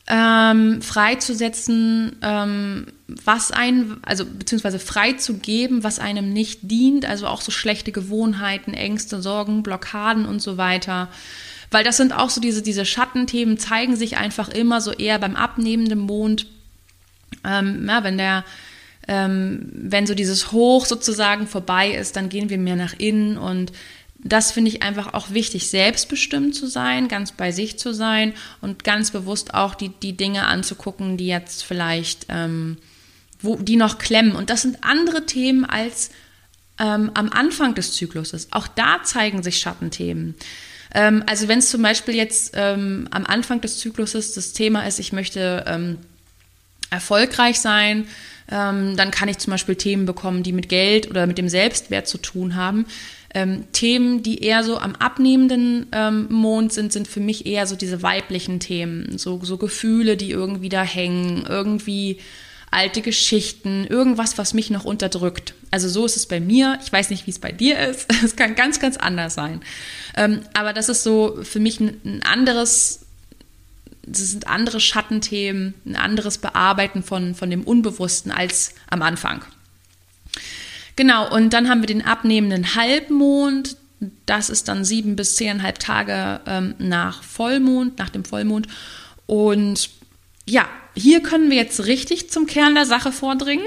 ähm, 0.07 0.81
freizusetzen, 0.81 2.17
ähm, 2.21 2.87
was 3.07 3.51
ein, 3.51 3.97
also 4.01 4.25
beziehungsweise 4.25 4.79
freizugeben, 4.79 5.83
was 5.83 5.99
einem 5.99 6.33
nicht 6.33 6.59
dient, 6.63 7.05
also 7.05 7.27
auch 7.27 7.41
so 7.41 7.51
schlechte 7.51 7.91
Gewohnheiten, 7.91 8.73
Ängste, 8.73 9.21
Sorgen, 9.21 9.63
Blockaden 9.63 10.25
und 10.25 10.41
so 10.41 10.57
weiter. 10.57 11.07
Weil 11.71 11.85
das 11.85 11.97
sind 11.97 12.11
auch 12.13 12.29
so 12.29 12.41
diese, 12.41 12.61
diese 12.61 12.85
Schattenthemen, 12.85 13.57
zeigen 13.57 13.95
sich 13.95 14.17
einfach 14.17 14.49
immer 14.49 14.81
so 14.81 14.91
eher 14.91 15.19
beim 15.19 15.35
abnehmenden 15.35 15.99
Mond. 15.99 16.47
Ähm, 17.45 17.87
ja, 17.87 18.03
wenn 18.03 18.17
der, 18.17 18.43
ähm, 19.07 19.69
wenn 19.73 20.05
so 20.05 20.15
dieses 20.15 20.51
Hoch 20.51 20.85
sozusagen 20.85 21.47
vorbei 21.47 21.91
ist, 21.91 22.17
dann 22.17 22.29
gehen 22.29 22.49
wir 22.49 22.57
mehr 22.57 22.75
nach 22.75 22.93
innen 22.97 23.37
und 23.37 23.71
das 24.23 24.51
finde 24.51 24.71
ich 24.71 24.83
einfach 24.83 25.13
auch 25.13 25.31
wichtig, 25.31 25.69
selbstbestimmt 25.69 26.55
zu 26.55 26.67
sein, 26.67 27.07
ganz 27.07 27.31
bei 27.31 27.51
sich 27.51 27.77
zu 27.77 27.93
sein 27.93 28.33
und 28.61 28.83
ganz 28.83 29.11
bewusst 29.11 29.53
auch 29.53 29.75
die, 29.75 29.89
die 29.89 30.15
Dinge 30.15 30.47
anzugucken, 30.47 31.17
die 31.17 31.27
jetzt 31.27 31.63
vielleicht, 31.63 32.27
ähm, 32.29 32.77
wo, 33.41 33.57
die 33.57 33.75
noch 33.75 33.97
klemmen. 33.97 34.35
Und 34.35 34.49
das 34.49 34.61
sind 34.61 34.77
andere 34.81 35.25
Themen 35.25 35.65
als 35.65 36.11
ähm, 36.79 37.11
am 37.13 37.29
Anfang 37.29 37.75
des 37.75 37.93
Zykluses. 37.93 38.47
Auch 38.51 38.67
da 38.67 39.03
zeigen 39.03 39.43
sich 39.43 39.57
Schattenthemen. 39.57 40.35
Ähm, 40.93 41.23
also 41.27 41.47
wenn 41.47 41.59
es 41.59 41.69
zum 41.69 41.81
Beispiel 41.81 42.15
jetzt 42.15 42.53
ähm, 42.55 43.07
am 43.11 43.25
Anfang 43.25 43.59
des 43.61 43.79
Zykluses 43.79 44.33
das 44.33 44.53
Thema 44.53 44.87
ist, 44.87 44.99
ich 44.99 45.11
möchte 45.11 45.65
ähm, 45.67 45.97
erfolgreich 46.89 47.59
sein, 47.59 48.07
ähm, 48.51 48.95
dann 48.97 49.11
kann 49.11 49.29
ich 49.29 49.37
zum 49.39 49.51
Beispiel 49.51 49.75
Themen 49.75 50.05
bekommen, 50.05 50.43
die 50.43 50.51
mit 50.51 50.69
Geld 50.69 51.09
oder 51.09 51.27
mit 51.27 51.37
dem 51.37 51.49
Selbstwert 51.49 52.07
zu 52.07 52.17
tun 52.17 52.55
haben. 52.55 52.85
Ähm, 53.33 53.65
Themen, 53.71 54.21
die 54.21 54.43
eher 54.43 54.63
so 54.63 54.77
am 54.77 54.95
abnehmenden 54.95 55.87
ähm, 55.91 56.27
Mond 56.29 56.71
sind, 56.71 56.93
sind 56.93 57.07
für 57.07 57.19
mich 57.19 57.45
eher 57.45 57.65
so 57.65 57.75
diese 57.75 58.03
weiblichen 58.03 58.59
Themen, 58.59 59.17
so, 59.17 59.39
so 59.43 59.57
Gefühle, 59.57 60.17
die 60.17 60.29
irgendwie 60.31 60.69
da 60.69 60.83
hängen, 60.83 61.45
irgendwie 61.47 62.19
alte 62.69 63.01
Geschichten, 63.01 63.85
irgendwas, 63.87 64.37
was 64.37 64.53
mich 64.53 64.69
noch 64.69 64.83
unterdrückt. 64.83 65.53
Also 65.71 65.87
so 65.89 66.05
ist 66.05 66.17
es 66.17 66.25
bei 66.25 66.39
mir. 66.39 66.79
Ich 66.83 66.91
weiß 66.91 67.09
nicht, 67.11 67.27
wie 67.27 67.31
es 67.31 67.39
bei 67.39 67.51
dir 67.51 67.79
ist. 67.79 68.11
Es 68.23 68.35
kann 68.35 68.55
ganz, 68.55 68.79
ganz 68.79 68.97
anders 68.97 69.35
sein. 69.35 69.61
Ähm, 70.15 70.41
aber 70.53 70.73
das 70.73 70.89
ist 70.89 71.03
so 71.03 71.39
für 71.43 71.59
mich 71.59 71.79
ein, 71.79 72.01
ein 72.03 72.23
anderes 72.23 73.03
das 74.05 74.31
sind 74.31 74.47
andere 74.47 74.79
Schattenthemen, 74.79 75.73
ein 75.85 75.95
anderes 75.95 76.37
Bearbeiten 76.37 77.03
von, 77.03 77.35
von 77.35 77.49
dem 77.49 77.63
Unbewussten 77.63 78.31
als 78.31 78.75
am 78.89 79.01
Anfang. 79.01 79.45
Genau, 80.95 81.33
und 81.33 81.51
dann 81.51 81.69
haben 81.69 81.81
wir 81.81 81.87
den 81.87 82.05
abnehmenden 82.05 82.75
Halbmond. 82.75 83.77
Das 84.25 84.49
ist 84.49 84.67
dann 84.67 84.83
sieben 84.85 85.15
bis 85.15 85.35
zehneinhalb 85.35 85.79
Tage 85.79 86.41
ähm, 86.45 86.75
nach 86.77 87.23
Vollmond, 87.23 87.97
nach 87.97 88.09
dem 88.09 88.25
Vollmond. 88.25 88.67
Und 89.25 89.89
ja, 90.45 90.67
hier 90.95 91.23
können 91.23 91.49
wir 91.49 91.57
jetzt 91.57 91.85
richtig 91.85 92.29
zum 92.29 92.45
Kern 92.45 92.75
der 92.75 92.85
Sache 92.85 93.11
vordringen. 93.11 93.65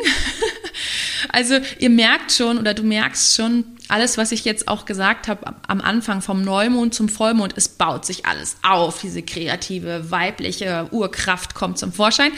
also 1.31 1.59
ihr 1.79 1.91
merkt 1.91 2.33
schon 2.33 2.59
oder 2.59 2.74
du 2.74 2.83
merkst 2.83 3.35
schon, 3.35 3.64
alles, 3.89 4.18
was 4.18 4.33
ich 4.33 4.45
jetzt 4.45 4.68
auch 4.68 4.85
gesagt 4.85 5.29
habe 5.29 5.55
am 5.68 5.81
Anfang 5.81 6.20
vom 6.20 6.43
Neumond 6.43 6.95
zum 6.95 7.09
Vollmond, 7.09 7.55
es 7.57 7.68
baut 7.68 8.05
sich 8.05 8.27
alles 8.27 8.57
auf. 8.62 9.01
Diese 9.01 9.22
kreative, 9.22 10.11
weibliche 10.11 10.89
Urkraft 10.91 11.55
kommt 11.55 11.79
zum 11.79 11.93
Vorschein. 11.93 12.33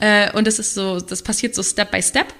Äh, 0.00 0.32
und 0.32 0.46
das 0.46 0.58
ist 0.58 0.74
so, 0.74 1.00
das 1.00 1.22
passiert 1.22 1.54
so 1.54 1.62
Step 1.62 1.90
by 1.90 2.02
Step. 2.02 2.32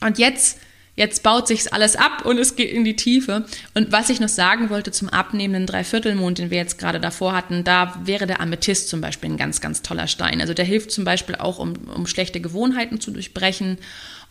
Und 0.00 0.18
jetzt 0.18 0.58
Jetzt 0.94 1.22
baut 1.22 1.48
sich 1.48 1.72
alles 1.72 1.96
ab 1.96 2.26
und 2.26 2.38
es 2.38 2.54
geht 2.54 2.70
in 2.70 2.84
die 2.84 2.96
Tiefe. 2.96 3.46
Und 3.72 3.92
was 3.92 4.10
ich 4.10 4.20
noch 4.20 4.28
sagen 4.28 4.68
wollte 4.68 4.92
zum 4.92 5.08
abnehmenden 5.08 5.66
Dreiviertelmond, 5.66 6.38
den 6.38 6.50
wir 6.50 6.58
jetzt 6.58 6.78
gerade 6.78 7.00
davor 7.00 7.32
hatten, 7.32 7.64
da 7.64 7.98
wäre 8.04 8.26
der 8.26 8.40
Amethyst 8.40 8.90
zum 8.90 9.00
Beispiel 9.00 9.30
ein 9.30 9.38
ganz, 9.38 9.62
ganz 9.62 9.80
toller 9.80 10.06
Stein. 10.06 10.42
Also 10.42 10.52
der 10.52 10.66
hilft 10.66 10.90
zum 10.90 11.04
Beispiel 11.04 11.36
auch, 11.36 11.58
um, 11.58 11.74
um 11.94 12.06
schlechte 12.06 12.40
Gewohnheiten 12.40 13.00
zu 13.00 13.10
durchbrechen 13.10 13.78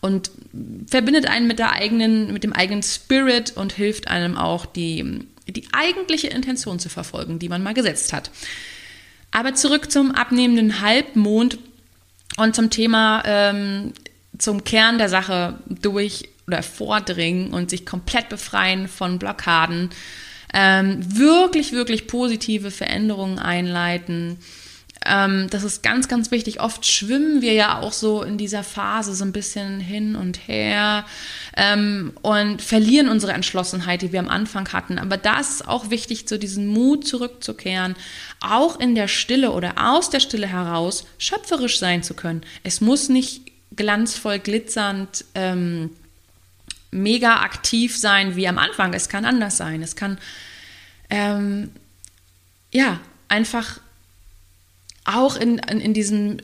und 0.00 0.30
verbindet 0.86 1.26
einen 1.26 1.48
mit 1.48 1.58
der 1.58 1.72
eigenen, 1.72 2.32
mit 2.32 2.44
dem 2.44 2.52
eigenen 2.52 2.84
Spirit 2.84 3.56
und 3.56 3.72
hilft 3.72 4.06
einem 4.06 4.38
auch, 4.38 4.64
die, 4.64 5.26
die 5.48 5.66
eigentliche 5.72 6.28
Intention 6.28 6.78
zu 6.78 6.88
verfolgen, 6.88 7.40
die 7.40 7.48
man 7.48 7.64
mal 7.64 7.74
gesetzt 7.74 8.12
hat. 8.12 8.30
Aber 9.32 9.54
zurück 9.54 9.90
zum 9.90 10.12
abnehmenden 10.12 10.80
Halbmond 10.80 11.58
und 12.36 12.54
zum 12.54 12.70
Thema, 12.70 13.22
ähm, 13.26 13.94
zum 14.38 14.62
Kern 14.64 14.98
der 14.98 15.08
Sache 15.08 15.58
durch 15.68 16.28
oder 16.46 16.62
vordringen 16.62 17.52
und 17.52 17.70
sich 17.70 17.86
komplett 17.86 18.28
befreien 18.28 18.88
von 18.88 19.18
Blockaden, 19.18 19.90
ähm, 20.54 20.98
wirklich, 21.16 21.72
wirklich 21.72 22.06
positive 22.06 22.70
Veränderungen 22.70 23.38
einleiten. 23.38 24.38
Ähm, 25.04 25.48
das 25.50 25.64
ist 25.64 25.82
ganz, 25.82 26.08
ganz 26.08 26.30
wichtig. 26.30 26.60
Oft 26.60 26.86
schwimmen 26.86 27.42
wir 27.42 27.54
ja 27.54 27.80
auch 27.80 27.92
so 27.92 28.22
in 28.22 28.38
dieser 28.38 28.62
Phase 28.62 29.14
so 29.14 29.24
ein 29.24 29.32
bisschen 29.32 29.80
hin 29.80 30.14
und 30.14 30.46
her 30.46 31.04
ähm, 31.56 32.12
und 32.22 32.62
verlieren 32.62 33.08
unsere 33.08 33.32
Entschlossenheit, 33.32 34.02
die 34.02 34.12
wir 34.12 34.20
am 34.20 34.28
Anfang 34.28 34.68
hatten. 34.72 34.98
Aber 34.98 35.16
da 35.16 35.40
ist 35.40 35.66
auch 35.66 35.90
wichtig, 35.90 36.24
so 36.28 36.38
diesen 36.38 36.66
Mut 36.66 37.06
zurückzukehren, 37.06 37.96
auch 38.40 38.78
in 38.78 38.94
der 38.94 39.08
Stille 39.08 39.52
oder 39.52 39.74
aus 39.76 40.10
der 40.10 40.20
Stille 40.20 40.46
heraus 40.46 41.04
schöpferisch 41.18 41.78
sein 41.78 42.02
zu 42.02 42.14
können. 42.14 42.42
Es 42.62 42.80
muss 42.80 43.08
nicht 43.08 43.42
glanzvoll, 43.74 44.38
glitzernd, 44.38 45.24
ähm, 45.34 45.90
mega 46.92 47.40
aktiv 47.40 47.96
sein 47.98 48.36
wie 48.36 48.46
am 48.46 48.58
Anfang. 48.58 48.94
Es 48.94 49.08
kann 49.08 49.24
anders 49.24 49.56
sein. 49.56 49.82
Es 49.82 49.96
kann, 49.96 50.18
ähm, 51.10 51.70
ja, 52.70 53.00
einfach 53.28 53.80
auch 55.04 55.36
in, 55.36 55.58
in, 55.58 55.80
in 55.80 55.94
diesem, 55.94 56.38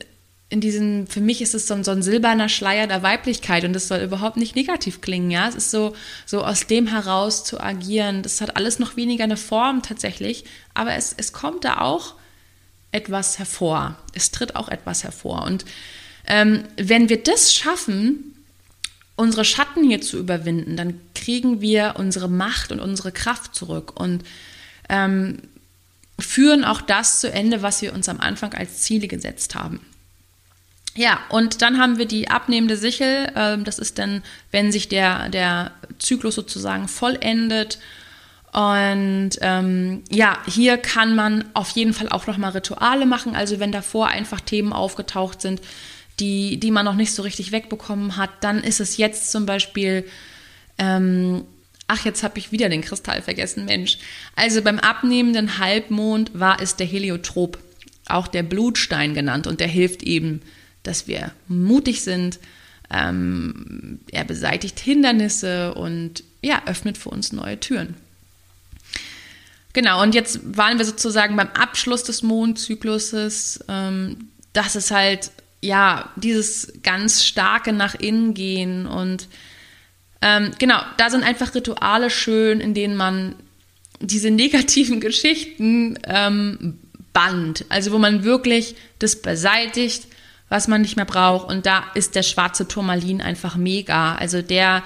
in 0.49 0.61
diesem, 0.61 1.07
für 1.07 1.21
mich 1.21 1.43
ist 1.43 1.55
es 1.55 1.69
so 1.69 1.75
ein, 1.75 1.85
so 1.85 1.91
ein 1.91 2.03
silberner 2.03 2.49
Schleier 2.49 2.87
der 2.87 3.03
Weiblichkeit 3.03 3.65
und 3.65 3.75
das 3.75 3.87
soll 3.87 4.01
überhaupt 4.01 4.39
nicht 4.39 4.57
negativ 4.57 5.01
klingen, 5.03 5.31
ja. 5.31 5.47
Es 5.47 5.55
ist 5.55 5.71
so, 5.71 5.95
so 6.25 6.43
aus 6.43 6.67
dem 6.67 6.87
heraus 6.87 7.45
zu 7.45 7.61
agieren. 7.61 8.23
Das 8.23 8.41
hat 8.41 8.57
alles 8.57 8.79
noch 8.79 8.97
weniger 8.97 9.25
eine 9.25 9.37
Form 9.37 9.83
tatsächlich, 9.83 10.45
aber 10.75 10.95
es, 10.95 11.15
es 11.17 11.33
kommt 11.33 11.65
da 11.65 11.81
auch 11.81 12.15
etwas 12.91 13.39
hervor. 13.39 13.97
Es 14.15 14.31
tritt 14.31 14.57
auch 14.57 14.69
etwas 14.71 15.05
hervor. 15.05 15.45
Und 15.45 15.67
ähm, 16.27 16.65
wenn 16.77 17.11
wir 17.11 17.23
das 17.23 17.55
schaffen, 17.55 18.35
unsere 19.19 19.45
Schatten 19.45 19.83
hier 19.83 20.01
zu 20.01 20.17
überwinden, 20.17 20.77
dann 20.77 21.01
kriegen 21.13 21.61
wir 21.61 21.95
unsere 21.99 22.29
Macht 22.29 22.71
und 22.71 22.79
unsere 22.79 23.11
Kraft 23.11 23.53
zurück 23.53 23.99
und 23.99 24.23
ähm, 24.89 25.39
führen 26.21 26.65
auch 26.65 26.81
das 26.81 27.19
zu 27.19 27.31
Ende, 27.33 27.61
was 27.61 27.83
wir 27.83 27.93
uns 27.95 28.09
am 28.09 28.21
Anfang 28.21 28.55
als 28.55 28.83
Ziele 28.83 29.09
gesetzt 29.09 29.57
haben. 29.57 29.81
Ja, 30.95 31.19
und 31.31 31.63
dann 31.63 31.79
haben 31.79 31.99
wir 31.99 32.07
die 32.07 32.31
abnehmende 32.31 32.77
Sichel. 32.77 33.33
Ähm, 33.35 33.65
das 33.65 33.81
ist 33.81 33.99
dann, 33.99 34.23
wenn 34.53 34.71
sich 34.71 34.89
der, 34.89 35.29
der 35.31 35.73
Zyklus 35.99 36.37
sozusagen 36.37 36.87
vollendet. 36.87 37.81
Und 38.53 39.31
ähm, 39.41 40.05
ja, 40.11 40.39
hier 40.47 40.79
kann 40.79 41.17
man 41.17 41.45
auf 41.55 41.71
jeden 41.71 41.93
Fall 41.93 42.09
auch 42.09 42.29
nochmal 42.29 42.53
Rituale 42.53 43.05
machen. 43.05 43.35
Also 43.35 43.59
wenn 43.59 43.73
davor 43.73 44.09
einfach 44.09 44.41
Themen 44.41 44.73
aufgetaucht 44.73 45.41
sind, 45.41 45.61
die, 46.21 46.59
die 46.59 46.71
man 46.71 46.85
noch 46.85 46.95
nicht 46.95 47.13
so 47.13 47.23
richtig 47.23 47.53
wegbekommen 47.53 48.17
hat, 48.17 48.31
dann 48.41 48.63
ist 48.63 48.81
es 48.81 48.97
jetzt 48.97 49.31
zum 49.31 49.47
Beispiel, 49.47 50.05
ähm, 50.79 51.45
ach, 51.87 52.05
jetzt 52.05 52.23
habe 52.23 52.39
ich 52.39 52.53
wieder 52.53 52.69
den 52.69 52.83
Kristall 52.83 53.23
vergessen, 53.23 53.65
Mensch. 53.65 53.99
Also 54.37 54.63
beim 54.63 54.79
abnehmenden 54.79 55.59
Halbmond 55.59 56.39
war 56.39 56.61
es 56.61 56.77
der 56.77 56.87
Heliotrop, 56.87 57.59
auch 58.07 58.27
der 58.27 58.43
Blutstein 58.43 59.15
genannt. 59.15 59.47
Und 59.47 59.61
der 59.61 59.69
hilft 59.69 60.03
eben 60.03 60.41
dass 60.89 61.07
wir 61.07 61.33
mutig 61.47 62.03
sind. 62.03 62.39
Ähm, 62.91 64.01
er 64.11 64.25
beseitigt 64.25 64.81
Hindernisse 64.81 65.75
und 65.75 66.25
ja, 66.41 66.63
öffnet 66.67 66.97
für 66.97 67.11
uns 67.11 67.33
neue 67.33 67.61
Türen. 67.61 67.95
Genau, 69.75 70.03
und 70.03 70.15
jetzt 70.15 70.41
waren 70.57 70.79
wir 70.79 70.87
sozusagen 70.87 71.37
beim 71.37 71.49
Abschluss 71.49 72.03
des 72.03 72.23
Mondzykluses. 72.23 73.65
Ähm, 73.69 74.31
das 74.55 74.75
ist 74.75 74.91
halt, 74.91 75.31
ja, 75.61 76.11
dieses 76.17 76.73
ganz 76.83 77.25
starke 77.25 77.73
nach 77.73 77.95
innen 77.95 78.35
gehen 78.35 78.87
und 78.87 79.29
ähm, 80.21 80.51
genau, 80.59 80.81
da 80.97 81.11
sind 81.11 81.23
einfach 81.23 81.55
Rituale 81.55 82.11
schön, 82.11 82.61
in 82.61 82.75
denen 82.75 82.97
man 82.97 83.37
diese 84.01 84.31
negativen 84.31 85.01
Geschichten 85.01 85.99
ähm, 86.05 86.79
bannt. 87.13 87.65
Also 87.69 87.93
wo 87.93 87.99
man 87.99 88.25
wirklich 88.25 88.75
das 88.99 89.21
beseitigt, 89.23 90.07
was 90.49 90.69
man 90.69 90.83
nicht 90.83 90.97
mehr 90.97 91.05
braucht. 91.05 91.49
Und 91.49 91.67
da 91.67 91.85
ist 91.95 92.15
der 92.15 92.23
schwarze 92.23 92.67
Turmalin 92.67 93.21
einfach 93.21 93.57
mega. 93.57 94.15
Also 94.15 94.43
der 94.43 94.83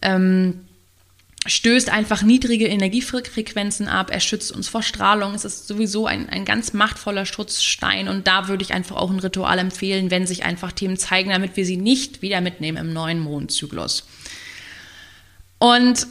ähm, 0.00 0.60
stößt 1.44 1.90
einfach 1.90 2.22
niedrige 2.22 2.68
Energiefrequenzen 2.68 3.88
ab. 3.88 4.10
Er 4.12 4.20
schützt 4.20 4.52
uns 4.52 4.68
vor 4.68 4.82
Strahlung. 4.82 5.34
Es 5.34 5.44
ist 5.44 5.66
sowieso 5.66 6.06
ein, 6.06 6.28
ein 6.28 6.44
ganz 6.44 6.72
machtvoller 6.72 7.26
Schutzstein. 7.26 8.08
Und 8.08 8.28
da 8.28 8.48
würde 8.48 8.62
ich 8.62 8.72
einfach 8.72 8.96
auch 8.96 9.10
ein 9.10 9.18
Ritual 9.18 9.58
empfehlen, 9.58 10.10
wenn 10.10 10.26
sich 10.26 10.44
einfach 10.44 10.70
Themen 10.70 10.96
zeigen, 10.96 11.30
damit 11.30 11.56
wir 11.56 11.66
sie 11.66 11.76
nicht 11.76 12.22
wieder 12.22 12.40
mitnehmen 12.40 12.78
im 12.78 12.92
neuen 12.92 13.18
Mondzyklus. 13.18 14.04
Und 15.58 16.06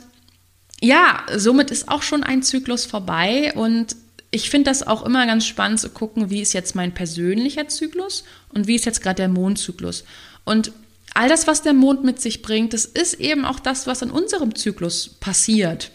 ja, 0.82 1.24
somit 1.36 1.72
ist 1.72 1.88
auch 1.88 2.02
schon 2.02 2.24
ein 2.24 2.44
Zyklus 2.44 2.86
vorbei 2.86 3.54
und 3.54 3.96
ich 4.32 4.50
finde 4.50 4.72
das 4.72 4.86
auch 4.88 5.06
immer 5.06 5.26
ganz 5.26 5.46
spannend 5.46 5.80
zu 5.80 5.90
gucken, 5.90 6.30
wie 6.30 6.42
ist 6.42 6.54
jetzt 6.54 6.74
mein 6.74 6.94
persönlicher 6.94 7.68
Zyklus 7.68 8.24
und 8.50 8.66
wie 8.66 8.76
ist 8.76 8.86
jetzt 8.86 9.02
gerade 9.02 9.18
der 9.18 9.30
Mondzyklus. 9.30 10.06
Und 10.46 10.72
all 11.14 11.30
das, 11.30 11.48
was 11.48 11.62
der 11.62 11.74
Mond 11.74 12.04
mit 12.04 12.22
sich 12.22 12.42
bringt, 12.42 12.74
das 12.74 12.86
ist 12.86 13.16
eben 13.16 13.46
auch 13.46 13.60
das, 13.60 13.88
was 13.88 14.02
in 14.02 14.12
unserem 14.12 14.56
Zyklus 14.56 15.10
passiert. 15.20 15.92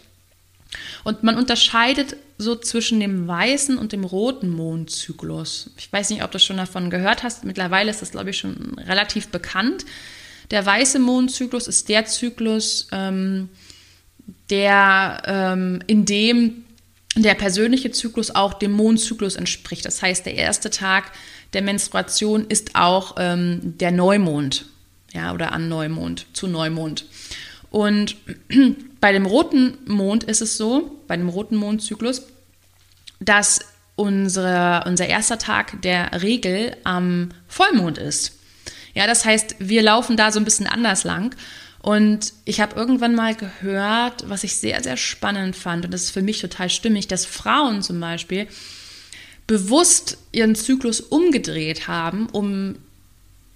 Und 1.03 1.23
man 1.23 1.37
unterscheidet 1.37 2.17
so 2.37 2.55
zwischen 2.55 2.99
dem 2.99 3.27
weißen 3.27 3.77
und 3.77 3.93
dem 3.93 4.03
roten 4.03 4.49
Mondzyklus. 4.49 5.71
Ich 5.77 5.91
weiß 5.91 6.09
nicht, 6.09 6.23
ob 6.23 6.31
du 6.31 6.39
schon 6.39 6.57
davon 6.57 6.89
gehört 6.89 7.23
hast. 7.23 7.45
Mittlerweile 7.45 7.89
ist 7.89 8.01
das, 8.01 8.11
glaube 8.11 8.29
ich, 8.29 8.37
schon 8.37 8.77
relativ 8.77 9.29
bekannt. 9.29 9.85
Der 10.51 10.65
weiße 10.65 10.99
Mondzyklus 10.99 11.67
ist 11.67 11.89
der 11.89 12.05
Zyklus, 12.05 12.87
ähm, 12.91 13.49
der 14.49 15.21
ähm, 15.25 15.79
in 15.87 16.05
dem 16.05 16.63
der 17.15 17.33
persönliche 17.33 17.91
Zyklus 17.91 18.29
auch 18.35 18.53
dem 18.53 18.71
Mondzyklus 18.73 19.35
entspricht. 19.35 19.85
Das 19.85 20.01
heißt, 20.01 20.25
der 20.25 20.35
erste 20.35 20.69
Tag 20.69 21.11
der 21.53 21.63
Menstruation 21.63 22.45
ist 22.47 22.75
auch 22.75 23.15
ähm, 23.17 23.77
der 23.77 23.91
Neumond, 23.91 24.65
ja, 25.13 25.33
oder 25.33 25.51
an 25.51 25.69
Neumond, 25.69 26.25
zu 26.33 26.47
Neumond. 26.47 27.05
Und 27.69 28.15
bei 28.99 29.11
dem 29.11 29.25
roten 29.25 29.77
Mond 29.85 30.23
ist 30.23 30.41
es 30.41 30.57
so, 30.57 31.01
bei 31.07 31.17
dem 31.17 31.29
roten 31.29 31.55
Mondzyklus, 31.55 32.23
dass 33.19 33.61
unsere, 33.95 34.83
unser 34.85 35.07
erster 35.07 35.39
Tag 35.39 35.81
der 35.81 36.21
Regel 36.21 36.77
am 36.83 37.29
Vollmond 37.47 37.97
ist. 37.97 38.33
Ja, 38.93 39.07
das 39.07 39.25
heißt, 39.25 39.55
wir 39.59 39.81
laufen 39.81 40.17
da 40.17 40.31
so 40.31 40.39
ein 40.39 40.45
bisschen 40.45 40.67
anders 40.67 41.03
lang. 41.03 41.35
Und 41.81 42.33
ich 42.45 42.59
habe 42.59 42.75
irgendwann 42.75 43.15
mal 43.15 43.35
gehört, 43.35 44.29
was 44.29 44.43
ich 44.43 44.57
sehr, 44.57 44.81
sehr 44.83 44.97
spannend 44.97 45.55
fand, 45.55 45.85
und 45.85 45.93
das 45.93 46.03
ist 46.03 46.11
für 46.11 46.21
mich 46.21 46.41
total 46.41 46.69
stimmig, 46.69 47.07
dass 47.07 47.25
Frauen 47.25 47.81
zum 47.81 47.99
Beispiel 47.99 48.47
bewusst 49.45 50.17
ihren 50.31 50.55
Zyklus 50.55 50.99
umgedreht 50.99 51.87
haben, 51.87 52.27
um 52.27 52.75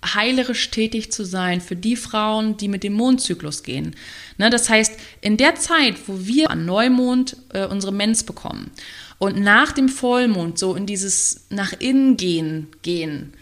heilerisch 0.04 0.72
tätig 0.72 1.12
zu 1.12 1.24
sein 1.24 1.62
für 1.62 1.76
die 1.76 1.96
Frauen, 1.96 2.58
die 2.58 2.68
mit 2.68 2.84
dem 2.84 2.94
Mondzyklus 2.94 3.64
gehen. 3.64 3.96
Ne, 4.38 4.50
das 4.50 4.70
heißt, 4.70 4.98
in 5.22 5.38
der 5.38 5.56
Zeit, 5.56 5.96
wo 6.08 6.26
wir 6.26 6.50
an 6.50 6.66
Neumond 6.66 7.38
äh, 7.54 7.66
unsere 7.66 7.94
Mens 7.94 8.24
bekommen 8.24 8.72
und 9.20 9.40
nach 9.40 9.72
dem 9.72 9.90
Vollmond 9.90 10.58
so 10.58 10.76
in 10.76 10.86
dieses 10.86 11.46
nach 11.50 11.74
innen 11.80 12.18
gehen 12.18 12.68
gehen, 12.82 13.34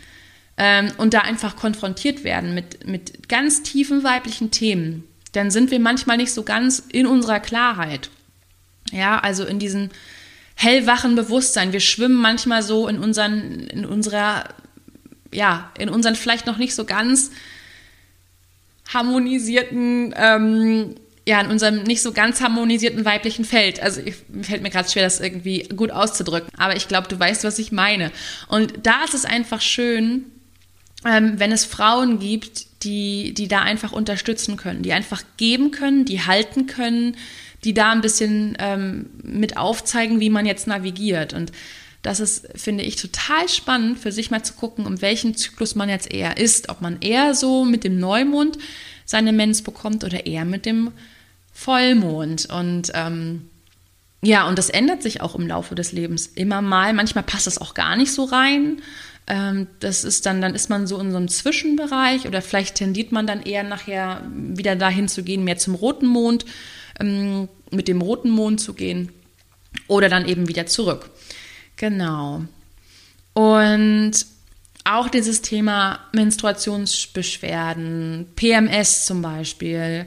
ähm, 0.60 0.92
und 0.98 1.14
da 1.14 1.22
einfach 1.22 1.56
konfrontiert 1.56 2.26
werden 2.26 2.54
mit, 2.54 2.86
mit 2.86 3.30
ganz 3.30 3.64
tiefen 3.64 4.04
weiblichen 4.04 4.52
Themen, 4.52 5.06
dann 5.32 5.52
sind 5.52 5.72
wir 5.72 5.80
manchmal 5.80 6.18
nicht 6.18 6.34
so 6.34 6.44
ganz 6.44 6.84
in 6.90 7.08
unserer 7.08 7.40
Klarheit. 7.40 8.10
Ja, 8.92 9.20
also 9.20 9.46
in 9.46 9.60
diesem 9.60 9.90
hellwachen 10.56 11.16
Bewusstsein. 11.16 11.72
Wir 11.72 11.80
schwimmen 11.80 12.18
manchmal 12.18 12.62
so 12.62 12.90
in 12.90 13.00
unseren, 13.00 13.68
in 13.68 13.86
unserer, 13.86 14.50
ja, 15.32 15.72
in 15.78 15.90
unseren 15.90 16.16
vielleicht 16.16 16.46
noch 16.46 16.58
nicht 16.58 16.76
so 16.76 16.86
ganz 16.86 17.32
harmonisierten, 18.94 20.14
ähm, 20.18 20.96
ja, 21.28 21.42
in 21.42 21.48
unserem 21.48 21.84
nicht 21.84 22.02
so 22.02 22.12
ganz 22.12 22.42
harmonisierten 22.42 23.06
weiblichen 23.06 23.46
Feld. 23.46 23.82
Also 23.82 24.02
ich, 24.04 24.16
fällt 24.42 24.64
mir 24.64 24.72
gerade 24.72 24.90
schwer, 24.90 25.04
das 25.04 25.20
irgendwie 25.20 25.70
gut 25.76 25.92
auszudrücken. 25.92 26.50
Aber 26.58 26.76
ich 26.76 26.88
glaube, 26.88 27.08
du 27.08 27.20
weißt, 27.20 27.44
was 27.44 27.60
ich 27.60 27.72
meine. 27.72 28.12
Und 28.48 28.74
da 28.84 29.04
ist 29.04 29.14
es 29.14 29.26
einfach 29.26 29.62
schön, 29.62 30.26
ähm, 31.06 31.34
wenn 31.38 31.52
es 31.52 31.66
Frauen 31.66 32.20
gibt, 32.20 32.84
die, 32.84 33.34
die 33.34 33.48
da 33.48 33.62
einfach 33.62 33.92
unterstützen 33.92 34.58
können, 34.58 34.82
die 34.82 34.94
einfach 34.94 35.24
geben 35.38 35.72
können, 35.72 36.06
die 36.06 36.22
halten 36.22 36.66
können, 36.66 37.16
die 37.64 37.74
da 37.74 37.92
ein 37.92 38.02
bisschen 38.02 38.58
ähm, 38.60 39.10
mit 39.22 39.58
aufzeigen, 39.58 40.20
wie 40.20 40.30
man 40.30 40.46
jetzt 40.46 40.66
navigiert. 40.66 41.34
Und 41.34 41.52
das 42.02 42.20
ist, 42.20 42.48
finde 42.56 42.84
ich, 42.84 42.96
total 42.96 43.50
spannend 43.50 44.00
für 44.00 44.12
sich 44.12 44.32
mal 44.32 44.44
zu 44.44 44.54
gucken, 44.54 44.86
um 44.86 45.02
welchen 45.02 45.36
Zyklus 45.36 45.76
man 45.76 45.90
jetzt 45.90 46.12
eher 46.12 46.38
ist. 46.38 46.70
Ob 46.70 46.82
man 46.82 47.02
eher 47.02 47.36
so 47.36 47.66
mit 47.66 47.84
dem 47.84 48.00
Neumond 48.00 48.58
seine 49.06 49.34
Mens 49.34 49.62
bekommt 49.62 50.04
oder 50.04 50.26
eher 50.26 50.46
mit 50.46 50.66
dem 50.66 50.92
Vollmond. 51.54 52.48
Und 52.48 52.92
ähm, 52.94 53.50
ja, 54.22 54.48
und 54.48 54.58
das 54.58 54.70
ändert 54.70 55.04
sich 55.04 55.22
auch 55.22 55.36
im 55.36 55.48
Laufe 55.48 55.76
des 55.76 55.92
Lebens 55.92 56.28
immer 56.28 56.62
mal. 56.62 56.94
Manchmal 56.94 57.24
passt 57.24 57.48
das 57.48 57.58
auch 57.58 57.74
gar 57.74 57.98
nicht 57.98 58.14
so 58.14 58.24
rein. 58.24 58.82
Ähm, 59.28 59.68
das 59.80 60.04
ist 60.04 60.26
dann, 60.26 60.42
dann 60.42 60.56
ist 60.56 60.70
man 60.70 60.88
so 60.88 61.00
in 61.00 61.12
so 61.12 61.18
einem 61.18 61.28
Zwischenbereich 61.28 62.28
oder 62.28 62.42
vielleicht 62.42 62.76
tendiert 62.76 63.12
man 63.12 63.28
dann 63.28 63.44
eher 63.44 63.64
nachher 63.64 64.24
wieder 64.34 64.76
dahin 64.76 65.08
zu 65.08 65.24
gehen, 65.24 65.44
mehr 65.44 65.58
zum 65.58 65.76
roten 65.76 66.08
Mond, 66.08 66.46
ähm, 67.00 67.50
mit 67.72 67.88
dem 67.88 68.02
roten 68.02 68.30
Mond 68.30 68.60
zu 68.60 68.74
gehen 68.74 69.12
oder 69.88 70.10
dann 70.10 70.28
eben 70.28 70.48
wieder 70.48 70.66
zurück. 70.66 71.10
Genau. 71.80 72.44
Und 73.34 74.12
auch 74.84 75.10
dieses 75.10 75.42
Thema 75.42 76.00
Menstruationsbeschwerden, 76.12 78.28
PMS 78.36 79.06
zum 79.06 79.22
Beispiel, 79.22 80.06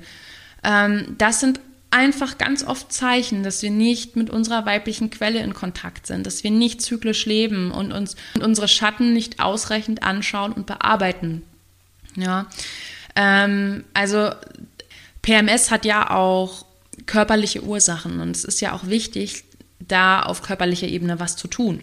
ähm, 0.62 1.16
das 1.18 1.40
sind 1.40 1.60
einfach 1.90 2.36
ganz 2.36 2.62
oft 2.62 2.92
Zeichen, 2.92 3.42
dass 3.42 3.62
wir 3.62 3.70
nicht 3.70 4.16
mit 4.16 4.28
unserer 4.28 4.66
weiblichen 4.66 5.08
Quelle 5.10 5.40
in 5.40 5.54
Kontakt 5.54 6.06
sind, 6.06 6.26
dass 6.26 6.44
wir 6.44 6.50
nicht 6.50 6.82
zyklisch 6.82 7.24
leben 7.26 7.70
und 7.70 7.92
uns 7.92 8.16
und 8.34 8.42
unsere 8.42 8.68
Schatten 8.68 9.14
nicht 9.14 9.40
ausreichend 9.40 10.02
anschauen 10.02 10.52
und 10.52 10.66
bearbeiten. 10.66 11.42
Ja, 12.16 12.48
ähm, 13.16 13.84
also 13.94 14.30
PMS 15.22 15.70
hat 15.70 15.86
ja 15.86 16.10
auch 16.10 16.66
körperliche 17.06 17.62
Ursachen 17.62 18.20
und 18.20 18.36
es 18.36 18.44
ist 18.44 18.60
ja 18.60 18.74
auch 18.74 18.86
wichtig, 18.86 19.44
da 19.88 20.22
auf 20.22 20.42
körperlicher 20.42 20.88
Ebene 20.88 21.20
was 21.20 21.36
zu 21.36 21.48
tun. 21.48 21.80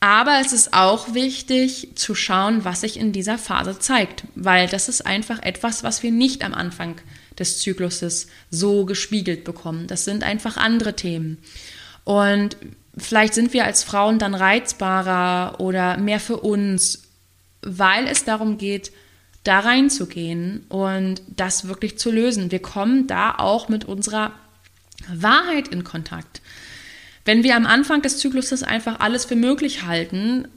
Aber 0.00 0.38
es 0.40 0.52
ist 0.52 0.74
auch 0.74 1.14
wichtig 1.14 1.88
zu 1.94 2.14
schauen, 2.14 2.64
was 2.64 2.82
sich 2.82 2.98
in 2.98 3.12
dieser 3.12 3.38
Phase 3.38 3.78
zeigt, 3.78 4.24
weil 4.34 4.68
das 4.68 4.90
ist 4.90 5.06
einfach 5.06 5.42
etwas, 5.42 5.82
was 5.82 6.02
wir 6.02 6.12
nicht 6.12 6.44
am 6.44 6.52
Anfang 6.52 6.96
des 7.38 7.60
Zykluses 7.60 8.28
so 8.50 8.84
gespiegelt 8.84 9.44
bekommen. 9.44 9.86
Das 9.86 10.04
sind 10.04 10.22
einfach 10.22 10.58
andere 10.58 10.94
Themen. 10.94 11.38
Und 12.04 12.58
vielleicht 12.98 13.32
sind 13.32 13.54
wir 13.54 13.64
als 13.64 13.82
Frauen 13.82 14.18
dann 14.18 14.34
reizbarer 14.34 15.58
oder 15.58 15.96
mehr 15.96 16.20
für 16.20 16.36
uns, 16.36 17.04
weil 17.62 18.06
es 18.06 18.24
darum 18.24 18.58
geht, 18.58 18.92
da 19.42 19.60
reinzugehen 19.60 20.66
und 20.68 21.22
das 21.28 21.68
wirklich 21.68 21.98
zu 21.98 22.10
lösen. 22.10 22.50
Wir 22.50 22.60
kommen 22.60 23.06
da 23.06 23.36
auch 23.36 23.68
mit 23.68 23.84
unserer 23.84 24.32
Wahrheit 25.12 25.68
in 25.68 25.84
Kontakt. 25.84 26.40
Wenn 27.24 27.42
wir 27.42 27.56
am 27.56 27.66
Anfang 27.66 28.02
des 28.02 28.18
Zykluses 28.18 28.62
einfach 28.62 29.00
alles 29.00 29.24
für 29.24 29.36
möglich 29.36 29.84
halten, 29.84 30.48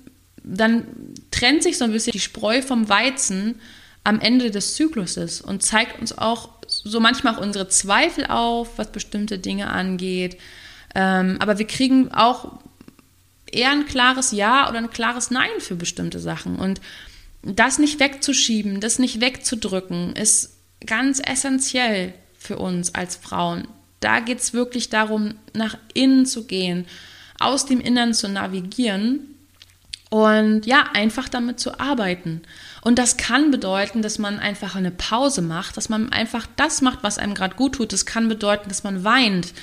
dann 0.44 0.86
trennt 1.32 1.64
sich 1.64 1.78
so 1.78 1.86
ein 1.86 1.92
bisschen 1.92 2.12
die 2.12 2.20
Spreu 2.20 2.62
vom 2.62 2.90
Weizen 2.90 3.60
am 4.04 4.20
Ende 4.20 4.52
des 4.52 4.76
Zykluses 4.76 5.42
und 5.42 5.64
zeigt 5.64 6.00
uns 6.00 6.18
auch 6.18 6.50
so 6.68 7.00
manchmal 7.00 7.36
auch 7.36 7.42
unsere 7.42 7.68
Zweifel 7.68 8.26
auf, 8.28 8.78
was 8.78 8.92
bestimmte 8.92 9.40
Dinge 9.40 9.70
angeht. 9.70 10.38
Ähm, 10.96 11.38
aber 11.40 11.58
wir 11.58 11.68
kriegen 11.68 12.12
auch 12.12 12.60
eher 13.52 13.72
ein 13.72 13.86
klares 13.86 14.32
Ja 14.32 14.70
oder 14.70 14.80
ein 14.80 14.90
klares 14.90 15.32
Nein 15.32 15.50
für 15.60 15.76
bestimmte 15.76 16.20
Sachen. 16.20 16.58
Und 16.58 16.82
das 17.44 17.80
nicht 17.80 18.00
wegzuschieben, 18.00 18.82
das 18.82 19.00
nicht 19.00 19.22
wegzudrücken, 19.22 20.16
ist 20.16 20.58
ganz 20.86 21.22
essentiell 21.24 22.14
für 22.38 22.58
uns 22.58 22.94
als 22.96 23.16
Frauen. 23.16 23.68
Da 24.00 24.20
geht 24.20 24.40
es 24.40 24.54
wirklich 24.54 24.90
darum, 24.90 25.36
nach 25.54 25.78
innen 25.94 26.26
zu 26.26 26.46
gehen, 26.46 26.86
aus 27.40 27.66
dem 27.66 27.80
Innern 27.80 28.14
zu 28.14 28.30
navigieren 28.30 29.36
und 30.10 30.66
ja, 30.66 30.86
einfach 30.94 31.28
damit 31.28 31.60
zu 31.60 31.80
arbeiten. 31.80 32.42
Und 32.82 33.00
das 33.00 33.18
kann 33.18 33.52
bedeuten, 33.52 34.02
dass 34.02 34.20
man 34.20 34.40
einfach 34.40 34.76
eine 34.76 34.92
Pause 34.92 35.42
macht, 35.42 35.76
dass 35.76 35.90
man 35.90 36.12
einfach 36.12 36.48
das 36.56 36.82
macht, 36.82 37.00
was 37.02 37.18
einem 37.18 37.34
gerade 37.34 37.56
gut 37.56 37.76
tut. 37.76 37.92
Das 37.92 38.06
kann 38.06 38.30
bedeuten, 38.30 38.70
dass 38.70 38.84
man 38.84 39.04
weint, 39.04 39.54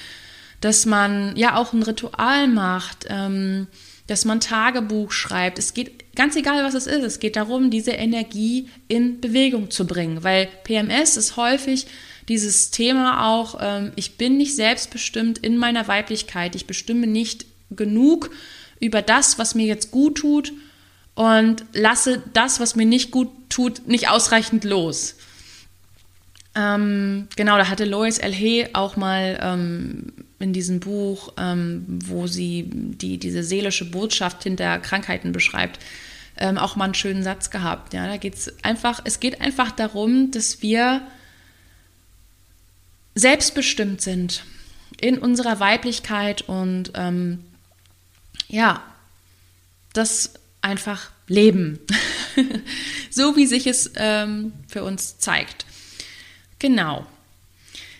dass 0.60 0.84
man 0.84 1.34
ja 1.36 1.56
auch 1.56 1.72
ein 1.72 1.82
Ritual 1.82 2.48
macht, 2.48 3.06
ähm, 3.08 3.66
dass 4.06 4.26
man 4.26 4.40
Tagebuch 4.40 5.12
schreibt. 5.12 5.58
Es 5.58 5.72
geht 5.72 6.14
ganz 6.14 6.36
egal, 6.36 6.62
was 6.64 6.74
es 6.74 6.86
ist. 6.86 7.02
Es 7.02 7.20
geht 7.20 7.36
darum, 7.36 7.70
diese 7.70 7.92
Energie 7.92 8.68
in 8.88 9.20
Bewegung 9.20 9.70
zu 9.70 9.86
bringen, 9.86 10.22
weil 10.22 10.48
PMS 10.64 11.16
ist 11.16 11.36
häufig 11.36 11.86
dieses 12.28 12.70
Thema 12.70 13.26
auch, 13.26 13.58
ähm, 13.60 13.92
ich 13.96 14.16
bin 14.16 14.36
nicht 14.36 14.56
selbstbestimmt 14.56 15.38
in 15.38 15.58
meiner 15.58 15.88
Weiblichkeit, 15.88 16.54
ich 16.54 16.66
bestimme 16.66 17.06
nicht 17.06 17.46
genug 17.70 18.30
über 18.80 19.02
das, 19.02 19.38
was 19.38 19.54
mir 19.54 19.66
jetzt 19.66 19.90
gut 19.90 20.18
tut 20.18 20.52
und 21.14 21.64
lasse 21.72 22.22
das, 22.32 22.60
was 22.60 22.76
mir 22.76 22.86
nicht 22.86 23.10
gut 23.10 23.30
tut, 23.48 23.86
nicht 23.86 24.08
ausreichend 24.08 24.64
los. 24.64 25.16
Ähm, 26.56 27.28
genau, 27.36 27.56
da 27.56 27.68
hatte 27.68 27.84
Lois 27.84 28.18
Elhe 28.18 28.70
auch 28.74 28.96
mal 28.96 29.38
ähm, 29.42 30.12
in 30.38 30.52
diesem 30.52 30.80
Buch, 30.80 31.32
ähm, 31.36 31.84
wo 31.88 32.26
sie 32.26 32.68
die, 32.70 33.18
diese 33.18 33.42
seelische 33.42 33.90
Botschaft 33.90 34.44
hinter 34.44 34.78
Krankheiten 34.78 35.32
beschreibt, 35.32 35.80
ähm, 36.36 36.58
auch 36.58 36.76
mal 36.76 36.86
einen 36.86 36.94
schönen 36.94 37.22
Satz 37.22 37.50
gehabt. 37.50 37.92
Ja, 37.92 38.06
da 38.06 38.16
geht's 38.18 38.52
einfach, 38.62 39.00
es 39.04 39.20
geht 39.20 39.40
einfach 39.40 39.72
darum, 39.72 40.30
dass 40.30 40.62
wir 40.62 41.02
selbstbestimmt 43.14 44.00
sind 44.00 44.44
in 45.00 45.18
unserer 45.18 45.60
Weiblichkeit 45.60 46.42
und 46.42 46.92
ähm, 46.94 47.44
ja, 48.48 48.82
das 49.92 50.34
einfach 50.60 51.10
leben, 51.26 51.78
so 53.10 53.36
wie 53.36 53.46
sich 53.46 53.66
es 53.66 53.92
ähm, 53.96 54.52
für 54.68 54.84
uns 54.84 55.18
zeigt. 55.18 55.66
Genau. 56.58 57.06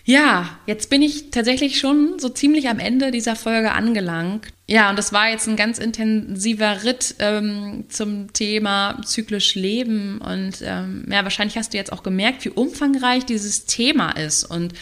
Ja, 0.07 0.59
jetzt 0.67 0.91
bin 0.91 1.01
ich 1.01 1.31
tatsächlich 1.31 1.79
schon 1.79 2.19
so 2.19 2.29
ziemlich 2.29 2.69
am 2.69 2.77
Ende 2.77 3.09
dieser 3.09 3.35
Folge 3.35 3.71
angelangt. 3.71 4.49
Ja, 4.67 4.91
und 4.91 4.99
das 4.99 5.13
war 5.13 5.29
jetzt 5.29 5.47
ein 5.47 5.55
ganz 5.55 5.79
intensiver 5.79 6.83
Ritt 6.83 7.15
ähm, 7.17 7.85
zum 7.89 8.31
Thema 8.31 9.01
zyklisch 9.03 9.55
Leben. 9.55 10.19
Und 10.19 10.61
ähm, 10.61 11.05
ja, 11.09 11.23
wahrscheinlich 11.23 11.57
hast 11.57 11.73
du 11.73 11.77
jetzt 11.77 11.91
auch 11.91 12.03
gemerkt, 12.03 12.45
wie 12.45 12.49
umfangreich 12.49 13.25
dieses 13.25 13.65
Thema 13.65 14.11
ist. 14.11 14.43
Und 14.43 14.73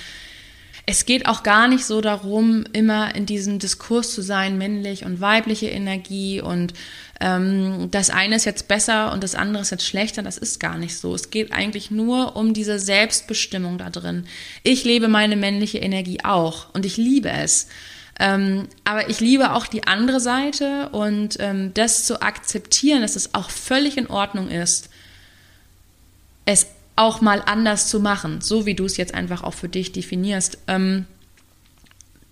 es 0.86 1.06
geht 1.06 1.28
auch 1.28 1.44
gar 1.44 1.68
nicht 1.68 1.86
so 1.86 2.02
darum, 2.02 2.66
immer 2.74 3.16
in 3.16 3.26
diesem 3.26 3.58
Diskurs 3.58 4.14
zu 4.14 4.22
sein, 4.22 4.58
männlich 4.58 5.06
und 5.06 5.22
weibliche 5.22 5.68
Energie 5.68 6.42
und 6.42 6.74
ähm, 7.22 7.88
das 7.90 8.10
eine 8.10 8.36
ist 8.36 8.44
jetzt 8.44 8.68
besser 8.68 9.14
und 9.14 9.24
das 9.24 9.34
andere 9.34 9.62
ist 9.62 9.70
jetzt 9.70 9.88
schlechter. 9.88 10.24
Das 10.24 10.38
ist 10.38 10.60
gar 10.60 10.78
nicht 10.78 10.98
so. 10.98 11.16
Es 11.16 11.30
geht 11.30 11.54
eigentlich 11.54 11.90
nur 11.90 12.36
um 12.36 12.54
diese 12.54 12.80
Selbstbestimmung 12.80 13.78
da 13.78 13.90
drin. 13.90 14.26
Ich 14.64 14.84
lebe 14.84 15.08
meine 15.08 15.38
männliche 15.38 15.78
Energie 15.78 16.20
auch 16.24 16.74
und 16.74 16.86
ich 16.86 16.98
liebe 16.98 17.30
es. 17.30 17.68
Ähm, 18.20 18.68
aber 18.84 19.10
ich 19.10 19.22
liebe 19.22 19.54
auch 19.54 19.68
die 19.68 19.88
andere 19.88 20.20
Seite 20.20 20.90
und 20.90 21.38
ähm, 21.40 21.74
das 21.74 22.06
zu 22.06 22.22
akzeptieren, 22.22 23.02
dass 23.02 23.16
es 23.16 23.34
auch 23.34 23.50
völlig 23.50 23.98
in 23.98 24.08
Ordnung 24.08 24.50
ist, 24.50 24.90
es 26.46 26.68
auch 26.96 27.22
mal 27.22 27.42
anders 27.46 27.90
zu 27.90 28.00
machen, 28.00 28.42
so 28.42 28.66
wie 28.66 28.76
du 28.76 28.86
es 28.86 28.98
jetzt 28.98 29.14
einfach 29.14 29.44
auch 29.44 29.54
für 29.54 29.70
dich 29.70 29.92
definierst. 29.92 30.60
Ähm, 30.68 31.06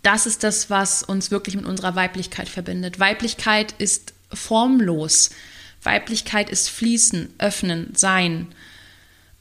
das 0.03 0.25
ist 0.25 0.43
das, 0.43 0.69
was 0.69 1.03
uns 1.03 1.31
wirklich 1.31 1.55
mit 1.55 1.65
unserer 1.65 1.95
Weiblichkeit 1.95 2.49
verbindet. 2.49 2.99
Weiblichkeit 2.99 3.73
ist 3.77 4.13
formlos. 4.33 5.29
Weiblichkeit 5.83 6.49
ist 6.49 6.69
fließen, 6.69 7.33
öffnen, 7.39 7.93
sein. 7.95 8.47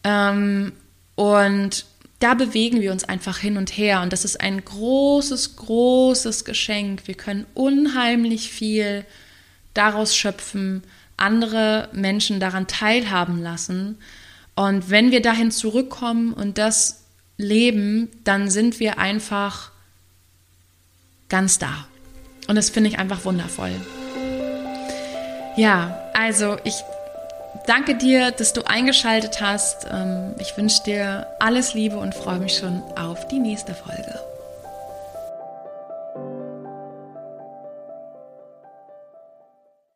Ähm, 0.05 0.73
und 1.15 1.85
da 2.19 2.35
bewegen 2.35 2.81
wir 2.81 2.93
uns 2.93 3.05
einfach 3.05 3.39
hin 3.39 3.57
und 3.57 3.77
her. 3.77 4.03
Und 4.03 4.13
das 4.13 4.25
ist 4.25 4.41
ein 4.41 4.63
großes, 4.63 5.57
großes 5.57 6.45
Geschenk. 6.45 7.07
Wir 7.07 7.15
können 7.15 7.47
unheimlich 7.55 8.51
viel 8.51 9.05
daraus 9.75 10.15
schöpfen, 10.15 10.83
andere 11.17 11.89
Menschen 11.93 12.41
daran 12.41 12.67
teilhaben 12.67 13.43
lassen. 13.43 13.99
Und 14.55 14.91
wenn 14.91 15.11
wir 15.11 15.23
dahin 15.23 15.51
zurückkommen 15.51 16.33
und 16.33 16.59
das 16.59 17.03
leben, 17.37 18.09
dann 18.25 18.51
sind 18.51 18.81
wir 18.81 18.99
einfach 18.99 19.71
ganz 21.29 21.59
da. 21.59 21.87
Und 22.49 22.57
das 22.57 22.71
finde 22.71 22.91
ich 22.91 22.99
einfach 22.99 23.25
wundervoll. 23.25 23.73
Ja, 25.57 26.11
also 26.15 26.57
ich 26.65 26.75
danke 27.67 27.97
dir, 27.97 28.31
dass 28.31 28.53
du 28.53 28.67
eingeschaltet 28.67 29.41
hast. 29.41 29.87
Ähm, 29.91 30.35
ich 30.39 30.57
wünsche 30.57 30.83
dir 30.85 31.27
alles 31.39 31.75
Liebe 31.75 31.97
und 31.97 32.15
freue 32.15 32.39
mich 32.39 32.57
schon 32.57 32.83
auf 32.97 33.27
die 33.29 33.39
nächste 33.39 33.75
Folge. 33.75 34.30